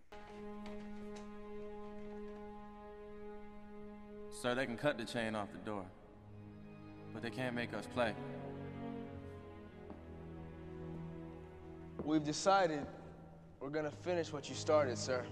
Sir, 4.41 4.55
they 4.55 4.65
can 4.65 4.77
cut 4.77 4.97
the 4.97 5.05
chain 5.05 5.35
off 5.35 5.51
the 5.51 5.57
door, 5.59 5.85
but 7.13 7.21
they 7.21 7.29
can't 7.29 7.55
make 7.55 7.73
us 7.73 7.85
play. 7.93 8.13
We've 12.03 12.23
decided 12.23 12.85
we're 13.59 13.69
gonna 13.69 13.91
finish 13.91 14.31
what 14.31 14.47
you 14.47 14.55
started, 14.55 14.97
sir. 14.97 15.23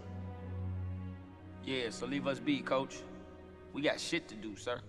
Yeah, 1.63 1.89
so 1.89 2.05
leave 2.05 2.27
us 2.27 2.39
be, 2.39 2.59
coach. 2.59 2.97
We 3.73 3.81
got 3.81 3.99
shit 3.99 4.27
to 4.27 4.35
do, 4.35 4.55
sir. 4.55 4.81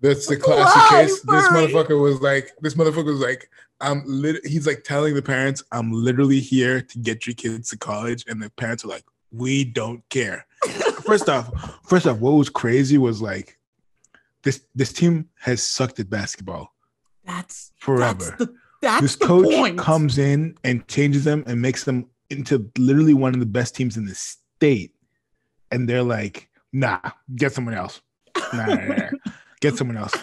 That's 0.00 0.26
the 0.26 0.36
classic 0.36 0.74
Why, 0.74 1.02
case 1.02 1.20
this 1.22 1.48
motherfucker 1.48 2.00
was 2.00 2.20
like 2.20 2.52
this 2.60 2.74
motherfucker 2.74 3.06
was 3.06 3.20
like 3.20 3.48
i'm 3.80 4.02
lit 4.06 4.44
he's 4.46 4.66
like 4.66 4.84
telling 4.84 5.14
the 5.14 5.22
parents 5.22 5.62
i'm 5.72 5.92
literally 5.92 6.40
here 6.40 6.80
to 6.80 6.98
get 6.98 7.26
your 7.26 7.34
kids 7.34 7.70
to 7.70 7.78
college 7.78 8.24
and 8.28 8.42
the 8.42 8.50
parents 8.50 8.84
are 8.84 8.88
like 8.88 9.04
we 9.32 9.64
don't 9.64 10.06
care 10.08 10.46
first 11.04 11.28
off 11.28 11.50
first 11.88 12.06
off 12.06 12.18
what 12.18 12.32
was 12.32 12.48
crazy 12.48 12.98
was 12.98 13.20
like 13.20 13.58
this 14.42 14.62
this 14.74 14.92
team 14.92 15.28
has 15.40 15.62
sucked 15.62 15.98
at 16.00 16.08
basketball 16.10 16.74
That's 17.24 17.72
forever 17.78 18.14
That's 18.14 18.36
the, 18.36 18.54
that's 18.82 19.02
this 19.02 19.16
coach 19.16 19.52
point. 19.52 19.78
comes 19.78 20.18
in 20.18 20.56
and 20.62 20.86
changes 20.88 21.24
them 21.24 21.42
and 21.46 21.60
makes 21.60 21.84
them 21.84 22.08
into 22.30 22.70
literally 22.78 23.14
one 23.14 23.34
of 23.34 23.40
the 23.40 23.46
best 23.46 23.74
teams 23.74 23.96
in 23.96 24.06
the 24.06 24.14
state. 24.14 24.92
And 25.70 25.88
they're 25.88 26.02
like, 26.02 26.48
nah, 26.72 27.00
get 27.34 27.52
someone 27.52 27.74
else. 27.74 28.00
Nah, 28.52 28.66
nah, 28.66 28.74
nah. 28.74 29.05
Get 29.70 29.78
someone 29.78 29.96
else. 29.96 30.14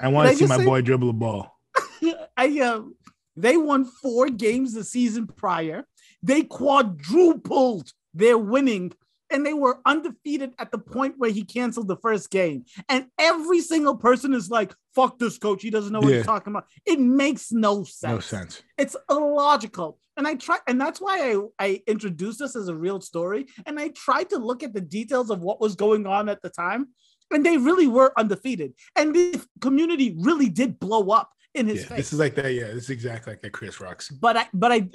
I 0.00 0.08
want 0.08 0.30
to 0.30 0.36
see 0.36 0.46
my 0.46 0.56
say- 0.58 0.64
boy 0.64 0.80
dribble 0.82 1.10
a 1.10 1.12
ball. 1.12 1.58
I 2.36 2.58
um, 2.60 2.94
they 3.36 3.56
won 3.56 3.84
four 3.84 4.28
games 4.28 4.74
the 4.74 4.84
season 4.84 5.26
prior. 5.26 5.84
They 6.22 6.42
quadrupled 6.42 7.92
their 8.14 8.36
winning, 8.38 8.92
and 9.30 9.44
they 9.46 9.54
were 9.54 9.80
undefeated 9.86 10.52
at 10.58 10.70
the 10.70 10.78
point 10.78 11.14
where 11.18 11.30
he 11.30 11.44
canceled 11.44 11.88
the 11.88 11.96
first 11.96 12.30
game. 12.30 12.64
And 12.88 13.06
every 13.18 13.60
single 13.60 13.96
person 13.96 14.34
is 14.34 14.50
like, 14.50 14.74
"Fuck 14.94 15.18
this 15.18 15.38
coach. 15.38 15.62
He 15.62 15.70
doesn't 15.70 15.92
know 15.92 16.00
what 16.00 16.10
Yeah. 16.10 16.16
he's 16.18 16.26
talking 16.26 16.52
about." 16.52 16.66
It 16.84 17.00
makes 17.00 17.52
no 17.52 17.84
sense. 17.84 18.12
No 18.12 18.20
sense. 18.20 18.62
It's 18.78 18.96
illogical. 19.10 19.98
And 20.18 20.28
I 20.28 20.34
try, 20.34 20.58
and 20.66 20.78
that's 20.78 21.00
why 21.00 21.32
I, 21.32 21.36
I 21.58 21.82
introduced 21.86 22.38
this 22.40 22.54
as 22.54 22.68
a 22.68 22.76
real 22.76 23.00
story. 23.00 23.46
And 23.64 23.80
I 23.80 23.88
tried 23.88 24.28
to 24.30 24.36
look 24.38 24.62
at 24.62 24.74
the 24.74 24.80
details 24.82 25.30
of 25.30 25.40
what 25.40 25.58
was 25.58 25.74
going 25.74 26.06
on 26.06 26.28
at 26.28 26.42
the 26.42 26.50
time. 26.50 26.88
And 27.30 27.44
they 27.46 27.56
really 27.56 27.86
were 27.86 28.12
undefeated. 28.18 28.74
And 28.96 29.14
the 29.14 29.42
community 29.60 30.16
really 30.18 30.48
did 30.48 30.78
blow 30.78 31.10
up 31.10 31.30
in 31.54 31.66
his 31.68 31.82
Yeah, 31.82 31.86
face. 31.88 31.96
this 31.98 32.12
is 32.14 32.18
like 32.18 32.34
that. 32.36 32.52
Yeah, 32.52 32.68
this 32.68 32.84
is 32.84 32.90
exactly 32.90 33.32
like 33.32 33.42
that 33.42 33.52
Chris 33.52 33.80
Rocks. 33.80 34.10
but 34.10 34.36
I 34.36 34.48
but 34.52 34.72
I 34.72 34.88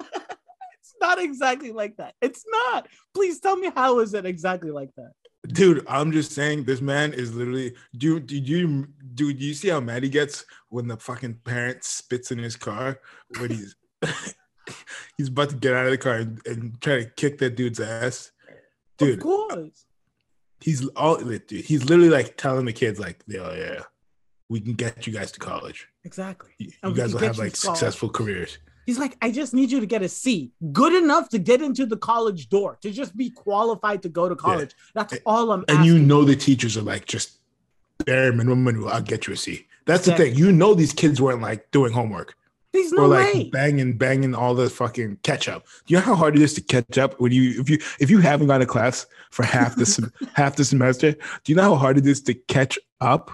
it's 0.00 0.94
not 1.00 1.18
exactly 1.20 1.72
like 1.72 1.96
that. 1.96 2.14
It's 2.20 2.44
not. 2.50 2.88
Please 3.14 3.40
tell 3.40 3.56
me 3.56 3.70
how 3.74 3.98
is 4.00 4.14
it 4.14 4.26
exactly 4.26 4.70
like 4.70 4.90
that? 4.96 5.12
Dude, 5.48 5.84
I'm 5.88 6.12
just 6.12 6.32
saying 6.32 6.64
this 6.64 6.80
man 6.80 7.12
is 7.12 7.34
literally 7.34 7.74
do 7.96 8.18
do 8.20 8.36
you 8.36 8.86
do 9.14 9.30
you 9.30 9.54
see 9.54 9.68
how 9.68 9.80
mad 9.80 10.02
he 10.02 10.08
gets 10.08 10.44
when 10.68 10.88
the 10.88 10.96
fucking 10.96 11.34
parent 11.44 11.84
spits 11.84 12.30
in 12.32 12.38
his 12.38 12.56
car 12.56 13.00
when 13.38 13.50
he's 13.50 13.76
he's 15.16 15.28
about 15.28 15.50
to 15.50 15.56
get 15.56 15.74
out 15.74 15.86
of 15.86 15.92
the 15.92 15.98
car 15.98 16.16
and, 16.16 16.40
and 16.46 16.80
try 16.80 17.04
to 17.04 17.10
kick 17.10 17.38
that 17.38 17.56
dude's 17.56 17.80
ass? 17.80 18.32
Dude, 18.98 19.18
of 19.18 19.20
course. 19.20 19.84
He's 20.60 20.86
all 20.88 21.18
he's 21.18 21.84
literally 21.84 22.10
like 22.10 22.36
telling 22.36 22.64
the 22.64 22.72
kids 22.72 22.98
like, 22.98 23.22
"Oh 23.30 23.54
yeah, 23.54 23.82
we 24.48 24.60
can 24.60 24.74
get 24.74 25.06
you 25.06 25.12
guys 25.12 25.32
to 25.32 25.40
college. 25.40 25.88
Exactly. 26.04 26.50
You, 26.58 26.70
you 26.84 26.94
guys 26.94 27.12
will 27.12 27.20
have 27.20 27.38
like 27.38 27.54
college. 27.54 27.56
successful 27.56 28.08
careers." 28.08 28.58
He's 28.86 28.98
like, 28.98 29.18
I 29.20 29.30
just 29.30 29.52
need 29.52 29.70
you 29.70 29.80
to 29.80 29.86
get 29.86 30.00
a 30.00 30.08
C, 30.08 30.50
good 30.72 30.94
enough 30.94 31.28
to 31.30 31.38
get 31.38 31.60
into 31.60 31.84
the 31.84 31.98
college 31.98 32.48
door, 32.48 32.78
to 32.80 32.90
just 32.90 33.14
be 33.14 33.28
qualified 33.28 34.02
to 34.04 34.08
go 34.08 34.30
to 34.30 34.34
college. 34.34 34.74
That's 34.94 35.14
all 35.26 35.52
I'm 35.52 35.64
and 35.68 35.84
you 35.84 35.98
know 35.98 36.24
the 36.24 36.36
teachers 36.36 36.76
are 36.78 36.82
like 36.82 37.04
just 37.04 37.38
bare 38.06 38.32
minimum 38.32 38.64
minimum, 38.64 38.88
I'll 38.88 39.02
get 39.02 39.26
you 39.26 39.34
a 39.34 39.36
C. 39.36 39.66
That's 39.84 40.06
the 40.06 40.16
thing. 40.16 40.34
You 40.36 40.52
know 40.52 40.74
these 40.74 40.92
kids 40.92 41.20
weren't 41.20 41.42
like 41.42 41.70
doing 41.70 41.92
homework 41.92 42.34
There's 42.82 42.92
or 42.92 43.08
like 43.08 43.34
way. 43.34 43.50
banging 43.50 43.96
banging 43.96 44.34
all 44.34 44.54
the 44.54 44.70
fucking 44.70 45.18
catch 45.22 45.48
up. 45.48 45.64
Do 45.86 45.94
you 45.94 46.00
know 46.00 46.06
how 46.06 46.14
hard 46.14 46.36
it 46.36 46.42
is 46.42 46.54
to 46.54 46.60
catch 46.60 46.98
up 46.98 47.20
when 47.20 47.32
you 47.32 47.60
if 47.60 47.70
you 47.70 47.78
if 48.00 48.10
you 48.10 48.18
haven't 48.18 48.46
gone 48.46 48.60
to 48.60 48.66
class 48.66 49.06
for 49.30 49.44
half 49.44 49.76
the 49.76 50.12
half 50.34 50.56
the 50.56 50.64
semester? 50.64 51.12
Do 51.12 51.18
you 51.52 51.54
know 51.54 51.62
how 51.62 51.76
hard 51.76 51.98
it 51.98 52.06
is 52.06 52.20
to 52.22 52.34
catch 52.34 52.78
up? 53.00 53.30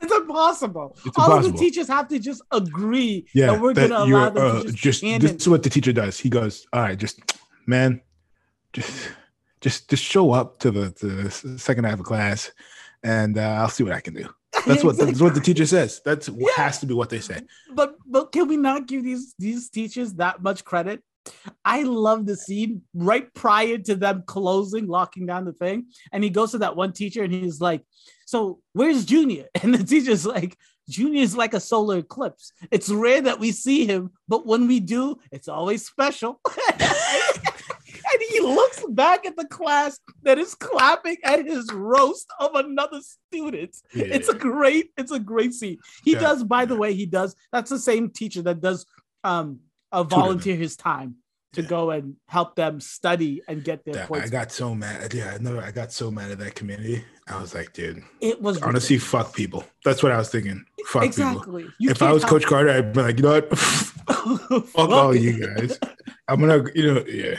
It's 0.00 0.12
impossible. 0.12 0.96
It's 1.06 1.16
All 1.16 1.32
of 1.32 1.44
the 1.44 1.52
teachers 1.52 1.86
have 1.86 2.08
to 2.08 2.18
just 2.18 2.42
agree 2.50 3.26
Yeah, 3.34 3.46
that 3.46 3.60
we're 3.60 3.72
going 3.72 3.90
to 3.90 4.02
allow 4.02 4.30
them 4.30 4.56
uh, 4.56 4.62
to 4.62 4.72
just, 4.72 5.02
just 5.02 5.20
this 5.20 5.32
is 5.32 5.48
what 5.48 5.62
the 5.62 5.70
teacher 5.70 5.92
does. 5.92 6.18
He 6.18 6.28
goes, 6.28 6.66
"All 6.72 6.82
right, 6.82 6.98
just 6.98 7.20
man, 7.66 8.00
just 8.72 9.10
just 9.60 9.88
just 9.88 10.02
show 10.02 10.32
up 10.32 10.58
to 10.60 10.70
the 10.70 10.90
to 10.90 11.06
the 11.06 11.58
second 11.58 11.84
half 11.84 12.00
of 12.00 12.04
class, 12.04 12.50
and 13.04 13.38
uh, 13.38 13.58
I'll 13.60 13.68
see 13.68 13.84
what 13.84 13.92
I 13.92 14.00
can 14.00 14.14
do." 14.14 14.28
That's 14.66 14.84
what 14.84 14.98
that's 14.98 15.20
what 15.20 15.34
the 15.34 15.40
teacher 15.40 15.64
says. 15.66 16.00
That's 16.04 16.28
what 16.28 16.54
has 16.56 16.78
to 16.80 16.86
be 16.86 16.94
what 16.94 17.08
they 17.08 17.20
say. 17.20 17.40
but 17.74 17.96
but 18.06 18.32
can 18.32 18.48
we 18.48 18.56
not 18.56 18.86
give 18.86 19.02
these 19.02 19.34
these 19.38 19.70
teachers 19.70 20.14
that 20.14 20.42
much 20.42 20.64
credit? 20.64 21.02
I 21.64 21.84
love 21.84 22.26
the 22.26 22.36
scene 22.36 22.82
right 22.94 23.32
prior 23.32 23.78
to 23.78 23.94
them 23.94 24.24
closing, 24.26 24.86
locking 24.88 25.26
down 25.26 25.46
the 25.46 25.52
thing, 25.52 25.86
and 26.12 26.22
he 26.22 26.30
goes 26.30 26.50
to 26.50 26.58
that 26.58 26.76
one 26.76 26.92
teacher 26.92 27.22
and 27.22 27.32
he's 27.32 27.60
like, 27.60 27.82
"So 28.26 28.60
where's 28.72 29.04
Junior?" 29.04 29.46
And 29.62 29.74
the 29.74 29.84
teacher's 29.84 30.26
like, 30.26 30.56
"Junior 30.88 31.22
is 31.22 31.36
like 31.36 31.54
a 31.54 31.60
solar 31.60 31.98
eclipse. 31.98 32.52
It's 32.70 32.90
rare 32.90 33.22
that 33.22 33.40
we 33.40 33.52
see 33.52 33.86
him, 33.86 34.10
but 34.28 34.46
when 34.46 34.66
we 34.66 34.80
do, 34.80 35.16
it's 35.30 35.48
always 35.48 35.86
special." 35.86 36.40
he 38.30 38.40
looks 38.40 38.84
back 38.90 39.26
at 39.26 39.36
the 39.36 39.46
class 39.46 39.98
that 40.22 40.38
is 40.38 40.54
clapping 40.54 41.16
at 41.24 41.44
his 41.44 41.70
roast 41.72 42.26
of 42.38 42.54
another 42.54 43.00
student. 43.28 43.76
Yeah. 43.94 44.06
It's 44.06 44.28
a 44.28 44.34
great, 44.34 44.90
it's 44.96 45.12
a 45.12 45.18
great 45.20 45.54
scene. 45.54 45.78
He 46.04 46.12
Yeah. 46.12 46.20
does, 46.20 46.44
by 46.44 46.64
the 46.64 46.76
way, 46.76 46.94
he 46.94 47.06
does. 47.06 47.34
That's 47.52 47.70
the 47.70 47.78
same 47.78 48.10
teacher 48.10 48.42
that 48.42 48.60
does 48.60 48.86
um 49.24 49.60
uh, 49.92 50.02
volunteer 50.02 50.56
his 50.56 50.76
time 50.76 51.16
to 51.52 51.60
go 51.62 51.90
and 51.90 52.16
help 52.28 52.56
them 52.56 52.80
study 52.80 53.42
and 53.46 53.62
get 53.62 53.84
their 53.84 53.94
That- 53.94 54.10
I 54.12 54.26
got 54.28 54.50
so 54.50 54.74
mad. 54.74 55.12
Yeah, 55.12 55.32
I 55.34 55.38
know. 55.38 55.60
I 55.60 55.70
got 55.70 55.92
so 55.92 56.10
mad 56.10 56.30
at 56.30 56.38
that 56.38 56.54
community. 56.54 57.04
I 57.28 57.40
was 57.40 57.54
like, 57.54 57.72
dude, 57.74 58.02
it 58.20 58.40
was 58.40 58.60
honestly, 58.62 58.96
fuck 58.98 59.34
people. 59.34 59.62
That's 59.84 60.02
what 60.02 60.12
I 60.12 60.16
was 60.16 60.30
thinking. 60.30 60.64
Fuck 60.86 61.04
Exactly. 61.04 61.64
people. 61.64 61.74
You 61.78 61.90
if 61.90 62.00
I 62.02 62.10
was 62.12 62.24
Coach 62.24 62.46
Carter, 62.46 62.70
I'd 62.70 62.92
be 62.94 63.02
like, 63.02 63.16
you 63.18 63.22
know 63.22 63.32
what? 63.32 63.58
fuck 64.68 64.90
all 64.90 65.14
you 65.14 65.46
guys. 65.46 65.78
I'm 66.26 66.40
gonna, 66.40 66.64
you 66.74 66.94
know, 66.94 67.04
yeah. 67.06 67.36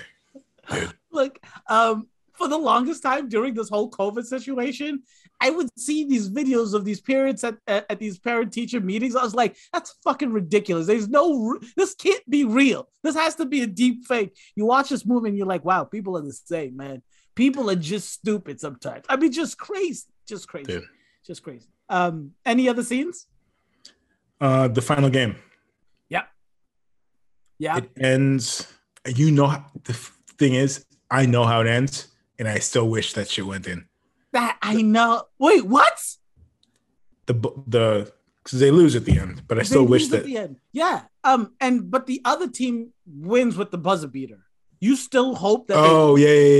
Look, 1.11 1.39
um, 1.67 2.07
for 2.33 2.47
the 2.47 2.57
longest 2.57 3.03
time 3.03 3.29
during 3.29 3.53
this 3.53 3.69
whole 3.69 3.89
COVID 3.91 4.25
situation, 4.25 5.03
I 5.39 5.49
would 5.49 5.67
see 5.77 6.05
these 6.05 6.29
videos 6.29 6.73
of 6.73 6.85
these 6.85 7.01
parents 7.01 7.43
at, 7.43 7.57
at, 7.67 7.85
at 7.89 7.99
these 7.99 8.17
parent 8.17 8.51
teacher 8.51 8.79
meetings. 8.79 9.15
I 9.15 9.23
was 9.23 9.35
like, 9.35 9.55
that's 9.71 9.95
fucking 10.03 10.31
ridiculous. 10.31 10.87
There's 10.87 11.09
no, 11.09 11.49
r- 11.49 11.59
this 11.75 11.93
can't 11.95 12.27
be 12.29 12.45
real. 12.45 12.87
This 13.03 13.15
has 13.15 13.35
to 13.35 13.45
be 13.45 13.61
a 13.61 13.67
deep 13.67 14.05
fake. 14.05 14.35
You 14.55 14.65
watch 14.65 14.89
this 14.89 15.05
movie 15.05 15.29
and 15.29 15.37
you're 15.37 15.47
like, 15.47 15.65
wow, 15.65 15.83
people 15.83 16.17
are 16.17 16.21
the 16.21 16.33
same, 16.33 16.77
man. 16.77 17.01
People 17.35 17.69
are 17.69 17.75
just 17.75 18.11
stupid 18.11 18.59
sometimes. 18.59 19.05
I 19.09 19.17
mean, 19.17 19.31
just 19.31 19.57
crazy, 19.57 20.03
just 20.27 20.47
crazy, 20.47 20.65
Dude. 20.73 20.83
just 21.25 21.43
crazy. 21.43 21.67
Um, 21.89 22.31
any 22.45 22.69
other 22.69 22.83
scenes? 22.83 23.27
Uh, 24.39 24.67
the 24.67 24.81
final 24.81 25.09
game. 25.09 25.35
Yeah. 26.09 26.23
Yeah. 27.59 27.77
It 27.77 27.91
ends. 27.99 28.67
You 29.05 29.31
know, 29.31 29.63
the 29.83 29.93
f- 29.93 30.12
thing 30.37 30.53
is, 30.55 30.85
I 31.09 31.25
know 31.25 31.43
how 31.45 31.61
it 31.61 31.67
ends, 31.67 32.07
and 32.39 32.47
I 32.47 32.59
still 32.59 32.87
wish 32.89 33.13
that 33.13 33.29
shit 33.29 33.45
went 33.45 33.67
in. 33.67 33.85
that 34.31 34.57
I 34.61 34.81
know. 34.81 35.23
Wait, 35.39 35.65
what? 35.65 35.99
The 37.25 37.33
the 37.67 38.11
because 38.43 38.59
they 38.59 38.71
lose 38.71 38.95
at 38.95 39.05
the 39.05 39.17
end, 39.17 39.43
but 39.47 39.57
I 39.57 39.61
They 39.61 39.65
still 39.65 39.85
wish 39.85 40.03
lose 40.03 40.13
at 40.13 40.19
that. 40.23 40.25
the 40.25 40.37
end. 40.37 40.57
Yeah. 40.73 41.03
Um. 41.23 41.53
And 41.61 41.89
but 41.89 42.05
the 42.07 42.21
other 42.25 42.49
team 42.49 42.91
wins 43.05 43.55
with 43.55 43.71
the 43.71 43.77
buzzer 43.77 44.07
beater. 44.07 44.39
You 44.81 44.97
still 44.97 45.33
hope 45.35 45.67
that. 45.67 45.77
Oh 45.77 46.17
yeah, 46.17 46.27
yeah, 46.27 46.33
yeah, 46.33 46.57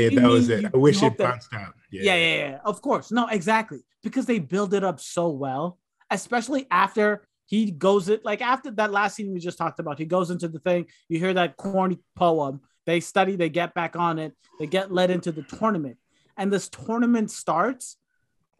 yeah, 0.00 0.08
yeah, 0.10 0.20
that 0.20 0.28
was 0.28 0.48
it. 0.50 0.62
you- 0.62 0.70
I 0.74 0.76
wish 0.76 0.96
it 0.96 1.00
hope 1.00 1.16
that- 1.16 1.30
bounced 1.30 1.54
out. 1.54 1.74
Yeah, 1.90 2.02
yeah, 2.02 2.14
yeah, 2.16 2.36
yeah. 2.50 2.58
Of 2.64 2.82
course. 2.82 3.10
No, 3.10 3.26
exactly. 3.28 3.80
Because 4.02 4.26
they 4.26 4.38
build 4.40 4.74
it 4.74 4.84
up 4.84 5.00
so 5.00 5.28
well, 5.30 5.78
especially 6.10 6.66
after 6.70 7.24
he 7.46 7.70
goes 7.70 8.08
it 8.10 8.24
like 8.24 8.42
after 8.42 8.70
that 8.72 8.90
last 8.90 9.14
scene 9.16 9.32
we 9.32 9.38
just 9.40 9.56
talked 9.56 9.78
about. 9.80 9.98
He 9.98 10.04
goes 10.04 10.30
into 10.30 10.48
the 10.48 10.58
thing. 10.58 10.86
You 11.08 11.18
hear 11.18 11.32
that 11.34 11.56
corny 11.56 12.00
poem. 12.16 12.60
They 12.86 13.00
study. 13.00 13.36
They 13.36 13.48
get 13.48 13.74
back 13.74 13.96
on 13.96 14.18
it. 14.18 14.34
They 14.58 14.66
get 14.66 14.92
led 14.92 15.10
into 15.10 15.32
the 15.32 15.42
tournament, 15.42 15.96
and 16.36 16.52
this 16.52 16.68
tournament 16.68 17.30
starts, 17.30 17.96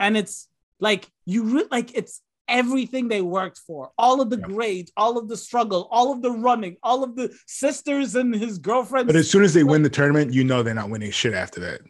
and 0.01 0.17
it's 0.17 0.49
like 0.81 1.09
you 1.25 1.45
re- 1.45 1.69
like 1.71 1.97
it's 1.97 2.21
everything 2.47 3.09
they 3.09 3.23
worked 3.23 3.57
for 3.59 3.91
all 3.97 4.21
of 4.21 4.29
the 4.29 4.37
grades 4.37 4.93
all 4.99 5.17
of 5.17 5.29
the 5.31 5.37
struggle 5.37 5.89
all 5.91 6.13
of 6.13 6.21
the 6.21 6.31
running 6.31 6.77
all 6.83 7.03
of 7.03 7.17
the 7.17 7.35
sisters 7.47 8.15
and 8.17 8.35
his 8.35 8.59
girlfriend 8.59 9.07
But 9.07 9.17
as 9.17 9.31
soon 9.31 9.45
as 9.45 9.55
they 9.55 9.65
win 9.65 9.81
the 9.83 9.89
tournament, 9.89 10.35
you 10.35 10.45
know 10.45 10.63
they're 10.63 10.75
not 10.75 10.91
winning 10.91 11.11
shit 11.11 11.33
after 11.33 11.61
that. 11.61 11.81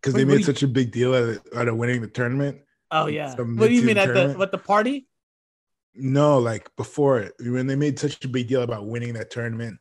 Because 0.00 0.14
they 0.14 0.24
made 0.24 0.38
you- 0.38 0.44
such 0.44 0.62
a 0.62 0.68
big 0.68 0.92
deal 0.92 1.12
out 1.12 1.24
of, 1.28 1.40
out 1.56 1.66
of 1.66 1.76
winning 1.76 2.00
the 2.02 2.06
tournament. 2.06 2.60
oh 2.92 3.06
yeah 3.06 3.34
what 3.36 3.68
do 3.68 3.74
you 3.74 3.82
mean 3.82 3.98
at 3.98 4.14
the 4.14 4.34
what 4.34 4.52
the 4.52 4.58
party 4.58 5.08
No, 5.94 6.38
like 6.38 6.70
before 6.76 7.18
it, 7.20 7.32
when 7.40 7.66
they 7.66 7.76
made 7.76 7.98
such 7.98 8.24
a 8.24 8.28
big 8.28 8.46
deal 8.48 8.62
about 8.62 8.86
winning 8.86 9.14
that 9.14 9.30
tournament 9.30 9.78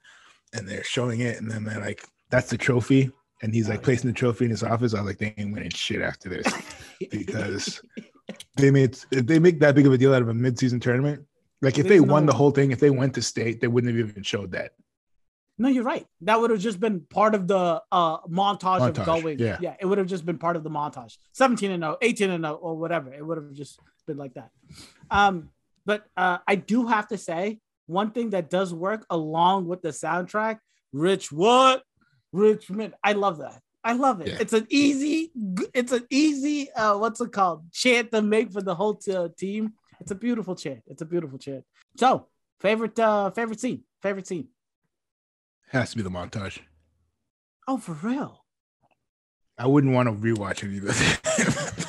and 0.53 0.67
they're 0.67 0.83
showing 0.83 1.21
it, 1.21 1.39
and 1.39 1.49
then 1.49 1.63
they're 1.63 1.79
like, 1.79 2.05
that's 2.29 2.49
the 2.49 2.57
trophy. 2.57 3.11
And 3.43 3.53
he's 3.53 3.67
like 3.69 3.79
Oh, 3.79 3.83
placing 3.83 4.09
the 4.09 4.13
trophy 4.15 4.45
in 4.45 4.51
his 4.51 4.63
office. 4.63 4.93
I 4.93 5.01
was 5.01 5.07
like, 5.07 5.17
they 5.17 5.33
ain't 5.37 5.51
winning 5.51 5.71
shit 5.71 6.01
after 6.01 6.29
this 6.29 6.53
because 7.11 7.81
they 8.55 8.69
made 8.69 8.97
if 9.11 9.25
they 9.25 9.39
make 9.39 9.59
that 9.61 9.73
big 9.73 9.87
of 9.87 9.93
a 9.93 9.97
deal 9.97 10.13
out 10.13 10.21
of 10.21 10.29
a 10.29 10.33
mid-season 10.33 10.79
tournament. 10.79 11.25
Like 11.61 11.77
if 11.77 11.83
they 11.83 11.99
There's 11.99 12.09
won 12.09 12.25
the 12.25 12.33
whole 12.33 12.51
thing, 12.51 12.71
if 12.71 12.79
they 12.79 12.89
went 12.89 13.15
to 13.15 13.21
state, 13.21 13.61
they 13.61 13.67
wouldn't 13.67 13.95
have 13.95 14.09
even 14.09 14.23
showed 14.23 14.51
that. 14.51 14.71
No, 15.57 15.69
you're 15.69 15.83
right. 15.83 16.07
That 16.21 16.39
would 16.41 16.49
have 16.49 16.59
just 16.59 16.79
been 16.79 17.01
part 17.01 17.35
of 17.35 17.47
the 17.47 17.81
uh 17.91 18.17
montage, 18.21 18.87
of 18.87 18.95
Montage, 18.95 19.05
going. 19.05 19.39
yeah. 19.39 19.57
yeah, 19.61 19.75
it 19.79 19.85
would 19.85 19.97
have 19.97 20.07
just 20.07 20.25
been 20.25 20.37
part 20.37 20.55
of 20.55 20.63
the 20.63 20.69
montage. 20.71 21.17
17 21.33 21.71
and 21.71 21.83
0, 21.83 21.97
18 22.01 22.29
and 22.31 22.43
0, 22.43 22.55
or 22.55 22.77
whatever. 22.77 23.13
It 23.13 23.25
would 23.25 23.37
have 23.37 23.53
just 23.53 23.79
been 24.07 24.17
like 24.17 24.33
that. 24.35 24.49
Um, 25.09 25.49
but 25.85 26.05
uh 26.17 26.39
I 26.47 26.55
do 26.55 26.87
have 26.87 27.07
to 27.09 27.17
say 27.17 27.59
one 27.91 28.11
thing 28.11 28.31
that 28.31 28.49
does 28.49 28.73
work 28.73 29.05
along 29.09 29.67
with 29.67 29.81
the 29.81 29.89
soundtrack, 29.89 30.57
Rich 30.93 31.31
what? 31.31 31.83
Richmond. 32.31 32.93
I 33.03 33.13
love 33.13 33.39
that. 33.39 33.61
I 33.83 33.93
love 33.93 34.21
it. 34.21 34.27
Yeah. 34.27 34.37
It's 34.39 34.53
an 34.53 34.67
easy, 34.69 35.31
it's 35.73 35.91
an 35.91 36.05
easy 36.09 36.71
uh 36.71 36.97
what's 36.97 37.19
it 37.19 37.31
called? 37.31 37.71
Chant 37.71 38.11
to 38.11 38.21
make 38.21 38.51
for 38.51 38.61
the 38.61 38.75
whole 38.75 38.95
t- 38.95 39.27
team. 39.37 39.73
It's 39.99 40.11
a 40.11 40.15
beautiful 40.15 40.55
chant. 40.55 40.81
It's 40.87 41.01
a 41.01 41.05
beautiful 41.05 41.37
chant. 41.37 41.63
So, 41.97 42.27
favorite 42.59 42.97
uh 42.99 43.31
favorite 43.31 43.59
scene. 43.59 43.83
Favorite 44.01 44.27
scene. 44.27 44.47
Has 45.69 45.91
to 45.91 45.97
be 45.97 46.03
the 46.03 46.09
montage. 46.09 46.59
Oh, 47.67 47.77
for 47.77 47.93
real. 47.93 48.45
I 49.57 49.67
wouldn't 49.67 49.93
want 49.93 50.07
to 50.09 50.13
rewatch 50.13 50.63
it 50.63 50.71
either. 50.73 50.93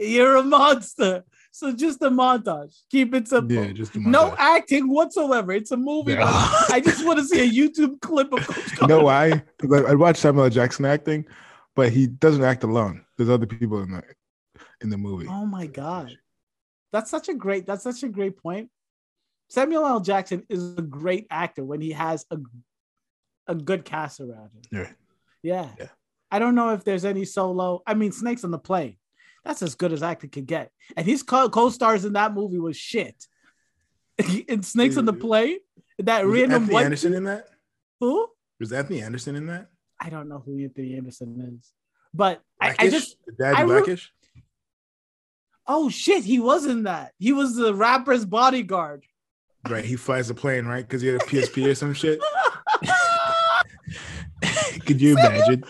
You're 0.00 0.36
a 0.36 0.42
monster. 0.42 1.24
So 1.52 1.72
just 1.72 2.00
a 2.02 2.10
montage. 2.10 2.74
Keep 2.90 3.14
it 3.14 3.28
simple. 3.28 3.54
yeah, 3.54 3.72
just 3.72 3.94
no 3.96 4.34
acting 4.38 4.88
whatsoever. 4.88 5.52
It's 5.52 5.72
a 5.72 5.76
movie. 5.76 6.12
Yeah. 6.12 6.22
I 6.70 6.80
just 6.82 7.04
want 7.04 7.18
to 7.18 7.24
see 7.24 7.40
a 7.40 7.50
YouTube 7.68 8.00
clip 8.00 8.32
of 8.32 8.46
Coach 8.46 8.70
you 8.70 8.76
Carter. 8.78 8.94
know 8.94 9.02
why? 9.04 9.42
Because 9.58 9.84
I, 9.84 9.90
I 9.90 9.94
watch 9.94 10.16
Samuel 10.16 10.44
L. 10.44 10.50
Jackson 10.50 10.84
acting, 10.84 11.26
but 11.74 11.92
he 11.92 12.06
doesn't 12.06 12.44
act 12.44 12.62
alone. 12.62 13.04
There's 13.18 13.28
other 13.28 13.46
people 13.46 13.82
in 13.82 13.90
the 13.92 14.02
in 14.80 14.90
the 14.90 14.96
movie. 14.96 15.26
Oh 15.28 15.44
my 15.44 15.66
god. 15.66 16.16
That's 16.92 17.10
such 17.10 17.28
a 17.28 17.34
great 17.34 17.66
that's 17.66 17.82
such 17.84 18.02
a 18.04 18.08
great 18.08 18.36
point. 18.38 18.70
Samuel 19.48 19.84
L. 19.84 20.00
Jackson 20.00 20.44
is 20.48 20.76
a 20.78 20.82
great 20.82 21.26
actor 21.30 21.64
when 21.64 21.80
he 21.80 21.90
has 21.92 22.24
a 22.30 22.38
a 23.48 23.54
good 23.56 23.84
cast 23.84 24.20
around 24.20 24.50
him. 24.54 24.62
Yeah. 24.70 24.90
Yeah. 25.42 25.68
Yeah. 25.78 25.88
I 26.30 26.38
don't 26.38 26.54
know 26.54 26.70
if 26.74 26.84
there's 26.84 27.04
any 27.04 27.24
solo. 27.24 27.82
I 27.84 27.94
mean, 27.94 28.12
Snakes 28.12 28.44
on 28.44 28.52
the 28.52 28.58
Plane. 28.58 28.96
That's 29.44 29.62
as 29.62 29.74
good 29.74 29.92
as 29.92 30.02
acting 30.02 30.30
could 30.30 30.46
get. 30.46 30.70
And 30.96 31.06
his 31.06 31.22
co- 31.22 31.48
co-stars 31.48 32.04
in 32.04 32.12
that 32.14 32.34
movie 32.34 32.58
was 32.58 32.76
shit. 32.76 33.26
in 34.48 34.62
Snakes 34.62 34.96
on 34.96 35.06
the 35.06 35.12
Plane, 35.12 35.58
that 35.98 36.26
Was 36.26 36.34
random 36.34 36.62
Anthony 36.62 36.74
white 36.74 36.84
Anderson 36.84 37.14
in 37.14 37.24
that? 37.24 37.48
who? 38.00 38.28
Was 38.58 38.72
Anthony 38.72 39.02
Anderson 39.02 39.36
in 39.36 39.46
that? 39.46 39.68
I 39.98 40.10
don't 40.10 40.28
know 40.28 40.42
who 40.44 40.58
Anthony 40.62 40.96
Anderson 40.96 41.58
is, 41.58 41.72
but 42.12 42.42
I, 42.60 42.74
I 42.78 42.88
just 42.88 43.16
Daddy 43.38 43.56
I 43.56 43.60
re- 43.62 43.66
Blackish? 43.66 44.12
oh 45.66 45.88
shit, 45.88 46.24
he 46.24 46.38
was 46.40 46.66
in 46.66 46.84
that. 46.84 47.12
He 47.18 47.32
was 47.32 47.54
the 47.54 47.74
rapper's 47.74 48.24
bodyguard. 48.24 49.04
Right, 49.68 49.84
he 49.84 49.96
flies 49.96 50.30
a 50.30 50.34
plane, 50.34 50.64
right? 50.66 50.86
Because 50.86 51.02
he 51.02 51.08
had 51.08 51.20
a 51.20 51.24
PSP 51.24 51.70
or 51.70 51.74
some 51.74 51.92
shit. 51.92 52.20
Could 54.86 55.00
you 55.00 55.12
imagine? 55.12 55.64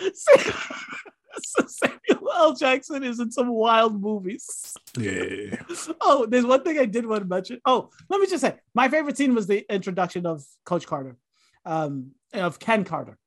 L. 2.40 2.54
Jackson 2.54 3.04
is 3.04 3.20
in 3.20 3.30
some 3.30 3.48
wild 3.48 4.00
movies. 4.00 4.74
Yeah. 4.98 5.56
Oh, 6.00 6.26
there's 6.26 6.46
one 6.46 6.62
thing 6.64 6.78
I 6.78 6.86
did 6.86 7.06
want 7.06 7.22
to 7.22 7.28
mention. 7.28 7.60
Oh, 7.64 7.90
let 8.08 8.20
me 8.20 8.26
just 8.26 8.40
say, 8.40 8.56
my 8.74 8.88
favorite 8.88 9.16
scene 9.16 9.34
was 9.34 9.46
the 9.46 9.64
introduction 9.72 10.26
of 10.26 10.42
Coach 10.64 10.86
Carter, 10.86 11.16
um, 11.64 12.12
of 12.32 12.58
Ken 12.58 12.84
Carter, 12.84 13.18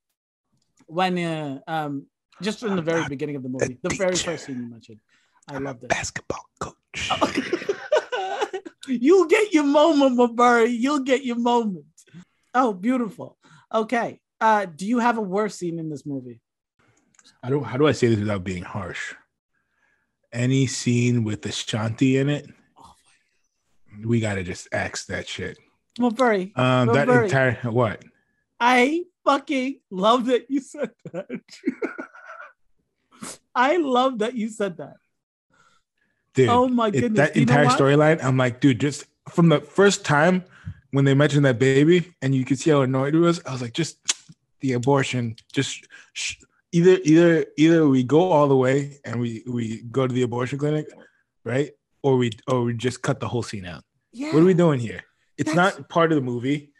when 0.86 1.18
uh, 1.18 1.58
um, 1.66 2.06
just 2.42 2.62
in 2.62 2.76
the 2.76 2.82
very 2.82 3.06
beginning 3.08 3.36
of 3.36 3.42
the 3.42 3.48
movie, 3.48 3.78
the 3.82 3.94
very 3.94 4.16
first 4.16 4.46
scene 4.46 4.60
you 4.60 4.68
mentioned. 4.68 5.00
I 5.48 5.58
loved 5.58 5.84
it. 5.84 5.90
Basketball 5.90 6.44
coach. 6.58 7.10
You'll 8.88 9.26
get 9.26 9.52
your 9.52 9.64
moment, 9.64 10.36
Murray. 10.36 10.70
You'll 10.70 11.00
get 11.00 11.24
your 11.24 11.38
moment. 11.38 11.86
Oh, 12.54 12.72
beautiful. 12.72 13.38
Okay. 13.72 14.20
Uh, 14.40 14.66
do 14.66 14.86
you 14.86 14.98
have 14.98 15.16
a 15.18 15.22
worse 15.22 15.56
scene 15.56 15.78
in 15.78 15.88
this 15.88 16.04
movie? 16.04 16.40
I 17.42 17.50
don't. 17.50 17.64
How 17.64 17.76
do 17.76 17.86
I 17.86 17.92
say 17.92 18.08
this 18.08 18.18
without 18.18 18.44
being 18.44 18.62
harsh? 18.62 19.14
Any 20.32 20.66
scene 20.66 21.24
with 21.24 21.44
Ashanti 21.46 22.16
in 22.18 22.28
it, 22.28 22.48
we 24.04 24.20
gotta 24.20 24.42
just 24.42 24.68
axe 24.72 25.04
that 25.06 25.28
shit. 25.28 25.58
Well, 25.98 26.12
Murray. 26.18 26.52
Um, 26.56 26.88
that 26.88 27.06
Murray, 27.06 27.24
entire 27.26 27.54
what? 27.70 28.04
I 28.58 29.04
fucking 29.24 29.80
love 29.90 30.26
that 30.26 30.50
you 30.50 30.60
said 30.60 30.90
that. 31.12 31.28
I 33.54 33.76
love 33.76 34.18
that 34.18 34.34
you 34.34 34.48
said 34.48 34.78
that. 34.78 34.96
Dude, 36.34 36.48
Oh 36.48 36.66
my 36.68 36.88
it- 36.88 36.92
goodness, 36.92 37.18
that 37.28 37.36
you 37.36 37.42
entire 37.42 37.66
storyline, 37.66 38.22
I'm 38.22 38.36
like, 38.36 38.60
dude, 38.60 38.80
just 38.80 39.04
from 39.28 39.48
the 39.48 39.60
first 39.60 40.04
time 40.04 40.44
when 40.90 41.04
they 41.04 41.14
mentioned 41.14 41.44
that 41.44 41.58
baby, 41.58 42.12
and 42.22 42.34
you 42.34 42.44
could 42.44 42.58
see 42.58 42.70
how 42.70 42.82
annoyed 42.82 43.14
he 43.14 43.20
was. 43.20 43.40
I 43.46 43.52
was 43.52 43.62
like, 43.62 43.72
just 43.72 43.98
the 44.60 44.72
abortion, 44.72 45.36
just 45.52 45.86
sh- 46.12 46.36
either 46.78 46.98
either 47.04 47.46
either 47.56 47.80
we 47.88 48.02
go 48.02 48.20
all 48.34 48.48
the 48.48 48.56
way 48.66 48.98
and 49.04 49.20
we 49.20 49.30
we 49.46 49.82
go 49.90 50.06
to 50.06 50.12
the 50.14 50.22
abortion 50.22 50.58
clinic, 50.58 50.86
right, 51.44 51.70
or 52.02 52.16
we 52.16 52.30
or 52.50 52.64
we 52.64 52.74
just 52.74 53.00
cut 53.02 53.20
the 53.20 53.28
whole 53.28 53.42
scene 53.50 53.64
out. 53.64 53.82
Yeah. 54.12 54.32
What 54.34 54.42
are 54.42 54.46
we 54.52 54.54
doing 54.54 54.80
here? 54.80 55.02
It's 55.38 55.54
not 55.54 55.88
part 55.88 56.12
of 56.12 56.16
the 56.16 56.22
movie. 56.32 56.72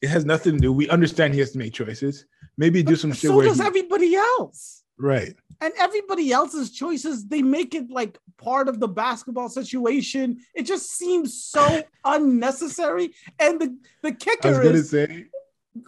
It 0.00 0.08
has 0.08 0.24
nothing 0.24 0.54
to 0.54 0.58
do. 0.58 0.72
We 0.72 0.88
understand 0.88 1.32
he 1.34 1.40
has 1.40 1.52
to 1.52 1.58
make 1.58 1.72
choices. 1.72 2.26
Maybe 2.58 2.82
do 2.82 2.96
some 2.96 3.12
shit 3.12 3.30
So 3.30 3.40
does 3.40 3.58
he- 3.60 3.64
everybody 3.66 4.14
else. 4.16 4.82
right. 4.98 5.34
And 5.60 5.72
everybody 5.78 6.32
else's 6.32 6.72
choices, 6.72 7.16
they 7.28 7.40
make 7.40 7.72
it 7.76 7.88
like 7.88 8.18
part 8.36 8.66
of 8.68 8.80
the 8.80 8.88
basketball 8.88 9.48
situation. 9.48 10.38
It 10.56 10.64
just 10.64 10.90
seems 10.90 11.28
so 11.44 11.64
unnecessary. 12.04 13.14
And 13.38 13.60
the, 13.60 13.68
the 14.02 14.12
kicker 14.12 14.48
I 14.48 14.50
was 14.50 14.58
gonna 14.58 14.70
is 14.70 14.90
say 14.90 15.26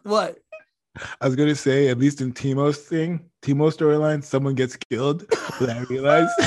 what? 0.05 0.39
I 1.21 1.27
was 1.27 1.37
gonna 1.37 1.55
say, 1.55 1.89
at 1.89 1.99
least 1.99 2.21
in 2.21 2.33
Timo's 2.33 2.79
thing, 2.79 3.29
Timo 3.43 3.73
storyline, 3.73 4.23
someone 4.23 4.55
gets 4.55 4.77
killed. 4.77 5.27
But 5.61 5.71
I 5.71 5.81
realized 5.83 6.33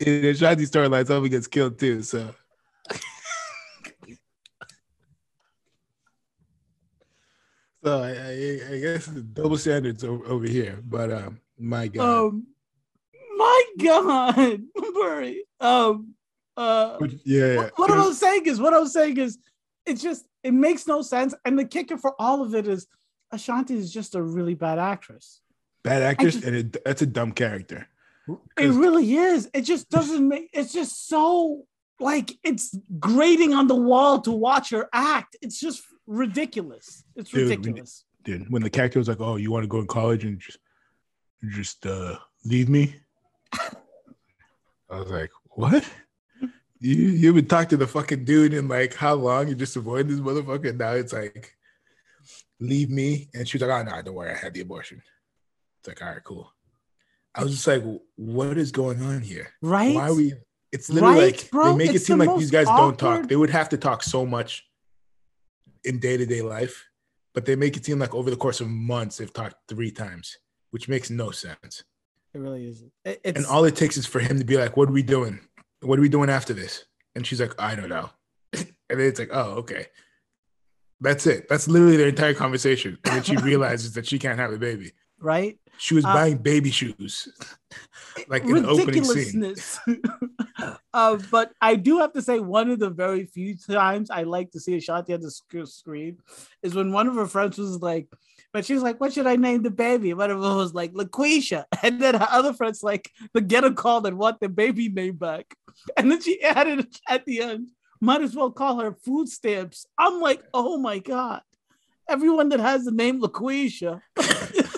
in 0.00 0.22
the 0.22 0.32
Shanti 0.32 0.66
storyline, 0.66 1.06
someone 1.06 1.30
gets 1.30 1.46
killed 1.46 1.78
too. 1.78 2.02
So 2.02 2.34
So 7.84 8.00
I, 8.00 8.08
I, 8.08 8.74
I 8.74 8.80
guess 8.80 9.04
the 9.04 9.20
double 9.20 9.58
standards 9.58 10.04
over, 10.04 10.24
over 10.24 10.46
here, 10.46 10.80
but 10.86 11.12
um, 11.12 11.38
my 11.58 11.86
God, 11.86 12.28
Um, 12.28 12.46
my 13.36 13.64
God, 13.78 14.62
Murray. 14.94 15.44
Um, 15.60 16.14
uh, 16.56 16.96
yeah, 17.26 17.46
yeah. 17.46 17.68
what 17.76 17.90
I 17.90 18.06
was 18.06 18.18
saying 18.18 18.46
is, 18.46 18.58
what 18.58 18.72
I 18.72 18.78
was 18.78 18.94
saying 18.94 19.18
is, 19.18 19.38
it's 19.86 20.02
just 20.02 20.26
it 20.42 20.52
makes 20.54 20.86
no 20.86 21.02
sense. 21.02 21.34
And 21.44 21.58
the 21.58 21.64
kicker 21.64 21.96
for 21.98 22.14
all 22.18 22.42
of 22.42 22.54
it 22.54 22.66
is, 22.68 22.86
Ashanti 23.32 23.74
is 23.76 23.92
just 23.92 24.14
a 24.14 24.22
really 24.22 24.54
bad 24.54 24.78
actress. 24.78 25.40
bad 25.82 26.02
actors, 26.02 26.34
just- 26.34 26.46
and 26.46 26.56
it, 26.56 26.84
that's 26.84 27.02
a 27.02 27.06
dumb 27.06 27.32
character. 27.32 27.86
It 28.58 28.68
really 28.70 29.16
is. 29.16 29.50
It 29.52 29.62
just 29.62 29.90
doesn't 29.90 30.26
make. 30.26 30.48
It's 30.54 30.72
just 30.72 31.08
so 31.08 31.66
like 32.00 32.32
it's 32.42 32.74
grating 32.98 33.52
on 33.52 33.66
the 33.66 33.74
wall 33.76 34.20
to 34.22 34.30
watch 34.30 34.70
her 34.70 34.88
act. 34.94 35.36
It's 35.42 35.60
just 35.60 35.82
ridiculous. 36.06 37.04
It's 37.16 37.30
Dude, 37.30 37.48
when- 37.50 37.58
ridiculous. 37.58 38.04
dude. 38.24 38.50
When 38.50 38.62
the 38.62 38.70
character 38.70 38.98
was 38.98 39.08
like, 39.08 39.20
"Oh, 39.20 39.36
you 39.36 39.50
want 39.52 39.64
to 39.64 39.68
go 39.68 39.78
in 39.80 39.86
college 39.86 40.24
and 40.24 40.38
just 40.40 40.58
just 41.50 41.84
uh 41.84 42.16
leave 42.46 42.70
me," 42.70 42.94
I 44.90 44.98
was 45.00 45.10
like, 45.10 45.30
"What? 45.50 45.84
You 46.84 46.96
you 46.96 47.32
would 47.32 47.48
talk 47.48 47.70
to 47.70 47.78
the 47.78 47.86
fucking 47.86 48.24
dude 48.26 48.52
and 48.52 48.68
like 48.68 48.92
how 48.94 49.14
long? 49.14 49.48
You 49.48 49.54
just 49.54 49.76
avoid 49.76 50.06
this 50.08 50.20
motherfucker? 50.20 50.76
Now 50.76 50.92
it's 50.92 51.14
like, 51.14 51.54
leave 52.60 52.90
me." 52.90 53.30
And 53.32 53.48
she 53.48 53.56
was 53.56 53.62
like, 53.66 53.70
"Oh 53.70 53.90
no, 53.90 54.02
don't 54.02 54.14
worry, 54.14 54.32
I 54.32 54.36
had 54.36 54.52
the 54.52 54.60
abortion." 54.60 55.02
It's 55.80 55.88
like, 55.88 56.02
all 56.02 56.12
right, 56.14 56.24
cool. 56.24 56.52
I 57.34 57.42
was 57.42 57.52
just 57.52 57.66
like, 57.66 57.82
what 58.16 58.56
is 58.56 58.70
going 58.70 59.02
on 59.02 59.20
here? 59.22 59.48
Right? 59.60 59.94
Why 59.94 60.08
are 60.08 60.14
we? 60.14 60.34
It's 60.72 60.88
literally 60.90 61.14
Right, 61.16 61.32
like 61.40 61.50
bro? 61.50 61.72
they 61.72 61.76
make 61.76 61.94
It's 61.94 62.04
it 62.04 62.06
seem 62.06 62.18
the 62.18 62.26
like 62.26 62.38
these 62.38 62.52
most 62.52 62.66
guys 62.66 62.76
don't 62.76 62.98
talk. 62.98 63.28
They 63.28 63.36
would 63.36 63.50
have 63.50 63.68
to 63.70 63.76
talk 63.78 64.02
so 64.02 64.24
much 64.26 64.64
in 65.84 65.98
day 66.00 66.16
to 66.16 66.26
day 66.26 66.42
life, 66.42 66.84
but 67.32 67.44
they 67.46 67.56
make 67.56 67.76
it 67.76 67.84
seem 67.86 67.98
like 67.98 68.14
over 68.14 68.30
the 68.30 68.36
course 68.36 68.60
of 68.60 68.68
months 68.68 69.16
they've 69.16 69.32
talked 69.32 69.56
three 69.68 69.90
times, 69.90 70.36
which 70.70 70.88
makes 70.88 71.10
no 71.10 71.30
sense. 71.30 71.82
It 72.34 72.38
really 72.38 72.66
is. 72.66 72.82
It, 73.04 73.20
it's 73.24 73.36
And 73.38 73.46
all 73.46 73.64
it 73.64 73.76
takes 73.76 73.96
is 73.96 74.06
for 74.06 74.20
him 74.20 74.38
to 74.38 74.44
be 74.44 74.56
like, 74.56 74.76
"What 74.76 74.88
are 74.88 74.92
we 74.92 75.02
doing? 75.02 75.40
What 75.84 75.98
are 75.98 76.02
we 76.02 76.08
doing 76.08 76.30
after 76.30 76.52
this?" 76.54 76.84
And 77.14 77.26
she's 77.26 77.40
like, 77.40 77.54
"I 77.60 77.74
don't 77.74 77.88
know." 77.88 78.10
and 78.52 78.66
then 78.88 79.00
it's 79.00 79.18
like, 79.18 79.30
"Oh, 79.32 79.52
okay." 79.62 79.86
That's 81.00 81.26
it. 81.26 81.48
That's 81.48 81.68
literally 81.68 81.96
their 81.96 82.08
entire 82.08 82.34
conversation. 82.34 82.98
And 83.04 83.16
then 83.16 83.22
she 83.22 83.36
realizes 83.50 83.92
that 83.94 84.06
she 84.06 84.18
can't 84.18 84.38
have 84.38 84.52
a 84.52 84.58
baby. 84.58 84.92
right. 85.18 85.58
She 85.76 85.94
was 85.96 86.04
Uh, 86.04 86.14
buying 86.14 86.36
baby 86.38 86.70
shoes, 86.70 87.28
like 88.28 88.44
in 88.44 88.62
the 88.62 88.68
opening 88.68 89.02
scene. 89.02 89.56
uh, 90.94 91.18
but 91.32 91.52
I 91.60 91.74
do 91.74 91.98
have 91.98 92.12
to 92.12 92.22
say, 92.22 92.38
one 92.38 92.70
of 92.70 92.78
the 92.78 92.90
very 92.90 93.26
few 93.26 93.56
times 93.56 94.08
I 94.08 94.22
like 94.22 94.52
to 94.52 94.60
see 94.60 94.76
Ashanti 94.76 95.14
on 95.14 95.20
the 95.20 95.32
sc- 95.32 95.66
screen 95.66 96.18
is 96.62 96.76
when 96.76 96.92
one 96.92 97.08
of 97.08 97.16
her 97.16 97.26
friends 97.26 97.58
was 97.58 97.82
like, 97.82 98.06
but 98.54 98.64
she's 98.64 98.82
like, 98.82 99.00
"What 99.00 99.12
should 99.12 99.26
I 99.26 99.34
name 99.34 99.62
the 99.62 99.70
baby?" 99.70 100.14
One 100.14 100.30
of 100.30 100.40
them 100.40 100.56
was 100.56 100.72
like, 100.72 100.92
"LaQuisha," 100.94 101.64
and 101.82 102.00
then 102.00 102.14
her 102.14 102.28
other 102.30 102.54
friends 102.54 102.84
like, 102.84 103.10
"The 103.34 103.40
get 103.40 103.64
a 103.64 103.72
call 103.72 104.06
and 104.06 104.16
want 104.16 104.38
the 104.40 104.48
baby 104.48 104.88
name 104.88 105.16
back," 105.16 105.56
and 105.98 106.10
then 106.10 106.22
she 106.22 106.40
added 106.40 106.86
at 107.08 107.26
the 107.26 107.42
end, 107.42 107.70
"Might 108.00 108.22
as 108.22 108.34
well 108.34 108.52
call 108.52 108.78
her 108.78 108.94
food 108.94 109.28
stamps." 109.28 109.86
I'm 109.98 110.20
like, 110.20 110.42
"Oh 110.54 110.78
my 110.78 111.00
god!" 111.00 111.42
Everyone 112.08 112.48
that 112.50 112.60
has 112.60 112.84
the 112.84 112.92
name 112.92 113.20
LaQuisha. 113.20 114.00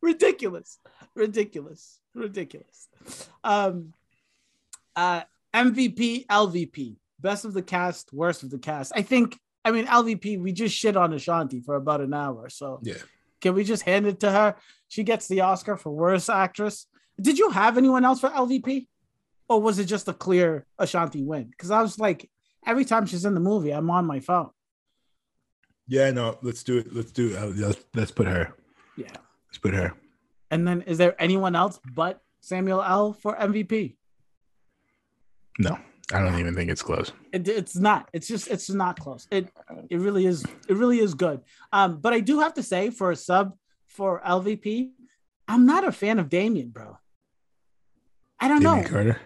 ridiculous 0.00 0.78
ridiculous 1.14 2.00
ridiculous 2.14 2.88
um 3.44 3.92
uh 4.94 5.22
mvp 5.52 6.24
lvp 6.26 6.96
best 7.20 7.44
of 7.44 7.52
the 7.52 7.60
cast 7.60 8.12
worst 8.12 8.42
of 8.42 8.50
the 8.50 8.58
cast 8.58 8.92
i 8.94 9.02
think 9.02 9.38
i 9.66 9.70
mean 9.74 9.86
lvp 10.00 10.26
we 10.44 10.50
just 10.62 10.74
shit 10.80 10.96
on 10.96 11.12
ashanti 11.12 11.58
for 11.66 11.74
about 11.82 12.00
an 12.06 12.14
hour 12.22 12.42
so 12.60 12.66
Yeah. 12.90 13.02
can 13.42 13.52
we 13.54 13.62
just 13.72 13.82
hand 13.90 14.04
it 14.06 14.18
to 14.24 14.30
her 14.38 14.48
she 14.88 15.02
gets 15.10 15.24
the 15.28 15.40
oscar 15.50 15.76
for 15.76 15.90
worst 16.02 16.28
actress 16.30 16.76
did 17.26 17.36
you 17.40 17.48
have 17.50 17.76
anyone 17.82 18.04
else 18.08 18.20
for 18.24 18.30
lvp 18.44 18.86
or 19.50 19.60
was 19.66 19.78
it 19.78 19.86
just 19.94 20.06
a 20.08 20.12
clear 20.26 20.50
ashanti 20.84 21.22
win 21.30 21.44
because 21.52 21.70
i 21.78 21.80
was 21.86 21.98
like 22.06 22.20
every 22.72 22.84
time 22.92 23.04
she's 23.06 23.24
in 23.28 23.34
the 23.34 23.44
movie 23.50 23.72
i'm 23.78 23.90
on 23.98 24.04
my 24.14 24.20
phone 24.28 24.50
Yeah, 25.88 26.10
no, 26.10 26.24
let's 26.42 26.62
do 26.68 26.74
it. 26.80 26.86
Let's 26.96 27.12
do 27.12 27.24
it. 27.30 27.36
Uh, 27.40 27.46
Let's, 27.66 27.80
let's 27.98 28.10
put 28.18 28.26
her. 28.26 28.44
yeah 28.96 29.14
Let's 29.48 29.60
put 29.64 29.74
her. 29.80 29.88
and 30.52 30.60
then 30.66 30.78
is 30.92 30.98
there 30.98 31.14
anyone 31.26 31.54
else 31.62 31.76
but 32.00 32.14
samuel 32.50 32.82
l 32.82 33.12
for 33.22 33.32
mvp 33.50 33.74
No, 35.66 35.78
I 36.12 36.20
don't 36.20 36.38
even 36.38 36.54
think 36.54 36.70
it's 36.70 36.82
close. 36.82 37.12
It, 37.32 37.48
it's 37.48 37.74
not. 37.76 38.08
It's 38.12 38.28
just 38.28 38.48
it's 38.48 38.70
not 38.70 38.98
close. 39.00 39.26
It 39.30 39.48
it 39.90 39.98
really 39.98 40.26
is. 40.26 40.44
It 40.68 40.76
really 40.76 41.00
is 41.00 41.14
good. 41.14 41.40
Um, 41.72 41.98
but 41.98 42.12
I 42.12 42.20
do 42.20 42.40
have 42.40 42.54
to 42.54 42.62
say 42.62 42.90
for 42.90 43.10
a 43.10 43.16
sub 43.16 43.56
for 43.88 44.22
LVP, 44.24 44.90
I'm 45.48 45.66
not 45.66 45.86
a 45.86 45.90
fan 45.90 46.18
of 46.18 46.28
Damien, 46.28 46.68
bro. 46.68 46.98
I 48.38 48.46
don't 48.48 48.62
Damien 48.62 48.82
know. 48.84 48.88
Carter. 48.88 49.20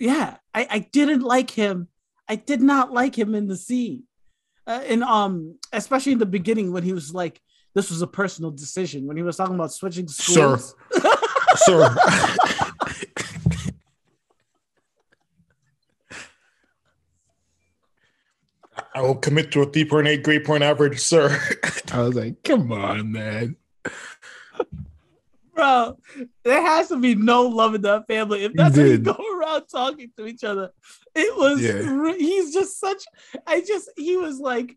Yeah, 0.00 0.36
I 0.52 0.66
I 0.70 0.78
didn't 0.80 1.22
like 1.22 1.50
him. 1.50 1.86
I 2.28 2.36
did 2.36 2.60
not 2.60 2.92
like 2.92 3.16
him 3.16 3.34
in 3.34 3.46
the 3.46 3.56
scene, 3.56 4.04
uh, 4.66 4.82
and 4.86 5.04
um, 5.04 5.58
especially 5.72 6.12
in 6.12 6.18
the 6.18 6.26
beginning 6.26 6.72
when 6.72 6.82
he 6.82 6.92
was 6.92 7.14
like, 7.14 7.40
"This 7.74 7.88
was 7.88 8.02
a 8.02 8.06
personal 8.08 8.50
decision." 8.50 9.06
When 9.06 9.16
he 9.16 9.22
was 9.22 9.36
talking 9.36 9.54
about 9.54 9.72
switching 9.72 10.08
Sir. 10.08 10.56
schools. 10.56 10.74
Sir. 11.56 11.94
I 18.94 19.02
will 19.02 19.14
commit 19.14 19.52
to 19.52 19.62
a 19.62 19.66
3.8 19.66 20.22
grade 20.22 20.44
point 20.44 20.62
average, 20.62 20.98
sir. 21.00 21.38
I 21.92 22.02
was 22.02 22.14
like, 22.14 22.42
come 22.42 22.72
on, 22.72 23.12
man. 23.12 23.56
Bro, 25.54 25.98
there 26.42 26.62
has 26.62 26.88
to 26.88 26.96
be 26.98 27.14
no 27.14 27.42
love 27.46 27.74
in 27.74 27.82
that 27.82 28.06
family. 28.06 28.44
If 28.44 28.54
that's 28.54 28.76
how 28.76 28.84
you 28.84 28.98
go 28.98 29.16
around 29.36 29.66
talking 29.66 30.10
to 30.16 30.26
each 30.26 30.42
other, 30.42 30.70
it 31.14 31.36
was 31.36 31.60
Yeah. 31.60 32.14
he's 32.16 32.52
just 32.52 32.80
such 32.80 33.04
I 33.46 33.60
just 33.60 33.90
he 33.96 34.16
was 34.16 34.38
like 34.38 34.76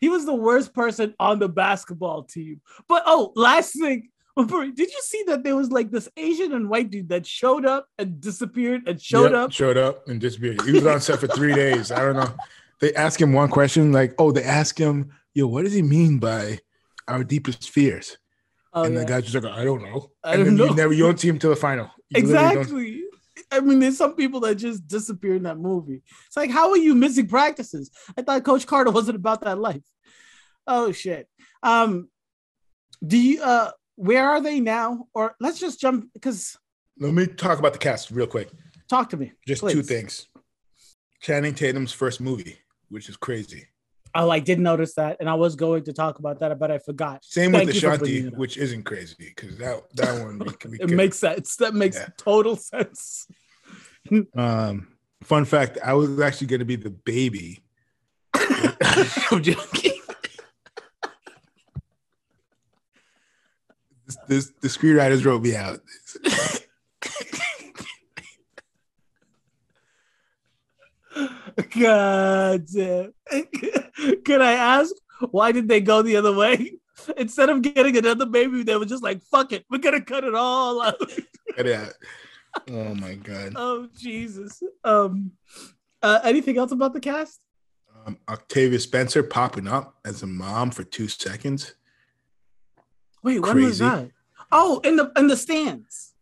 he 0.00 0.08
was 0.08 0.26
the 0.26 0.34
worst 0.34 0.74
person 0.74 1.14
on 1.20 1.38
the 1.38 1.48
basketball 1.48 2.24
team. 2.24 2.60
But 2.88 3.04
oh, 3.06 3.32
last 3.36 3.78
thing, 3.78 4.08
did 4.36 4.78
you 4.78 5.00
see 5.02 5.22
that 5.28 5.44
there 5.44 5.54
was 5.56 5.70
like 5.70 5.90
this 5.90 6.08
Asian 6.16 6.52
and 6.52 6.68
white 6.68 6.90
dude 6.90 7.10
that 7.10 7.26
showed 7.26 7.64
up 7.64 7.86
and 7.98 8.20
disappeared 8.20 8.88
and 8.88 9.00
showed 9.00 9.30
Yep, 9.30 9.40
up? 9.40 9.52
Showed 9.52 9.76
up 9.76 10.08
and 10.08 10.20
disappeared. 10.20 10.62
He 10.62 10.72
was 10.72 10.86
on 10.86 11.00
set 11.00 11.20
for 11.20 11.28
three 11.28 11.54
days. 11.54 11.92
I 11.92 12.00
don't 12.00 12.16
know. 12.16 12.34
They 12.80 12.92
ask 12.94 13.20
him 13.20 13.32
one 13.32 13.48
question, 13.48 13.92
like, 13.92 14.14
oh, 14.18 14.32
they 14.32 14.42
ask 14.42 14.78
him, 14.78 15.12
yo, 15.32 15.46
what 15.46 15.64
does 15.64 15.72
he 15.72 15.82
mean 15.82 16.18
by 16.18 16.58
our 17.08 17.24
deepest 17.24 17.70
fears? 17.70 18.18
Oh, 18.72 18.84
and 18.84 18.94
yeah. 18.94 19.00
the 19.00 19.06
guy's 19.06 19.24
just 19.24 19.44
like, 19.44 19.52
I 19.52 19.64
don't 19.64 19.82
know. 19.82 20.10
I 20.22 20.34
and 20.34 20.44
don't 20.44 20.44
then 20.44 20.56
know. 20.56 20.64
you 20.66 20.74
never 20.74 20.92
you 20.92 21.04
don't 21.04 21.18
see 21.18 21.28
him 21.28 21.38
till 21.38 21.50
the 21.50 21.56
final. 21.56 21.90
You 22.10 22.18
Exactly. 22.18 23.02
I 23.50 23.60
mean, 23.60 23.78
there's 23.78 23.96
some 23.96 24.16
people 24.16 24.40
that 24.40 24.56
just 24.56 24.86
disappear 24.88 25.34
in 25.34 25.44
that 25.44 25.58
movie. 25.58 26.02
It's 26.26 26.36
like, 26.36 26.50
how 26.50 26.70
are 26.70 26.76
you 26.76 26.94
missing 26.94 27.28
practices? 27.28 27.90
I 28.16 28.22
thought 28.22 28.44
Coach 28.44 28.66
Carter 28.66 28.90
wasn't 28.92 29.16
about 29.16 29.42
that 29.42 29.58
life. 29.58 29.82
Oh 30.66 30.92
shit. 30.92 31.28
Um, 31.62 32.08
do 33.06 33.18
you 33.18 33.42
uh 33.42 33.70
where 33.96 34.28
are 34.28 34.40
they 34.40 34.60
now? 34.60 35.06
Or 35.14 35.36
let's 35.40 35.60
just 35.60 35.80
jump 35.80 36.08
because 36.14 36.56
Let 36.98 37.14
me 37.14 37.26
talk 37.26 37.58
about 37.58 37.74
the 37.74 37.78
cast 37.78 38.10
real 38.10 38.26
quick. 38.26 38.50
talk 38.88 39.10
to 39.10 39.16
me. 39.16 39.32
Just 39.46 39.62
two 39.68 39.82
things. 39.82 40.26
Channing 41.20 41.54
Tatum's 41.54 41.92
first 41.92 42.20
movie, 42.20 42.58
which 42.94 43.08
is 43.08 43.16
crazy. 43.16 43.66
Oh, 44.14 44.30
I 44.30 44.38
did 44.38 44.60
notice 44.60 44.94
that, 44.94 45.16
and 45.18 45.28
I 45.28 45.34
was 45.34 45.56
going 45.56 45.82
to 45.84 45.92
talk 45.92 46.20
about 46.20 46.38
that, 46.38 46.56
but 46.60 46.70
I 46.70 46.78
forgot. 46.78 47.24
Same 47.24 47.50
Thank 47.50 47.66
with 47.66 47.74
you 47.74 47.80
for 47.80 47.86
Ashanti, 47.88 48.04
bringing 48.04 48.26
it 48.28 48.32
up. 48.34 48.38
which 48.38 48.56
isn't 48.56 48.84
crazy 48.84 49.16
because 49.34 49.58
that 49.58 49.82
that 49.96 50.22
one 50.24 50.38
we, 50.38 50.46
we 50.70 50.76
It 50.80 50.86
could- 50.86 50.96
makes 50.96 51.18
sense. 51.18 51.56
That 51.56 51.74
makes 51.74 51.96
Yeah. 51.96 52.08
total 52.16 52.56
sense. 52.56 53.26
Um, 54.36 54.88
fun 55.22 55.46
fact: 55.46 55.78
I 55.82 55.94
was 55.94 56.20
actually 56.20 56.46
going 56.48 56.58
to 56.60 56.66
be 56.66 56.76
the 56.76 56.90
baby. 56.90 57.64
I'm 58.34 59.42
joking. 59.42 59.92
This, 64.06 64.16
this 64.28 64.52
the 64.60 64.68
screenwriters 64.68 65.24
wrote 65.24 65.42
me 65.42 65.56
out. 65.56 65.80
God 71.78 72.66
damn. 72.66 73.12
Can 74.24 74.42
I 74.42 74.52
ask 74.52 74.94
why 75.30 75.52
did 75.52 75.68
they 75.68 75.80
go 75.80 76.02
the 76.02 76.16
other 76.16 76.34
way? 76.34 76.74
Instead 77.16 77.50
of 77.50 77.62
getting 77.62 77.96
another 77.96 78.26
baby, 78.26 78.62
they 78.62 78.76
were 78.76 78.84
just 78.84 79.02
like, 79.02 79.22
fuck 79.22 79.52
it, 79.52 79.64
we're 79.70 79.78
gonna 79.78 80.00
cut 80.00 80.24
it 80.24 80.34
all 80.34 80.82
out. 80.82 80.98
Cut 81.56 81.66
it 81.66 81.72
out. 81.72 81.92
Oh 82.70 82.94
my 82.94 83.14
god. 83.14 83.52
oh 83.56 83.88
Jesus. 83.96 84.62
Um 84.82 85.32
uh, 86.02 86.20
anything 86.22 86.58
else 86.58 86.70
about 86.70 86.92
the 86.92 87.00
cast? 87.00 87.40
Um, 88.06 88.18
Octavia 88.28 88.78
Spencer 88.78 89.22
popping 89.22 89.66
up 89.66 89.96
as 90.04 90.22
a 90.22 90.26
mom 90.26 90.70
for 90.70 90.84
two 90.84 91.08
seconds. 91.08 91.74
Wait, 93.22 93.40
when 93.40 93.62
was 93.62 93.78
that? 93.78 94.10
Oh, 94.52 94.80
in 94.84 94.96
the 94.96 95.10
in 95.16 95.28
the 95.28 95.36
stands. 95.36 96.12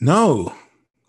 No, 0.00 0.52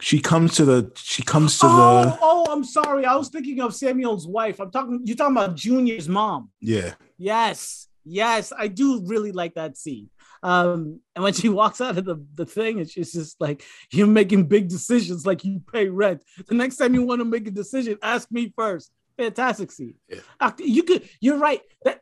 she 0.03 0.19
comes 0.19 0.55
to 0.57 0.65
the. 0.65 0.91
She 0.95 1.23
comes 1.23 1.57
to 1.59 1.65
Oh, 1.67 2.03
the. 2.05 2.17
oh, 2.21 2.45
I'm 2.49 2.63
sorry. 2.63 3.05
I 3.05 3.15
was 3.15 3.29
thinking 3.29 3.61
of 3.61 3.73
Samuel's 3.73 4.27
wife. 4.27 4.59
I'm 4.59 4.69
talking 4.69 5.01
you're 5.05 5.15
talking 5.15 5.37
about 5.37 5.55
Junior's 5.55 6.09
mom. 6.09 6.49
Yeah, 6.59 6.93
Yes, 7.17 7.87
yes, 8.03 8.51
I 8.57 8.67
do 8.67 9.01
really 9.05 9.31
like 9.31 9.53
that 9.55 9.77
scene. 9.77 10.09
Um, 10.43 10.99
and 11.15 11.23
when 11.23 11.31
she 11.33 11.47
walks 11.61 11.79
out 11.79 11.97
of 11.97 12.03
the, 12.03 12.17
the 12.35 12.45
thing, 12.45 12.79
and 12.81 12.89
she's 12.89 13.13
just 13.13 13.39
like, 13.39 13.63
You're 13.91 14.07
making 14.07 14.47
big 14.47 14.67
decisions 14.67 15.25
like 15.25 15.45
you 15.45 15.61
pay 15.71 15.87
rent. 15.87 16.21
The 16.47 16.55
next 16.55 16.75
time 16.77 16.93
you 16.95 17.03
want 17.03 17.21
to 17.21 17.25
make 17.25 17.47
a 17.47 17.51
decision, 17.51 17.97
ask 18.03 18.29
me 18.29 18.51
first. 18.57 18.91
Fantastic 19.17 19.71
scene. 19.71 19.95
Act- 20.41 20.59
You 20.59 20.83
could, 20.83 21.07
you're 21.21 21.37
right. 21.37 21.61
That 21.85 22.01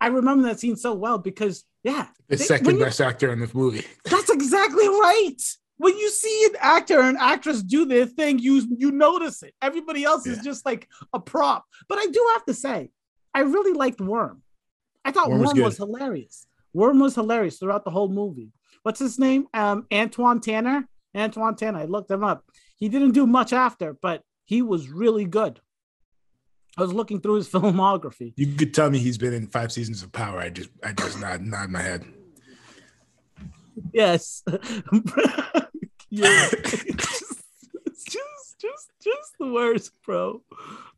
I 0.00 0.06
remember 0.06 0.44
that 0.48 0.60
scene 0.60 0.76
so 0.76 0.94
well 0.94 1.18
because 1.18 1.64
yeah, 1.82 2.06
the 2.28 2.36
second 2.38 2.78
best 2.78 3.00
actor 3.00 3.32
in 3.32 3.40
this 3.40 3.54
movie. 3.54 3.84
that's 4.04 4.30
exactly 4.30 4.86
right. 4.88 5.36
When 5.80 5.96
you 5.96 6.10
see 6.10 6.44
an 6.50 6.56
actor 6.60 7.00
and 7.00 7.16
actress 7.16 7.62
do 7.62 7.86
their 7.86 8.04
thing, 8.04 8.38
you 8.38 8.66
you 8.76 8.92
notice 8.92 9.42
it. 9.42 9.54
Everybody 9.62 10.04
else 10.04 10.26
is 10.26 10.44
just 10.44 10.66
like 10.66 10.86
a 11.14 11.18
prop. 11.18 11.64
But 11.88 11.96
I 11.96 12.04
do 12.04 12.22
have 12.34 12.44
to 12.44 12.52
say, 12.52 12.90
I 13.32 13.40
really 13.40 13.72
liked 13.72 13.98
Worm. 13.98 14.42
I 15.06 15.10
thought 15.10 15.30
Worm 15.30 15.40
Worm, 15.40 15.56
was 15.56 15.64
was, 15.64 15.76
hilarious. 15.78 16.46
Worm 16.74 16.98
was 16.98 17.14
hilarious 17.14 17.58
throughout 17.58 17.86
the 17.86 17.90
whole 17.90 18.10
movie. 18.10 18.52
What's 18.82 19.00
his 19.00 19.18
name? 19.18 19.46
Um, 19.54 19.86
Antwon 19.90 20.42
Tanner. 20.42 20.86
Antwon 21.16 21.56
Tanner. 21.56 21.78
I 21.78 21.84
looked 21.86 22.10
him 22.10 22.24
up. 22.24 22.44
He 22.76 22.90
didn't 22.90 23.12
do 23.12 23.26
much 23.26 23.54
after, 23.54 23.96
but 24.02 24.22
he 24.44 24.60
was 24.60 24.90
really 24.90 25.24
good. 25.24 25.62
I 26.76 26.82
was 26.82 26.92
looking 26.92 27.22
through 27.22 27.36
his 27.36 27.48
filmography. 27.54 28.34
You 28.36 28.54
could 28.54 28.74
tell 28.74 28.90
me 28.90 28.98
he's 28.98 29.16
been 29.16 29.32
in 29.32 29.46
five 29.46 29.72
seasons 29.72 30.02
of 30.02 30.12
Power. 30.12 30.40
I 30.40 30.50
just, 30.50 30.68
I 30.84 30.92
just 30.92 31.18
nod, 31.18 31.40
nod 31.40 31.70
my 31.70 31.80
head. 31.80 32.04
Yes. 33.94 34.42
yeah. 36.10 36.48
just, 36.64 37.42
just, 38.06 38.58
just, 38.58 38.90
just 39.02 39.38
the 39.38 39.46
worst, 39.46 39.92
bro. 40.04 40.42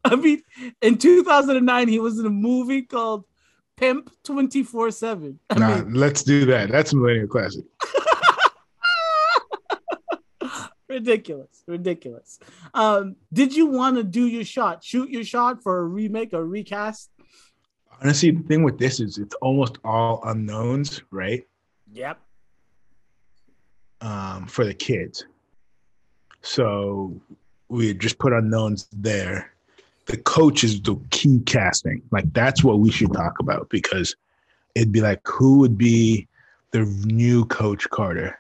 I 0.05 0.17
mean, 0.17 0.43
in 0.81 0.99
2009, 0.99 1.89
he 1.89 2.01
was 2.01 2.19
in 2.19 2.27
a 2.27 2.31
movie 2.31 2.83
called 2.83 3.25
Pimp 3.77 4.11
24 4.25 4.91
7. 4.91 5.39
Nah, 5.57 5.77
mean, 5.77 5.95
let's 5.95 6.23
do 6.23 6.45
that. 6.47 6.71
That's 6.71 6.93
a 6.93 6.97
millennial 6.97 7.29
classic. 7.29 7.65
ridiculous, 10.89 11.63
ridiculous. 11.67 12.39
Um, 12.75 13.17
did 13.33 13.55
you 13.55 13.67
want 13.67 13.97
to 13.97 14.05
do 14.05 14.27
your 14.27 14.45
shot, 14.45 14.85
shoot 14.85 15.11
your 15.11 15.25
shot 15.25 15.63
for 15.63 15.79
a 15.79 15.85
remake 15.85 16.33
or 16.33 16.45
recast? 16.45 17.11
Honestly, 18.01 18.33
the 18.33 18.43
thing 18.43 18.63
with 18.63 18.79
this 18.79 19.01
is 19.01 19.19
it's 19.19 19.35
almost 19.37 19.79
all 19.85 20.21
unknowns, 20.25 21.03
right? 21.11 21.47
Yep. 21.93 22.19
Um, 24.03 24.47
for 24.47 24.65
the 24.65 24.75
kids. 24.75 25.25
So 26.41 27.21
we 27.69 27.95
just 27.95 28.19
put 28.19 28.33
unknowns 28.33 28.89
there. 28.93 29.53
The 30.07 30.17
coach 30.17 30.65
is 30.65 30.83
the 30.83 30.97
key 31.11 31.41
casting. 31.47 32.03
Like 32.11 32.33
that's 32.33 32.65
what 32.65 32.81
we 32.81 32.91
should 32.91 33.13
talk 33.13 33.39
about 33.39 33.69
because 33.71 34.17
it'd 34.75 34.91
be 34.91 35.01
like 35.01 35.21
who 35.25 35.59
would 35.59 35.79
be 35.79 36.27
the 36.73 36.81
new 36.81 37.45
coach 37.45 37.89
Carter? 37.91 38.39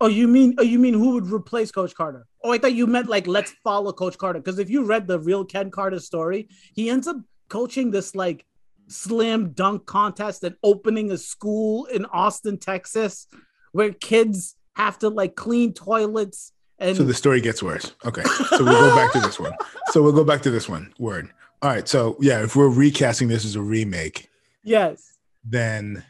Oh, 0.00 0.08
you 0.08 0.26
mean? 0.26 0.56
Oh, 0.58 0.62
you 0.62 0.80
mean 0.80 0.94
who 0.94 1.14
would 1.14 1.30
replace 1.30 1.70
Coach 1.70 1.94
Carter? 1.94 2.26
Oh, 2.42 2.52
I 2.52 2.58
thought 2.58 2.74
you 2.74 2.86
meant 2.86 3.08
like 3.08 3.26
let's 3.26 3.52
follow 3.62 3.92
Coach 3.92 4.18
Carter 4.18 4.40
because 4.40 4.58
if 4.58 4.68
you 4.68 4.84
read 4.84 5.06
the 5.06 5.20
real 5.20 5.44
Ken 5.44 5.70
Carter 5.70 6.00
story, 6.00 6.48
he 6.74 6.90
ends 6.90 7.06
up 7.06 7.16
coaching 7.48 7.92
this 7.92 8.14
like 8.14 8.44
slam 8.88 9.50
dunk 9.52 9.86
contest 9.86 10.42
and 10.42 10.56
opening 10.62 11.12
a 11.12 11.16
school 11.16 11.84
in 11.86 12.06
Austin, 12.06 12.58
Texas, 12.58 13.28
where 13.72 13.92
kids 13.92 14.56
have 14.76 14.98
to 15.00 15.08
like 15.08 15.36
clean 15.36 15.72
toilets 15.72 16.52
and 16.78 16.96
So 16.96 17.04
the 17.04 17.14
story 17.14 17.40
gets 17.40 17.62
worse. 17.62 17.94
Okay. 18.04 18.24
So 18.24 18.64
we'll 18.64 18.90
go 18.90 18.94
back 18.96 19.12
to 19.12 19.20
this 19.20 19.38
one. 19.38 19.52
So 19.92 20.02
we'll 20.02 20.12
go 20.12 20.24
back 20.24 20.42
to 20.42 20.50
this 20.50 20.68
one. 20.68 20.92
Word. 20.98 21.30
All 21.62 21.70
right. 21.70 21.86
So 21.86 22.16
yeah, 22.18 22.42
if 22.42 22.56
we're 22.56 22.68
recasting 22.68 23.28
this 23.28 23.44
as 23.44 23.54
a 23.54 23.62
remake, 23.62 24.28
yes, 24.64 25.18
then 25.44 26.02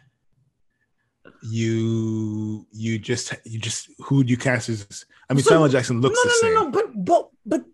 you 1.43 2.67
you 2.73 2.99
just 2.99 3.35
you 3.45 3.59
just 3.59 3.91
who 3.99 4.17
would 4.17 4.31
you 4.31 4.39
cast 4.39 4.71
as 4.71 5.05
I 5.29 5.35
mean 5.35 5.43
So- 5.43 5.51
Samuel 5.51 5.69
Jackson 5.69 6.01
looks 6.01 6.17
no, 6.17 6.23
the 6.23 6.29
no, 6.29 6.35
same. 6.41 6.55
no, 6.55 6.63
no, 6.63 6.71
but 6.71 7.05
but 7.05 7.31
but 7.45 7.65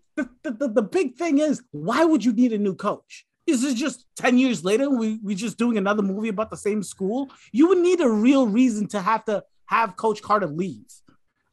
the, 0.43 0.51
the, 0.51 0.67
the, 0.67 0.81
big 0.81 1.15
thing 1.15 1.37
is 1.37 1.63
why 1.71 2.03
would 2.03 2.25
you 2.25 2.33
need 2.33 2.51
a 2.51 2.57
new 2.57 2.75
coach? 2.75 3.25
Is 3.47 3.63
it 3.63 3.75
just 3.75 4.05
10 4.17 4.37
years 4.37 4.65
later 4.65 4.89
we 4.89 5.19
we 5.23 5.33
just 5.33 5.57
doing 5.57 5.77
another 5.77 6.03
movie 6.03 6.27
about 6.29 6.49
the 6.49 6.57
same 6.57 6.83
school? 6.83 7.29
You 7.53 7.69
would 7.69 7.77
need 7.77 8.01
a 8.01 8.09
real 8.09 8.47
reason 8.47 8.87
to 8.89 9.01
have 9.01 9.23
to 9.25 9.43
have 9.71 9.95
Coach 9.95 10.21
Carter 10.21 10.47
leave. 10.47 10.85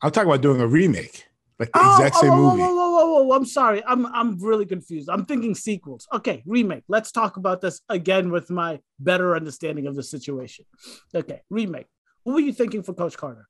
I'm 0.02 0.10
talking 0.10 0.28
about 0.28 0.42
doing 0.42 0.60
a 0.60 0.66
remake. 0.66 1.24
Like 1.58 1.72
the 1.72 1.80
Oh, 1.82 1.96
exact 1.96 2.16
same 2.16 2.30
movie. 2.30 2.60
Whoa, 2.60 2.72
whoa, 2.74 2.90
whoa, 2.90 3.22
whoa, 3.24 3.36
I'm 3.36 3.44
sorry. 3.44 3.82
I'm 3.84 4.06
I'm 4.06 4.38
really 4.38 4.66
confused. 4.66 5.08
I'm 5.10 5.24
thinking 5.24 5.54
sequels. 5.56 6.06
Okay, 6.12 6.42
remake. 6.46 6.84
Let's 6.88 7.10
talk 7.10 7.36
about 7.36 7.60
this 7.60 7.80
again 7.88 8.30
with 8.30 8.48
my 8.50 8.78
better 9.00 9.34
understanding 9.34 9.86
of 9.88 9.96
the 9.96 10.02
situation. 10.04 10.66
Okay, 11.14 11.40
remake. 11.50 11.86
What 12.22 12.34
were 12.34 12.40
you 12.40 12.52
thinking 12.52 12.82
for 12.84 12.92
Coach 12.94 13.16
Carter 13.16 13.48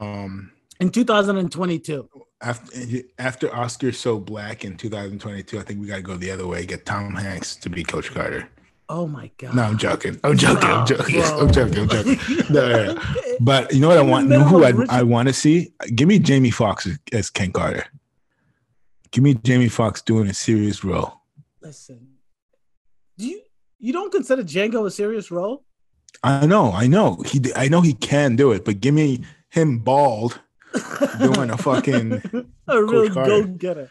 Um 0.00 0.52
in 0.78 0.90
2022? 0.90 2.08
after 2.42 2.98
after 3.18 3.54
Oscar 3.54 3.92
so 3.92 4.18
black 4.18 4.64
in 4.64 4.76
2022, 4.76 5.58
I 5.58 5.62
think 5.62 5.80
we 5.80 5.86
gotta 5.86 6.02
go 6.02 6.16
the 6.16 6.30
other 6.30 6.46
way, 6.46 6.66
get 6.66 6.84
Tom 6.84 7.14
Hanks 7.14 7.56
to 7.56 7.70
be 7.70 7.82
Coach 7.82 8.10
Carter. 8.10 8.46
Oh 8.92 9.06
my 9.06 9.30
god. 9.38 9.54
No, 9.54 9.62
I'm 9.62 9.78
joking. 9.78 10.18
I'm 10.24 10.36
joking. 10.36 10.68
I'm 10.68 10.84
joking. 10.84 11.22
I'm 11.22 11.52
joking. 11.52 11.78
I'm 11.78 11.88
joking. 11.88 12.18
No, 12.50 12.68
no, 12.68 12.94
no. 12.94 13.02
But 13.40 13.72
you 13.72 13.80
know 13.80 13.86
what 13.86 13.98
I 13.98 14.02
want? 14.02 14.28
You 14.28 14.38
know 14.38 14.44
who 14.44 14.64
I, 14.64 14.72
I 14.90 15.02
want 15.04 15.28
to 15.28 15.32
see? 15.32 15.72
Give 15.94 16.08
me 16.08 16.18
Jamie 16.18 16.50
Foxx 16.50 16.88
as, 17.12 17.30
Ken 17.30 17.52
Carter. 17.52 17.86
Give 19.12 19.22
me 19.22 19.34
Jamie 19.34 19.68
Foxx 19.68 20.02
doing 20.02 20.26
a 20.26 20.34
serious 20.34 20.82
role. 20.82 21.22
Listen, 21.62 22.16
Do 23.16 23.28
you 23.28 23.42
you 23.78 23.92
don't 23.92 24.10
consider 24.10 24.42
Django 24.42 24.84
a 24.84 24.90
serious 24.90 25.30
role? 25.30 25.64
I 26.24 26.44
know, 26.46 26.72
I 26.72 26.88
know. 26.88 27.22
He, 27.24 27.40
I 27.54 27.68
know 27.68 27.82
he 27.82 27.94
can 27.94 28.34
do 28.34 28.50
it, 28.50 28.64
but 28.64 28.80
give 28.80 28.92
me 28.92 29.24
him 29.50 29.78
bald 29.78 30.40
doing 31.20 31.50
a 31.50 31.56
fucking 31.56 32.44
a 32.66 32.82
real 32.82 33.08
go 33.08 33.44
getter. 33.44 33.88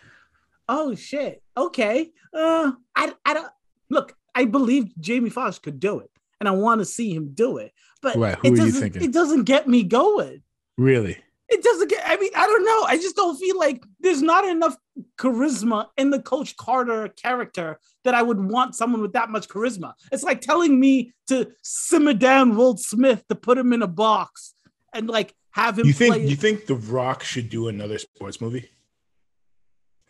Oh 0.67 0.93
shit. 0.93 1.41
Okay. 1.55 2.11
Uh, 2.33 2.73
I 2.95 3.13
I 3.25 3.33
don't 3.33 3.51
look. 3.89 4.15
I 4.39 4.45
believe 4.45 4.93
Jamie 4.99 5.29
Foxx 5.29 5.59
could 5.59 5.79
do 5.79 5.99
it, 5.99 6.09
and 6.39 6.47
I 6.47 6.51
want 6.53 6.79
to 6.79 6.85
see 6.85 7.13
him 7.13 7.31
do 7.33 7.57
it. 7.57 7.73
But 8.01 8.15
Right, 8.15 8.37
who 8.37 8.47
it 8.47 8.51
are 8.53 8.55
you 8.55 8.65
doesn't. 8.71 8.81
thinking? 8.81 9.03
It 9.03 9.11
doesn't 9.13 9.43
get 9.43 9.67
me 9.67 9.83
going. 9.83 10.41
really. 10.77 11.17
It 11.51 11.63
doesn't 11.63 11.89
get. 11.89 12.03
I 12.05 12.15
mean, 12.17 12.29
I 12.35 12.45
don't 12.45 12.63
know. 12.63 12.83
I 12.83 12.97
just 12.97 13.15
don't 13.15 13.35
feel 13.35 13.57
like 13.57 13.83
there's 13.99 14.21
not 14.21 14.47
enough 14.47 14.77
charisma 15.17 15.87
in 15.97 16.11
the 16.11 16.21
Coach 16.21 16.55
Carter 16.57 17.07
character 17.07 17.79
that 18.03 18.13
I 18.13 18.21
would 18.21 18.39
want 18.39 18.75
someone 18.75 19.01
with 19.01 19.13
that 19.13 19.31
much 19.31 19.47
charisma. 19.47 19.93
It's 20.11 20.21
like 20.21 20.41
telling 20.41 20.79
me 20.79 21.11
to 21.27 21.51
simmer 21.63 22.13
down 22.13 22.55
Will 22.55 22.77
Smith 22.77 23.27
to 23.29 23.35
put 23.35 23.57
him 23.57 23.73
in 23.73 23.81
a 23.81 23.87
box 23.87 24.53
and 24.93 25.09
like 25.09 25.33
have 25.49 25.79
him. 25.79 25.87
You 25.87 25.93
think 25.93 26.13
play 26.13 26.27
you 26.27 26.35
think 26.35 26.67
The 26.67 26.75
Rock 26.75 27.23
should 27.23 27.49
do 27.49 27.67
another 27.67 27.97
sports 27.97 28.39
movie? 28.39 28.69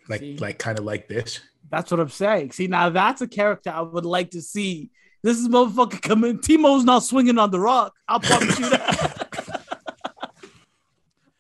Like 0.10 0.42
like 0.42 0.60
kind 0.60 0.78
of 0.78 0.84
like 0.84 1.08
this. 1.08 1.40
That's 1.70 1.92
what 1.92 2.00
I'm 2.00 2.10
saying. 2.10 2.52
See, 2.52 2.68
now 2.68 2.90
that's 2.90 3.22
a 3.22 3.28
character 3.28 3.70
I 3.70 3.82
would 3.82 4.06
like 4.06 4.32
to 4.32 4.42
see. 4.42 4.90
This 5.22 5.38
is 5.38 5.48
motherfucker 5.48 6.02
coming. 6.02 6.40
Timo's 6.40 6.84
not 6.84 7.04
swinging 7.04 7.38
on 7.38 7.52
the 7.52 7.60
rock. 7.60 7.94
I'll 8.08 8.20
promise 8.20 8.58
you 8.58 8.70
that. 8.70 9.28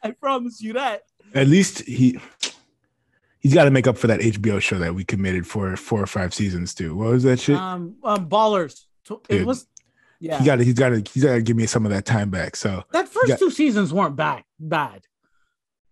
I 0.04 0.12
promise 0.12 0.62
you 0.62 0.74
that. 0.74 1.04
At 1.34 1.48
least 1.48 1.82
he 1.82 2.20
he's 3.40 3.54
got 3.54 3.66
to 3.66 3.72
make 3.72 3.88
up 3.88 3.98
for 3.98 4.08
that 4.08 4.20
HBO 4.20 4.62
show 4.62 4.80
that 4.80 4.94
we 4.94 5.04
committed 5.04 5.48
for 5.48 5.76
four 5.76 6.02
or 6.02 6.08
five 6.08 6.34
seasons 6.34 6.74
to. 6.76 6.96
What 6.96 7.10
was 7.10 7.24
that 7.24 7.40
shit? 7.40 7.58
Um, 7.58 7.96
um 8.04 8.30
ballers. 8.30 8.86
It 9.10 9.28
Dude, 9.28 9.48
was, 9.48 9.66
yeah. 10.20 10.40
He 10.40 10.46
got 10.46 10.58
to 10.58 10.64
he's 10.64 10.76
got 10.76 10.90
to 10.90 11.04
he's 11.12 11.24
got 11.24 11.34
to 11.34 11.42
give 11.42 11.58
me 11.58 11.66
some 11.66 11.86
of 11.86 11.92
that 11.92 12.06
time 12.06 12.30
back. 12.30 12.56
So 12.56 12.84
that 12.92 13.10
first 13.10 13.28
got- 13.28 13.40
two 13.40 13.52
seasons 13.52 13.94
weren't 13.94 14.16
bad. 14.16 14.44
Bad. 14.60 15.02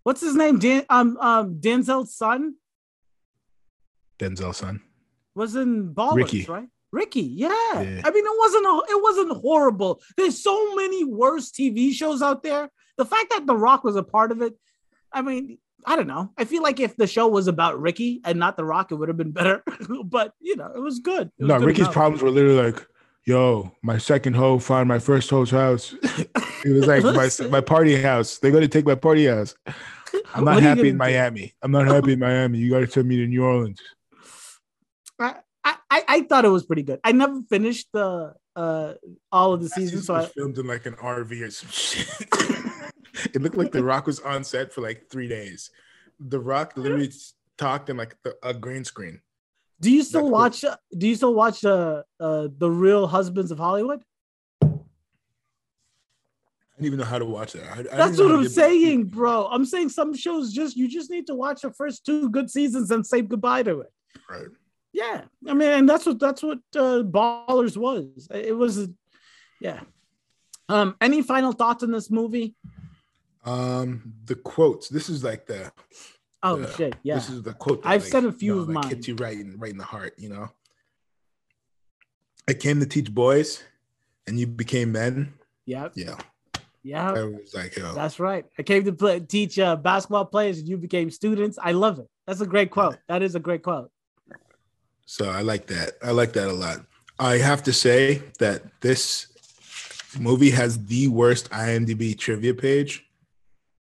What's 0.04 0.22
his 0.22 0.36
name? 0.36 0.60
Dan, 0.60 0.86
um, 0.90 1.18
um, 1.18 1.56
Denzel's 1.56 2.16
son 2.16 2.56
Denzel 4.20 4.54
son. 4.56 4.82
was 5.36 5.56
in 5.56 5.94
Ballers, 5.94 6.16
Ricky. 6.16 6.46
right? 6.46 6.68
Ricky, 6.92 7.22
yeah. 7.22 7.50
Yeah. 7.50 8.02
I 8.06 8.12
mean, 8.12 8.26
it 8.26 8.38
wasn't 8.40 8.66
a, 8.66 8.82
it 8.92 9.02
wasn't 9.04 9.32
horrible. 9.38 10.02
There's 10.16 10.42
so 10.42 10.76
many 10.76 11.04
worse 11.04 11.52
TV 11.52 11.92
shows 11.92 12.22
out 12.22 12.44
there. 12.44 12.70
The 12.98 13.06
fact 13.06 13.30
that 13.32 13.46
The 13.46 13.56
Rock 13.56 13.84
was 13.84 13.96
a 13.96 14.04
part 14.04 14.32
of 14.32 14.42
it, 14.42 14.54
I 15.12 15.22
mean, 15.22 15.58
I 15.86 15.96
don't 15.96 16.08
know. 16.08 16.32
I 16.38 16.46
feel 16.46 16.64
like 16.64 16.80
if 16.80 16.96
the 16.96 17.06
show 17.06 17.28
was 17.28 17.48
about 17.48 17.80
Ricky 17.80 18.22
and 18.26 18.40
not 18.40 18.58
The 18.58 18.66
Rock, 18.66 18.92
it 18.92 18.96
would 18.96 19.10
have 19.10 19.18
been 19.18 19.32
better. 19.32 19.64
but 20.06 20.34
you 20.40 20.56
know, 20.56 20.72
it 20.76 20.80
was 20.80 21.00
good. 21.00 21.28
It 21.38 21.44
was 21.44 21.50
No, 21.50 21.60
good 21.60 21.66
Ricky's 21.68 21.82
enough. 21.82 21.94
problems 21.94 22.22
were 22.24 22.32
literally 22.32 22.72
like, 22.72 22.88
"Yo, 23.26 23.72
my 23.84 23.98
second 23.98 24.36
hoe 24.36 24.58
found 24.58 24.88
my 24.88 24.98
first 25.00 25.30
hoe's 25.30 25.52
house." 25.52 25.94
it 26.04 26.72
was 26.74 26.88
like 26.88 27.04
my 27.04 27.30
my 27.50 27.62
party 27.62 28.02
house. 28.02 28.40
They're 28.40 28.52
gonna 28.52 28.68
take 28.68 28.86
my 28.86 28.96
party 28.96 29.28
house. 29.28 29.56
I'm 30.34 30.44
not 30.46 30.64
happy 30.64 30.90
in 30.90 30.96
do? 30.96 30.98
Miami. 30.98 31.54
I'm 31.62 31.72
not 31.72 31.86
happy 31.88 32.14
in 32.14 32.20
Miami. 32.20 32.58
You 32.60 32.70
gotta 32.72 32.88
send 32.90 33.08
me 33.08 33.18
to 33.18 33.28
New 33.28 33.44
Orleans. 33.44 33.80
I, 35.68 35.76
I, 35.90 36.04
I 36.08 36.22
thought 36.22 36.46
it 36.46 36.50
was 36.50 36.66
pretty 36.66 36.84
good. 36.84 37.02
I 37.04 37.12
never 37.12 37.42
finished 37.50 37.88
the 37.92 38.34
uh 38.56 38.94
all 39.32 39.54
of 39.54 39.62
the 39.62 39.68
seasons, 39.70 40.06
so 40.06 40.16
It 40.16 40.20
I, 40.20 40.26
filmed 40.28 40.58
in 40.58 40.66
like 40.66 40.86
an 40.86 40.94
RV 40.94 41.46
or 41.46 41.52
some 41.52 41.70
shit. 41.70 42.08
it 43.36 43.42
looked 43.42 43.58
like 43.58 43.74
The 43.74 43.84
Rock 43.84 44.08
was 44.08 44.22
on 44.22 44.46
set 44.46 44.72
for 44.72 44.82
like 44.82 45.10
three 45.10 45.28
days. 45.28 45.70
The 46.20 46.40
Rock 46.40 46.74
literally 46.78 47.12
talked 47.58 47.90
in 47.90 47.98
like 47.98 48.16
the, 48.24 48.38
a 48.44 48.54
green 48.54 48.86
screen. 48.86 49.20
do 49.82 49.92
you 49.92 50.04
still 50.04 50.30
watch? 50.30 50.64
uh, 50.64 50.78
Do 50.98 51.06
you 51.06 51.16
still 51.16 51.34
watch 51.34 51.66
uh, 51.66 52.04
uh 52.20 52.48
the 52.58 52.72
Real 52.72 53.06
Husbands 53.06 53.52
of 53.52 53.58
Hollywood? 53.58 54.02
I 54.62 54.68
didn't 56.78 56.86
even 56.86 57.00
know 57.00 57.06
how 57.06 57.20
to 57.20 57.26
watch 57.26 57.54
that. 57.54 57.66
I, 57.66 57.80
I 57.80 57.98
That's 57.98 58.20
what 58.20 58.32
I'm 58.32 58.48
saying, 58.48 59.06
bro. 59.06 59.48
I'm 59.48 59.66
saying 59.66 59.90
some 59.90 60.16
shows 60.16 60.54
just 60.54 60.78
you 60.78 60.88
just 60.88 61.10
need 61.10 61.28
to 61.28 61.36
watch 61.36 61.62
the 61.62 61.74
first 61.74 62.06
two 62.06 62.30
good 62.30 62.50
seasons 62.50 62.90
and 62.90 63.06
say 63.06 63.22
goodbye 63.22 63.64
to 63.64 63.82
it. 63.82 63.92
Right. 64.30 64.48
Yeah, 64.94 65.22
I 65.48 65.54
mean, 65.54 65.70
and 65.70 65.90
that's 65.90 66.06
what 66.06 66.20
that's 66.20 66.42
what 66.42 66.60
uh, 66.76 67.04
Ballers 67.04 67.78
was. 67.78 68.28
It 68.34 68.56
was, 68.56 68.90
yeah. 69.62 69.82
Um, 70.70 70.96
any 71.00 71.22
final 71.22 71.52
thoughts 71.52 71.84
on 71.84 71.92
this 71.92 72.10
movie? 72.10 72.56
Um, 73.46 74.14
the 74.26 74.36
quotes. 74.36 74.90
This 74.90 75.10
is 75.10 75.24
like 75.24 75.46
the. 75.46 75.72
Oh 76.44 76.58
the- 76.58 76.72
shit, 76.74 76.96
yeah. 77.04 77.16
This 77.16 77.30
is 77.30 77.44
the 77.44 77.54
quote. 77.54 77.82
I've 77.86 78.02
like, 78.02 78.12
said 78.12 78.26
a 78.26 78.32
few 78.32 78.54
you 78.54 78.56
know, 78.56 78.62
of 78.62 78.68
like, 78.70 78.84
mine. 78.84 78.90
Hits 78.90 79.08
you 79.08 79.16
right 79.16 79.38
in 79.38 79.58
right 79.58 79.72
in 79.72 79.78
the 79.78 79.84
heart. 79.84 80.14
You 80.18 80.30
know. 80.30 80.50
I 82.50 82.54
came 82.54 82.80
to 82.80 82.86
teach 82.86 83.14
boys, 83.14 83.64
and 84.26 84.40
you 84.40 84.48
became 84.48 84.94
men. 84.94 85.34
Yeah, 85.66 85.90
Yeah. 85.96 86.18
yeah. 86.82 87.12
I 87.12 87.24
was 87.24 87.54
like, 87.54 87.76
yo, 87.76 87.94
That's 87.94 88.22
right. 88.22 88.46
I 88.58 88.64
came 88.64 88.86
to 88.86 88.94
play, 88.94 89.20
teach 89.20 89.60
uh, 89.60 89.76
basketball 89.76 90.26
players, 90.26 90.60
and 90.60 90.68
you 90.68 90.78
became 90.78 91.10
students. 91.10 91.60
I 91.62 91.74
love 91.74 92.00
it. 92.00 92.08
That's 92.26 92.40
a 92.40 92.46
great 92.46 92.72
quote. 92.72 92.98
That 93.10 93.22
is 93.22 93.36
a 93.36 93.40
great 93.40 93.64
quote. 93.64 93.92
So 95.08 95.30
I 95.30 95.42
like 95.42 95.68
that. 95.68 95.94
I 96.04 96.12
like 96.12 96.34
that 96.34 96.50
a 96.50 96.54
lot. 96.54 96.82
I 97.18 97.38
have 97.38 97.64
to 97.64 97.74
say 97.74 98.22
that 98.40 98.62
this 98.82 99.28
movie 100.20 100.52
has 100.52 100.86
the 100.86 101.08
worst 101.08 101.50
IMDb 101.50 102.16
trivia 102.16 102.54
page 102.54 103.06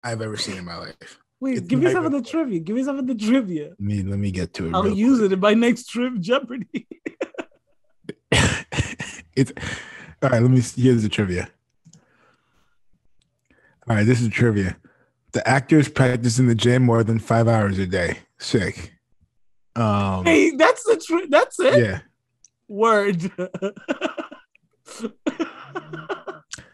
I've 0.04 0.22
ever 0.22 0.36
seen 0.36 0.58
in 0.58 0.66
my 0.66 0.78
life. 0.78 1.20
Wait, 1.40 1.60
It's 1.60 1.68
give 1.68 1.80
me 1.80 1.92
some 1.92 2.06
of 2.06 2.12
the 2.12 2.24
trivia. 2.24 2.60
Give 2.60 2.76
me 2.76 2.84
some 2.84 2.98
of 2.98 3.06
the 3.06 3.16
trivia. 3.16 3.70
Let 3.70 3.80
me 3.80 4.04
let 4.04 4.20
me 4.20 4.32
get 4.32 4.54
to 4.56 4.68
it. 4.68 4.76
I'll 4.76 4.90
use 4.90 5.22
it 5.22 5.32
in 5.32 5.40
my 5.40 5.54
next 5.54 5.86
trip 5.90 6.20
Jeopardy. 6.20 6.88
It's 9.34 9.54
all 10.22 10.30
right. 10.30 10.42
Let 10.42 10.52
me. 10.52 10.60
see. 10.60 10.82
Here's 10.82 11.04
the 11.04 11.10
trivia. 11.10 11.50
All 13.88 13.96
right, 13.96 14.06
this 14.06 14.22
is 14.22 14.28
trivia. 14.28 14.76
The 15.32 15.48
actors 15.48 15.88
practice 15.88 16.38
in 16.38 16.48
the 16.48 16.56
gym 16.56 16.84
more 16.84 17.04
than 17.04 17.18
five 17.18 17.48
hours 17.48 17.80
a 17.80 17.88
day. 17.88 18.20
Sick. 18.38 18.92
Um. 19.76 20.26
hey, 20.26 20.52
that's 20.56 20.84
the 20.84 20.98
truth. 20.98 21.30
That's 21.30 21.60
it. 21.60 21.80
Yeah. 21.80 22.00
Word. 22.68 23.32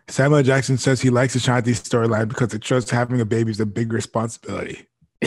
Samuel 0.09 0.41
Jackson 0.41 0.77
says 0.77 1.01
he 1.01 1.09
likes 1.09 1.35
Ashanti 1.35 1.71
storyline 1.73 2.29
because 2.29 2.53
it 2.53 2.63
shows 2.63 2.89
having 2.89 3.19
a 3.21 3.25
baby 3.25 3.51
is 3.51 3.59
a 3.59 3.65
big 3.65 3.91
responsibility. 3.91 4.87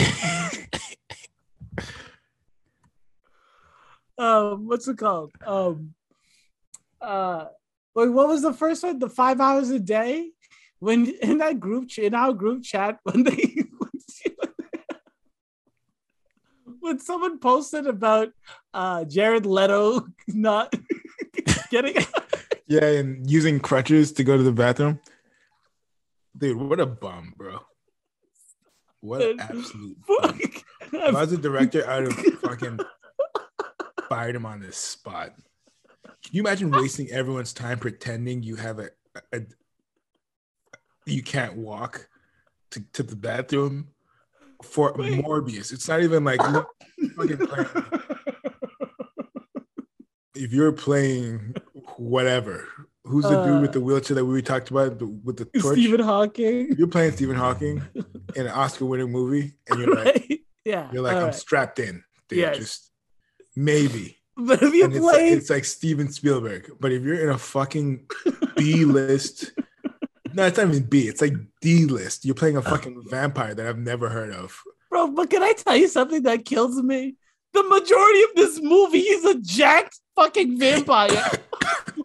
um, 4.17 4.67
what's 4.67 4.87
it 4.87 4.97
called? 4.97 5.31
Um, 5.45 5.93
uh, 6.99 7.45
wait, 7.95 8.09
what 8.09 8.27
was 8.27 8.41
the 8.41 8.53
first 8.53 8.83
one? 8.83 8.99
The 8.99 9.09
five 9.09 9.39
hours 9.39 9.69
a 9.69 9.79
day. 9.79 10.31
When 10.79 11.05
in 11.21 11.37
that 11.37 11.59
group, 11.59 11.95
in 11.97 12.15
our 12.15 12.33
group 12.33 12.63
chat, 12.63 12.97
when 13.03 13.23
they 13.23 13.60
when 16.81 16.99
someone 16.99 17.39
posted 17.39 17.87
about 17.87 18.29
uh 18.73 19.05
Jared 19.05 19.45
Leto 19.45 20.07
not 20.27 20.75
getting 21.69 21.95
Yeah, 22.67 22.85
and 22.85 23.29
using 23.29 23.59
crutches 23.59 24.11
to 24.13 24.23
go 24.23 24.37
to 24.37 24.43
the 24.43 24.51
bathroom. 24.51 24.99
Dude, 26.37 26.57
what 26.57 26.79
a 26.79 26.85
bum, 26.85 27.33
bro. 27.37 27.59
What 29.01 29.21
an 29.21 29.39
absolute 29.39 29.97
bum. 30.07 30.39
If 30.93 31.15
I 31.15 31.21
was 31.21 31.31
a 31.31 31.37
director, 31.37 31.89
I'd 31.89 32.03
have 32.03 32.39
fucking 32.41 32.79
fired 34.09 34.35
him 34.35 34.45
on 34.45 34.59
this 34.59 34.77
spot. 34.77 35.33
Can 36.03 36.35
you 36.35 36.41
imagine 36.41 36.71
wasting 36.71 37.09
everyone's 37.09 37.53
time 37.53 37.79
pretending 37.79 38.43
you 38.43 38.55
have 38.55 38.79
a, 38.79 38.89
a 39.33 39.41
you 41.05 41.23
can't 41.23 41.57
walk 41.57 42.07
to, 42.71 42.83
to 42.93 43.03
the 43.03 43.15
bathroom 43.15 43.87
for 44.63 44.93
Morbius? 44.93 45.71
It's 45.71 45.87
not 45.87 46.01
even 46.01 46.23
like 46.23 46.39
if 50.35 50.51
you're 50.51 50.71
playing 50.71 51.55
whatever, 51.97 52.67
who's 53.03 53.23
the 53.25 53.43
dude 53.43 53.61
with 53.61 53.73
the 53.73 53.79
uh. 53.79 53.83
wheelchair 53.83 54.15
that 54.15 54.25
we 54.25 54.41
talked 54.41 54.71
about 54.71 54.99
the, 54.99 55.07
with 55.07 55.37
the 55.37 55.45
torch? 55.59 55.73
Stephen 55.73 55.99
Hawking. 55.99 56.75
You're 56.77 56.87
playing 56.87 57.11
Stephen 57.13 57.35
Hawking 57.35 57.81
in 58.35 58.45
an 58.45 58.51
Oscar-winning 58.51 59.11
movie, 59.11 59.53
and 59.69 59.79
you're 59.79 59.95
like, 59.95 60.41
Yeah. 60.65 60.89
you're 60.91 61.03
like, 61.03 61.13
all 61.13 61.19
I'm 61.19 61.25
right. 61.25 61.35
strapped 61.35 61.79
in, 61.79 62.03
dude. 62.29 62.39
Yes. 62.39 62.57
Just 62.57 62.91
maybe. 63.55 64.17
But 64.37 64.63
if 64.63 64.73
you 64.73 64.85
And 64.85 64.93
it's, 64.93 65.03
like, 65.05 65.15
play, 65.15 65.29
it's 65.29 65.49
like 65.49 65.65
Steven 65.65 66.11
Spielberg, 66.11 66.71
but 66.79 66.91
if 66.91 67.03
you're 67.03 67.21
in 67.21 67.29
a 67.29 67.37
fucking 67.37 68.07
B 68.55 68.85
list, 68.85 69.51
no, 70.33 70.45
it's 70.45 70.57
not 70.57 70.67
even 70.67 70.83
B. 70.83 71.07
It's 71.07 71.21
like 71.21 71.33
D 71.61 71.85
list. 71.85 72.25
You're 72.25 72.35
playing 72.35 72.57
a 72.57 72.61
fucking 72.61 73.03
vampire 73.09 73.53
that 73.53 73.65
I've 73.65 73.77
never 73.77 74.09
heard 74.09 74.33
of. 74.33 74.61
bro, 74.89 75.07
but 75.11 75.29
can 75.29 75.43
I 75.43 75.53
tell 75.53 75.75
you 75.75 75.87
something 75.87 76.23
that 76.23 76.45
kills 76.45 76.81
me? 76.81 77.15
The 77.53 77.63
majority 77.63 78.21
of 78.23 78.29
this 78.35 78.61
movie 78.61 78.99
is 78.99 79.25
a 79.25 79.39
jacked 79.39 79.99
fucking 80.15 80.57
vampire. 80.57 81.09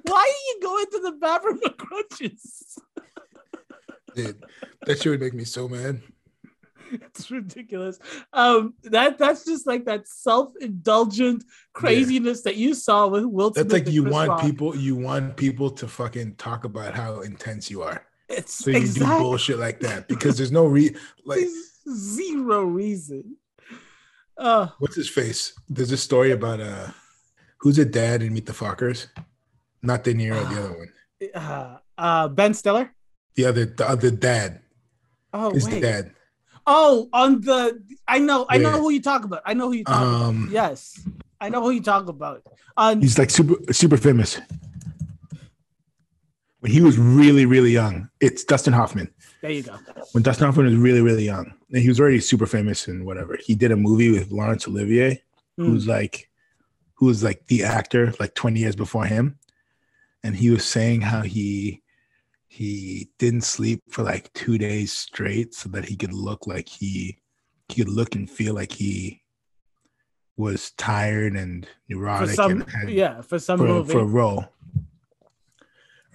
Why 0.03 0.18
are 0.18 0.45
you 0.47 0.61
going 0.62 0.87
to 0.93 1.01
the 1.01 1.12
bathroom 1.12 1.61
with 1.62 1.77
crutches? 1.77 2.79
Dude, 4.14 4.43
that 4.87 4.99
shit 4.99 5.11
would 5.11 5.20
make 5.20 5.35
me 5.35 5.45
so 5.45 5.68
mad. 5.68 6.01
it's 6.93 7.31
ridiculous. 7.31 7.99
Um, 8.33 8.74
that 8.85 9.18
that's 9.18 9.45
just 9.45 9.66
like 9.66 9.85
that 9.87 10.09
self-indulgent 10.09 11.45
craziness 11.72 12.43
yeah. 12.45 12.51
that 12.53 12.57
you 12.57 12.74
saw 12.74 13.07
with 13.09 13.24
Will. 13.24 13.51
That's 13.51 13.72
like 13.72 13.89
you 13.89 14.03
Chris 14.03 14.14
want 14.14 14.29
Rock. 14.29 14.41
people, 14.43 14.77
you 14.77 14.97
want 14.97 15.37
people 15.37 15.70
to 15.70 15.89
fucking 15.89 16.37
talk 16.37 16.64
about 16.64 16.95
how 16.95 17.20
intense 17.20 17.70
you 17.70 17.83
are. 17.83 18.07
It's 18.29 18.64
so 18.64 18.70
you 18.70 18.79
exactly. 18.79 19.16
do 19.16 19.22
bullshit 19.22 19.59
like 19.59 19.81
that 19.81 20.09
because 20.09 20.37
there's 20.37 20.53
no 20.53 20.66
re 20.66 20.95
like 21.24 21.41
there's 21.41 21.81
zero 21.95 22.62
reason. 22.64 23.37
Uh, 24.37 24.68
What's 24.79 24.97
his 24.97 25.09
face? 25.09 25.55
There's 25.68 25.93
a 25.93 25.97
story 25.97 26.33
about 26.33 26.61
uh, 26.61 26.89
who's 27.59 27.79
a 27.79 27.85
dad 27.85 28.22
in 28.22 28.35
Meet 28.35 28.47
the 28.47 28.53
Fockers? 28.53 29.07
Not 29.83 30.05
De 30.05 30.12
Niro, 30.12 30.45
uh, 30.45 30.49
the 30.51 30.61
other 30.61 30.77
one. 30.77 30.89
Uh, 31.35 31.79
uh, 31.97 32.29
Ben 32.29 32.53
Stiller. 32.53 32.93
The 33.37 33.45
other, 33.45 33.66
the 33.66 33.89
other 33.89 34.11
dad. 34.11 34.61
Oh, 35.33 35.51
his 35.51 35.68
wait. 35.68 35.83
dad. 35.83 36.12
Oh, 36.66 37.09
on 37.12 37.41
the 37.43 37.81
I 38.09 38.18
know, 38.18 38.47
I 38.49 38.59
know 38.59 38.72
who 38.72 38.91
you 38.91 39.01
talk 39.01 39.24
about. 39.24 39.43
I 39.47 39.55
know 39.55 39.68
who 39.68 39.74
you 39.74 39.85
talk 39.85 40.01
um, 40.01 40.43
about. 40.43 40.53
Yes, 40.53 41.01
I 41.41 41.49
know 41.49 41.62
who 41.62 41.70
you 41.70 41.83
talk 41.83 42.09
about. 42.09 42.43
Um, 42.77 43.01
he's 43.01 43.18
like 43.18 43.31
super, 43.31 43.72
super 43.72 43.97
famous. 43.97 44.41
When 46.67 46.73
he 46.73 46.81
was 46.81 46.99
really, 46.99 47.47
really 47.47 47.71
young, 47.71 48.11
it's 48.19 48.43
Dustin 48.43 48.73
Hoffman. 48.73 49.09
There 49.41 49.53
you 49.53 49.62
go. 49.62 49.77
When 50.11 50.25
Dustin 50.25 50.47
Hoffman 50.47 50.67
was 50.67 50.75
really, 50.75 51.01
really 51.01 51.25
young, 51.25 51.55
and 51.71 51.81
he 51.81 51.89
was 51.89 52.01
already 52.01 52.19
super 52.19 52.45
famous 52.45 52.89
and 52.89 53.07
whatever. 53.07 53.39
He 53.41 53.55
did 53.55 53.71
a 53.71 53.77
movie 53.77 54.11
with 54.11 54.33
Laurence 54.33 54.67
Olivier, 54.67 55.23
mm. 55.61 55.64
who's 55.64 55.87
like, 55.87 56.29
who 56.95 57.07
was 57.07 57.23
like 57.23 57.47
the 57.47 57.62
actor 57.62 58.12
like 58.19 58.35
20 58.35 58.59
years 58.59 58.75
before 58.75 59.07
him, 59.07 59.39
and 60.25 60.35
he 60.35 60.51
was 60.51 60.64
saying 60.64 61.03
how 61.03 61.23
he 61.23 61.85
he 62.49 63.11
didn't 63.21 63.45
sleep 63.45 63.85
for 63.89 64.03
like 64.03 64.33
two 64.33 64.59
days 64.59 64.93
straight 64.93 65.55
so 65.55 65.69
that 65.69 65.85
he 65.85 65.95
could 65.95 66.12
look 66.12 66.49
like 66.49 66.69
he 66.69 67.17
he 67.69 67.77
could 67.77 67.93
look 67.93 68.17
and 68.17 68.29
feel 68.29 68.55
like 68.55 68.73
he 68.73 69.23
was 70.37 70.73
tired 70.73 71.37
and 71.37 71.69
neurotic 71.89 72.31
for 72.31 72.35
some, 72.35 72.51
and 72.51 72.69
had, 72.69 72.91
yeah 72.91 73.21
for 73.21 73.39
some 73.39 73.61
for, 73.61 73.67
movie. 73.67 73.93
for 73.93 74.01
a 74.01 74.05
role 74.05 74.47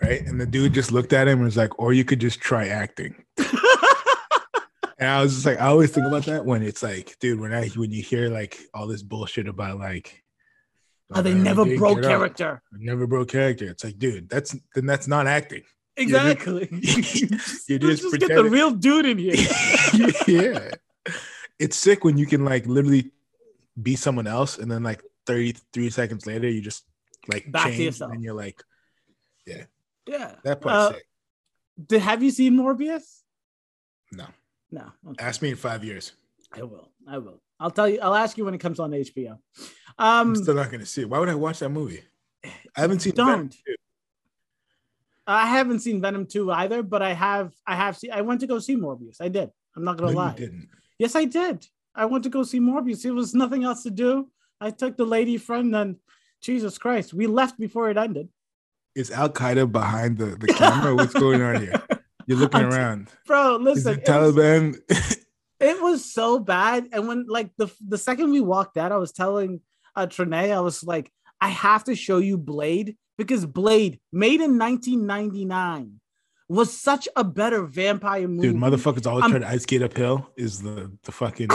right 0.01 0.25
and 0.25 0.39
the 0.39 0.45
dude 0.45 0.73
just 0.73 0.91
looked 0.91 1.13
at 1.13 1.27
him 1.27 1.39
and 1.39 1.45
was 1.45 1.57
like 1.57 1.77
or 1.79 1.93
you 1.93 2.03
could 2.03 2.19
just 2.19 2.39
try 2.39 2.67
acting 2.67 3.23
and 3.37 5.07
i 5.09 5.21
was 5.21 5.33
just 5.33 5.45
like 5.45 5.59
i 5.59 5.67
always 5.67 5.91
think 5.91 6.07
about 6.07 6.25
that 6.25 6.45
when 6.45 6.63
it's 6.63 6.83
like 6.83 7.15
dude 7.19 7.39
when 7.39 7.53
i 7.53 7.67
when 7.69 7.91
you 7.91 8.01
hear 8.01 8.29
like 8.29 8.59
all 8.73 8.87
this 8.87 9.03
bullshit 9.03 9.47
about 9.47 9.79
like 9.79 10.23
oh, 11.13 11.21
they 11.21 11.33
never 11.33 11.65
broke 11.77 12.01
character 12.01 12.61
never 12.71 13.05
broke 13.07 13.29
character 13.29 13.65
it's 13.65 13.83
like 13.83 13.97
dude 13.99 14.29
that's 14.29 14.55
then 14.75 14.85
that's 14.85 15.07
not 15.07 15.27
acting 15.27 15.63
Exactly. 15.97 16.67
You're 16.71 17.01
just, 17.01 17.69
you're 17.69 17.79
just, 17.79 18.01
just 18.03 18.19
get 18.19 18.29
the 18.29 18.43
real 18.43 18.71
dude 18.71 19.05
in 19.05 19.17
here. 19.17 19.35
yeah. 20.27 20.71
It's 21.59 21.75
sick 21.75 22.03
when 22.03 22.17
you 22.17 22.25
can 22.25 22.45
like 22.45 22.65
literally 22.65 23.11
be 23.81 23.95
someone 23.95 24.27
else 24.27 24.57
and 24.57 24.71
then 24.71 24.83
like 24.83 25.03
33 25.25 25.89
seconds 25.89 26.25
later 26.25 26.49
you 26.49 26.61
just 26.61 26.85
like 27.27 27.51
back 27.51 27.65
change 27.65 27.77
to 27.77 27.83
yourself. 27.83 28.11
and 28.13 28.23
you're 28.23 28.33
like, 28.33 28.61
yeah. 29.45 29.65
Yeah. 30.07 30.35
That 30.43 30.61
part's 30.61 30.75
uh, 30.75 30.93
sick. 30.93 31.03
Did 31.87 32.01
have 32.01 32.21
you 32.23 32.31
seen 32.31 32.53
Morbius? 32.53 33.21
No. 34.11 34.25
No. 34.71 34.91
Okay. 35.09 35.25
Ask 35.25 35.41
me 35.41 35.49
in 35.49 35.55
five 35.55 35.83
years. 35.83 36.13
I 36.51 36.63
will. 36.63 36.89
I 37.07 37.17
will. 37.17 37.41
I'll 37.59 37.71
tell 37.71 37.87
you. 37.87 37.99
I'll 38.01 38.15
ask 38.15 38.37
you 38.37 38.45
when 38.45 38.53
it 38.53 38.59
comes 38.59 38.79
on 38.79 38.91
HBO. 38.91 39.31
Um, 39.97 40.29
I'm 40.29 40.35
still 40.35 40.55
not 40.55 40.67
going 40.67 40.79
to 40.79 40.85
see 40.85 41.01
it. 41.01 41.09
Why 41.09 41.19
would 41.19 41.29
I 41.29 41.35
watch 41.35 41.59
that 41.59 41.69
movie? 41.69 42.03
I 42.43 42.81
haven't 42.81 42.99
seen. 42.99 43.13
Don't. 43.13 43.55
I 45.27 45.47
haven't 45.47 45.79
seen 45.79 46.01
Venom 46.01 46.25
2 46.25 46.51
either, 46.51 46.83
but 46.83 47.01
I 47.01 47.13
have 47.13 47.53
I 47.65 47.75
have 47.75 47.95
seen 47.95 48.11
I 48.11 48.21
went 48.21 48.41
to 48.41 48.47
go 48.47 48.59
see 48.59 48.75
Morbius. 48.75 49.21
I 49.21 49.29
did. 49.29 49.49
I'm 49.75 49.83
not 49.83 49.97
gonna 49.97 50.11
no, 50.11 50.17
lie. 50.17 50.33
didn't. 50.33 50.67
Yes, 50.97 51.15
I 51.15 51.25
did. 51.25 51.65
I 51.95 52.05
went 52.05 52.23
to 52.23 52.29
go 52.29 52.43
see 52.43 52.59
Morbius. 52.59 53.05
It 53.05 53.11
was 53.11 53.33
nothing 53.33 53.63
else 53.63 53.83
to 53.83 53.91
do. 53.91 54.29
I 54.59 54.71
took 54.71 54.97
the 54.97 55.05
lady 55.05 55.37
friend 55.37 55.75
and 55.75 55.97
Jesus 56.41 56.77
Christ, 56.77 57.13
we 57.13 57.27
left 57.27 57.59
before 57.59 57.89
it 57.89 57.97
ended. 57.97 58.27
Is 58.95 59.11
Al 59.11 59.29
Qaeda 59.29 59.71
behind 59.71 60.17
the, 60.17 60.35
the 60.37 60.47
camera? 60.53 60.95
What's 60.95 61.13
going 61.13 61.41
on 61.41 61.61
here? 61.61 61.81
You're 62.27 62.37
looking 62.37 62.61
around. 62.73 63.09
Bro, 63.25 63.57
listen. 63.57 63.99
It 63.99 64.05
Taliban. 64.05 64.77
Was, 64.89 65.17
it 65.59 65.81
was 65.81 66.13
so 66.13 66.39
bad. 66.39 66.87
And 66.91 67.07
when 67.07 67.25
like 67.27 67.51
the 67.57 67.71
the 67.85 67.97
second 67.97 68.31
we 68.31 68.41
walked 68.41 68.77
out, 68.77 68.91
I 68.91 68.97
was 68.97 69.11
telling 69.11 69.61
uh 69.95 70.07
Trinae, 70.07 70.53
I 70.53 70.59
was 70.59 70.83
like, 70.83 71.11
I 71.39 71.49
have 71.49 71.85
to 71.85 71.95
show 71.95 72.17
you 72.17 72.37
Blade 72.37 72.97
because 73.17 73.45
Blade, 73.45 73.99
made 74.11 74.41
in 74.41 74.57
1999, 74.57 75.99
was 76.49 76.77
such 76.77 77.07
a 77.15 77.23
better 77.23 77.63
vampire 77.63 78.27
movie. 78.27 78.49
Dude, 78.49 78.57
motherfuckers 78.57 79.07
always 79.07 79.25
I'm, 79.25 79.31
try 79.31 79.39
to 79.39 79.47
ice 79.47 79.63
skate 79.63 79.81
uphill 79.81 80.29
is 80.35 80.61
the 80.61 80.91
the 81.03 81.11
fucking 81.11 81.49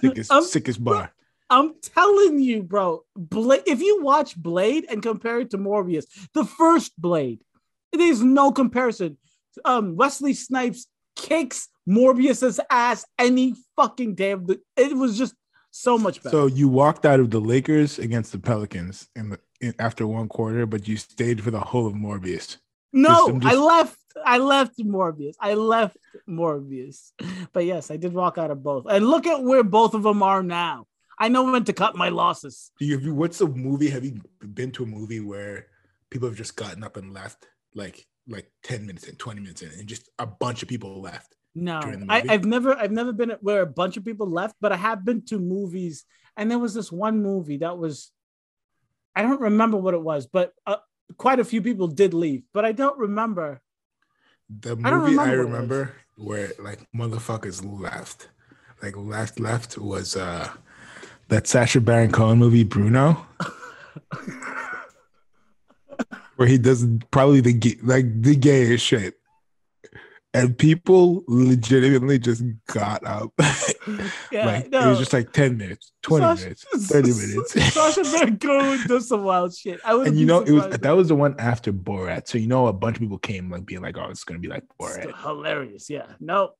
sickest, 0.00 0.50
sickest 0.50 0.84
bar. 0.84 1.12
I'm 1.50 1.74
telling 1.82 2.40
you, 2.40 2.62
bro. 2.62 3.04
Blade, 3.16 3.62
if 3.66 3.80
you 3.80 4.02
watch 4.02 4.36
Blade 4.36 4.86
and 4.88 5.02
compare 5.02 5.40
it 5.40 5.50
to 5.50 5.58
Morbius, 5.58 6.06
the 6.34 6.44
first 6.44 6.92
Blade, 7.00 7.42
there's 7.92 8.22
no 8.22 8.52
comparison. 8.52 9.18
Um, 9.64 9.96
Wesley 9.96 10.34
Snipes 10.34 10.86
kicks 11.14 11.68
Morbius's 11.86 12.58
ass 12.70 13.04
any 13.18 13.54
fucking 13.76 14.14
damn. 14.14 14.46
It 14.76 14.96
was 14.96 15.18
just 15.18 15.34
so 15.70 15.98
much 15.98 16.22
better. 16.22 16.36
So 16.36 16.46
you 16.46 16.68
walked 16.68 17.04
out 17.04 17.20
of 17.20 17.30
the 17.30 17.40
Lakers 17.40 17.98
against 17.98 18.32
the 18.32 18.38
Pelicans 18.38 19.08
in 19.16 19.30
the 19.30 19.38
in, 19.60 19.74
after 19.78 20.06
one 20.06 20.28
quarter, 20.28 20.66
but 20.66 20.88
you 20.88 20.96
stayed 20.96 21.42
for 21.42 21.50
the 21.50 21.60
whole 21.60 21.86
of 21.86 21.94
Morbius. 21.94 22.58
No, 22.92 23.38
just, 23.38 23.46
I 23.46 23.58
left. 23.58 23.98
I 24.24 24.38
left 24.38 24.78
Morbius. 24.78 25.34
I 25.40 25.54
left 25.54 25.96
Morbius. 26.28 27.12
But 27.52 27.64
yes, 27.64 27.90
I 27.90 27.96
did 27.96 28.12
walk 28.12 28.36
out 28.36 28.50
of 28.50 28.62
both. 28.62 28.86
And 28.88 29.06
look 29.06 29.26
at 29.26 29.42
where 29.42 29.64
both 29.64 29.94
of 29.94 30.02
them 30.02 30.22
are 30.22 30.42
now. 30.42 30.86
I 31.18 31.28
know 31.28 31.44
when 31.44 31.64
to 31.64 31.72
cut 31.72 31.96
my 31.96 32.08
losses. 32.08 32.70
Do 32.78 32.86
you, 32.86 32.98
you 32.98 33.14
what's 33.14 33.38
the 33.38 33.46
movie? 33.46 33.90
Have 33.90 34.04
you 34.04 34.20
been 34.54 34.70
to 34.72 34.84
a 34.84 34.86
movie 34.86 35.20
where 35.20 35.66
people 36.10 36.28
have 36.28 36.36
just 36.36 36.56
gotten 36.56 36.82
up 36.82 36.96
and 36.96 37.12
left 37.12 37.46
like 37.74 38.06
like 38.28 38.50
10 38.62 38.86
minutes 38.86 39.08
in, 39.08 39.16
20 39.16 39.40
minutes 39.40 39.62
in, 39.62 39.70
and 39.78 39.86
just 39.86 40.08
a 40.18 40.26
bunch 40.26 40.62
of 40.62 40.68
people 40.68 41.00
left? 41.00 41.36
No, 41.54 41.80
I, 42.08 42.20
have 42.20 42.44
never 42.44 42.74
I've 42.76 42.92
never 42.92 43.12
been 43.12 43.36
where 43.40 43.60
a 43.60 43.66
bunch 43.66 43.96
of 43.96 44.04
people 44.04 44.26
left, 44.26 44.56
but 44.60 44.72
I 44.72 44.76
have 44.76 45.04
been 45.04 45.22
to 45.26 45.38
movies, 45.38 46.04
and 46.36 46.50
there 46.50 46.58
was 46.58 46.72
this 46.72 46.90
one 46.90 47.22
movie 47.22 47.58
that 47.58 47.76
was 47.76 48.10
I 49.14 49.22
don't 49.22 49.40
remember 49.40 49.76
what 49.76 49.92
it 49.92 50.02
was, 50.02 50.26
but 50.26 50.54
uh, 50.66 50.76
quite 51.18 51.40
a 51.40 51.44
few 51.44 51.60
people 51.60 51.88
did 51.88 52.14
leave, 52.14 52.44
but 52.54 52.64
I 52.64 52.72
don't 52.72 52.98
remember. 52.98 53.60
The 54.48 54.76
movie 54.76 54.86
I 54.86 54.90
remember, 54.90 55.22
I 55.22 55.32
remember 55.34 55.94
where 56.16 56.52
like 56.58 56.80
motherfuckers 56.96 57.62
left, 57.62 58.28
like 58.82 58.96
left 58.96 59.38
left 59.38 59.76
was 59.76 60.16
uh 60.16 60.48
that 61.32 61.46
Sacha 61.46 61.80
Baron 61.80 62.12
Cohen 62.12 62.38
movie 62.38 62.64
Bruno. 62.64 63.26
where 66.36 66.48
he 66.48 66.58
does 66.58 66.86
probably 67.10 67.40
the 67.40 67.78
like 67.82 68.22
the 68.22 68.36
gayest 68.36 68.84
shit 68.84 69.14
and 70.34 70.56
people 70.56 71.24
legitimately 71.28 72.18
just 72.18 72.42
got 72.66 73.04
up. 73.06 73.32
yeah, 74.32 74.46
like 74.46 74.70
no. 74.70 74.86
it 74.86 74.88
was 74.88 74.98
just 74.98 75.12
like 75.12 75.32
10 75.32 75.56
minutes, 75.56 75.92
20 76.02 76.24
Sacha, 76.24 76.42
minutes, 76.42 76.64
30 76.88 77.08
minutes. 77.12 77.52
Sacha 77.74 78.02
Baron 78.02 78.38
Cohen 78.38 78.80
does 78.86 79.08
some 79.08 79.24
wild 79.24 79.54
shit. 79.54 79.80
I 79.84 79.94
and 79.94 80.18
you 80.18 80.26
know, 80.26 80.40
it 80.40 80.52
was 80.52 80.66
that 80.78 80.96
was 80.96 81.08
the 81.08 81.14
one 81.14 81.34
after 81.38 81.72
Borat. 81.72 82.28
So 82.28 82.38
you 82.38 82.46
know 82.46 82.66
a 82.66 82.72
bunch 82.72 82.96
of 82.96 83.00
people 83.00 83.18
came 83.18 83.50
like 83.50 83.66
being 83.66 83.82
like, 83.82 83.96
oh, 83.96 84.08
it's 84.08 84.24
gonna 84.24 84.40
be 84.40 84.48
like 84.48 84.64
Borat. 84.80 85.22
Hilarious. 85.22 85.90
Yeah. 85.90 86.06
No. 86.20 86.52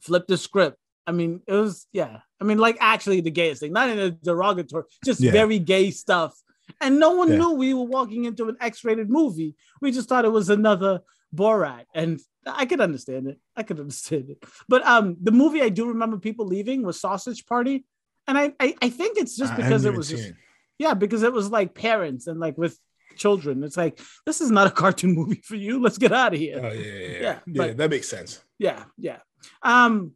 Flip 0.00 0.26
the 0.26 0.38
script. 0.38 0.78
I 1.10 1.12
mean, 1.12 1.40
it 1.48 1.52
was 1.52 1.88
yeah. 1.92 2.20
I 2.40 2.44
mean, 2.44 2.58
like 2.58 2.76
actually 2.80 3.20
the 3.20 3.32
gayest 3.32 3.60
thing, 3.60 3.72
not 3.72 3.90
in 3.90 3.98
a 3.98 4.12
derogatory, 4.12 4.84
just 5.04 5.20
yeah. 5.20 5.32
very 5.32 5.58
gay 5.58 5.90
stuff. 5.90 6.40
And 6.80 7.00
no 7.00 7.10
one 7.10 7.32
yeah. 7.32 7.38
knew 7.38 7.50
we 7.54 7.74
were 7.74 7.82
walking 7.82 8.26
into 8.26 8.48
an 8.48 8.56
X-rated 8.60 9.10
movie. 9.10 9.56
We 9.82 9.90
just 9.90 10.08
thought 10.08 10.24
it 10.24 10.28
was 10.28 10.50
another 10.50 11.00
Borat. 11.34 11.86
And 11.96 12.20
I 12.46 12.64
could 12.64 12.80
understand 12.80 13.26
it. 13.26 13.40
I 13.56 13.64
could 13.64 13.80
understand 13.80 14.30
it. 14.30 14.38
But 14.68 14.86
um, 14.86 15.16
the 15.20 15.32
movie 15.32 15.62
I 15.62 15.68
do 15.68 15.88
remember 15.88 16.16
people 16.18 16.46
leaving 16.46 16.82
was 16.84 17.00
Sausage 17.00 17.44
Party, 17.44 17.84
and 18.28 18.38
I 18.38 18.52
I, 18.60 18.76
I 18.80 18.88
think 18.88 19.18
it's 19.18 19.36
just 19.36 19.56
because 19.56 19.84
it 19.84 19.94
was 19.94 20.10
just, 20.10 20.28
it. 20.28 20.34
yeah 20.78 20.94
because 20.94 21.24
it 21.24 21.32
was 21.32 21.50
like 21.50 21.74
parents 21.74 22.28
and 22.28 22.38
like 22.38 22.56
with 22.56 22.78
children. 23.16 23.64
It's 23.64 23.76
like 23.76 24.00
this 24.24 24.40
is 24.40 24.52
not 24.52 24.68
a 24.68 24.70
cartoon 24.70 25.14
movie 25.20 25.42
for 25.44 25.56
you. 25.56 25.82
Let's 25.82 25.98
get 25.98 26.12
out 26.12 26.34
of 26.34 26.38
here. 26.38 26.60
Oh 26.62 26.70
yeah 26.70 26.84
yeah 26.84 27.08
yeah. 27.08 27.38
yeah, 27.46 27.64
yeah 27.66 27.72
that 27.72 27.90
makes 27.90 28.08
sense. 28.08 28.42
Yeah 28.58 28.84
yeah. 28.96 29.18
Um. 29.62 30.12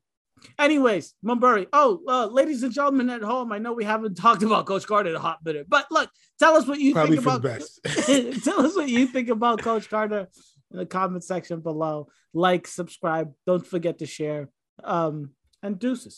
Anyways, 0.59 1.15
Mumbury. 1.23 1.67
Oh, 1.73 2.01
uh, 2.09 2.27
ladies 2.27 2.63
and 2.63 2.73
gentlemen 2.73 3.11
at 3.11 3.23
home, 3.23 3.53
I 3.53 3.59
know 3.59 3.73
we 3.73 3.85
haven't 3.85 4.15
talked 4.19 4.43
about 4.43 4.67
Coach 4.67 4.87
Carter 4.87 5.11
in 5.11 5.17
a 5.17 5.21
hot 5.21 5.39
minute, 5.45 5.67
but 5.69 5.87
look, 5.91 6.11
tell 6.39 6.57
us 6.57 6.67
what 6.67 6.81
you 6.81 6.93
Probably 6.93 7.17
think 7.17 7.27
about. 7.27 7.63
tell 8.45 8.67
us 8.67 8.77
what 8.77 8.89
you 8.89 9.07
think 9.07 9.29
about 9.29 9.63
Coach 9.63 9.89
Carter 9.89 10.29
in 10.71 10.79
the 10.79 10.87
comment 10.87 11.25
section 11.25 11.61
below. 11.61 12.09
Like, 12.33 12.67
subscribe. 12.67 13.33
Don't 13.47 13.67
forget 13.67 13.99
to 13.99 14.07
share. 14.07 14.49
Um, 14.83 15.31
and 15.63 15.79
deuces. 15.79 16.13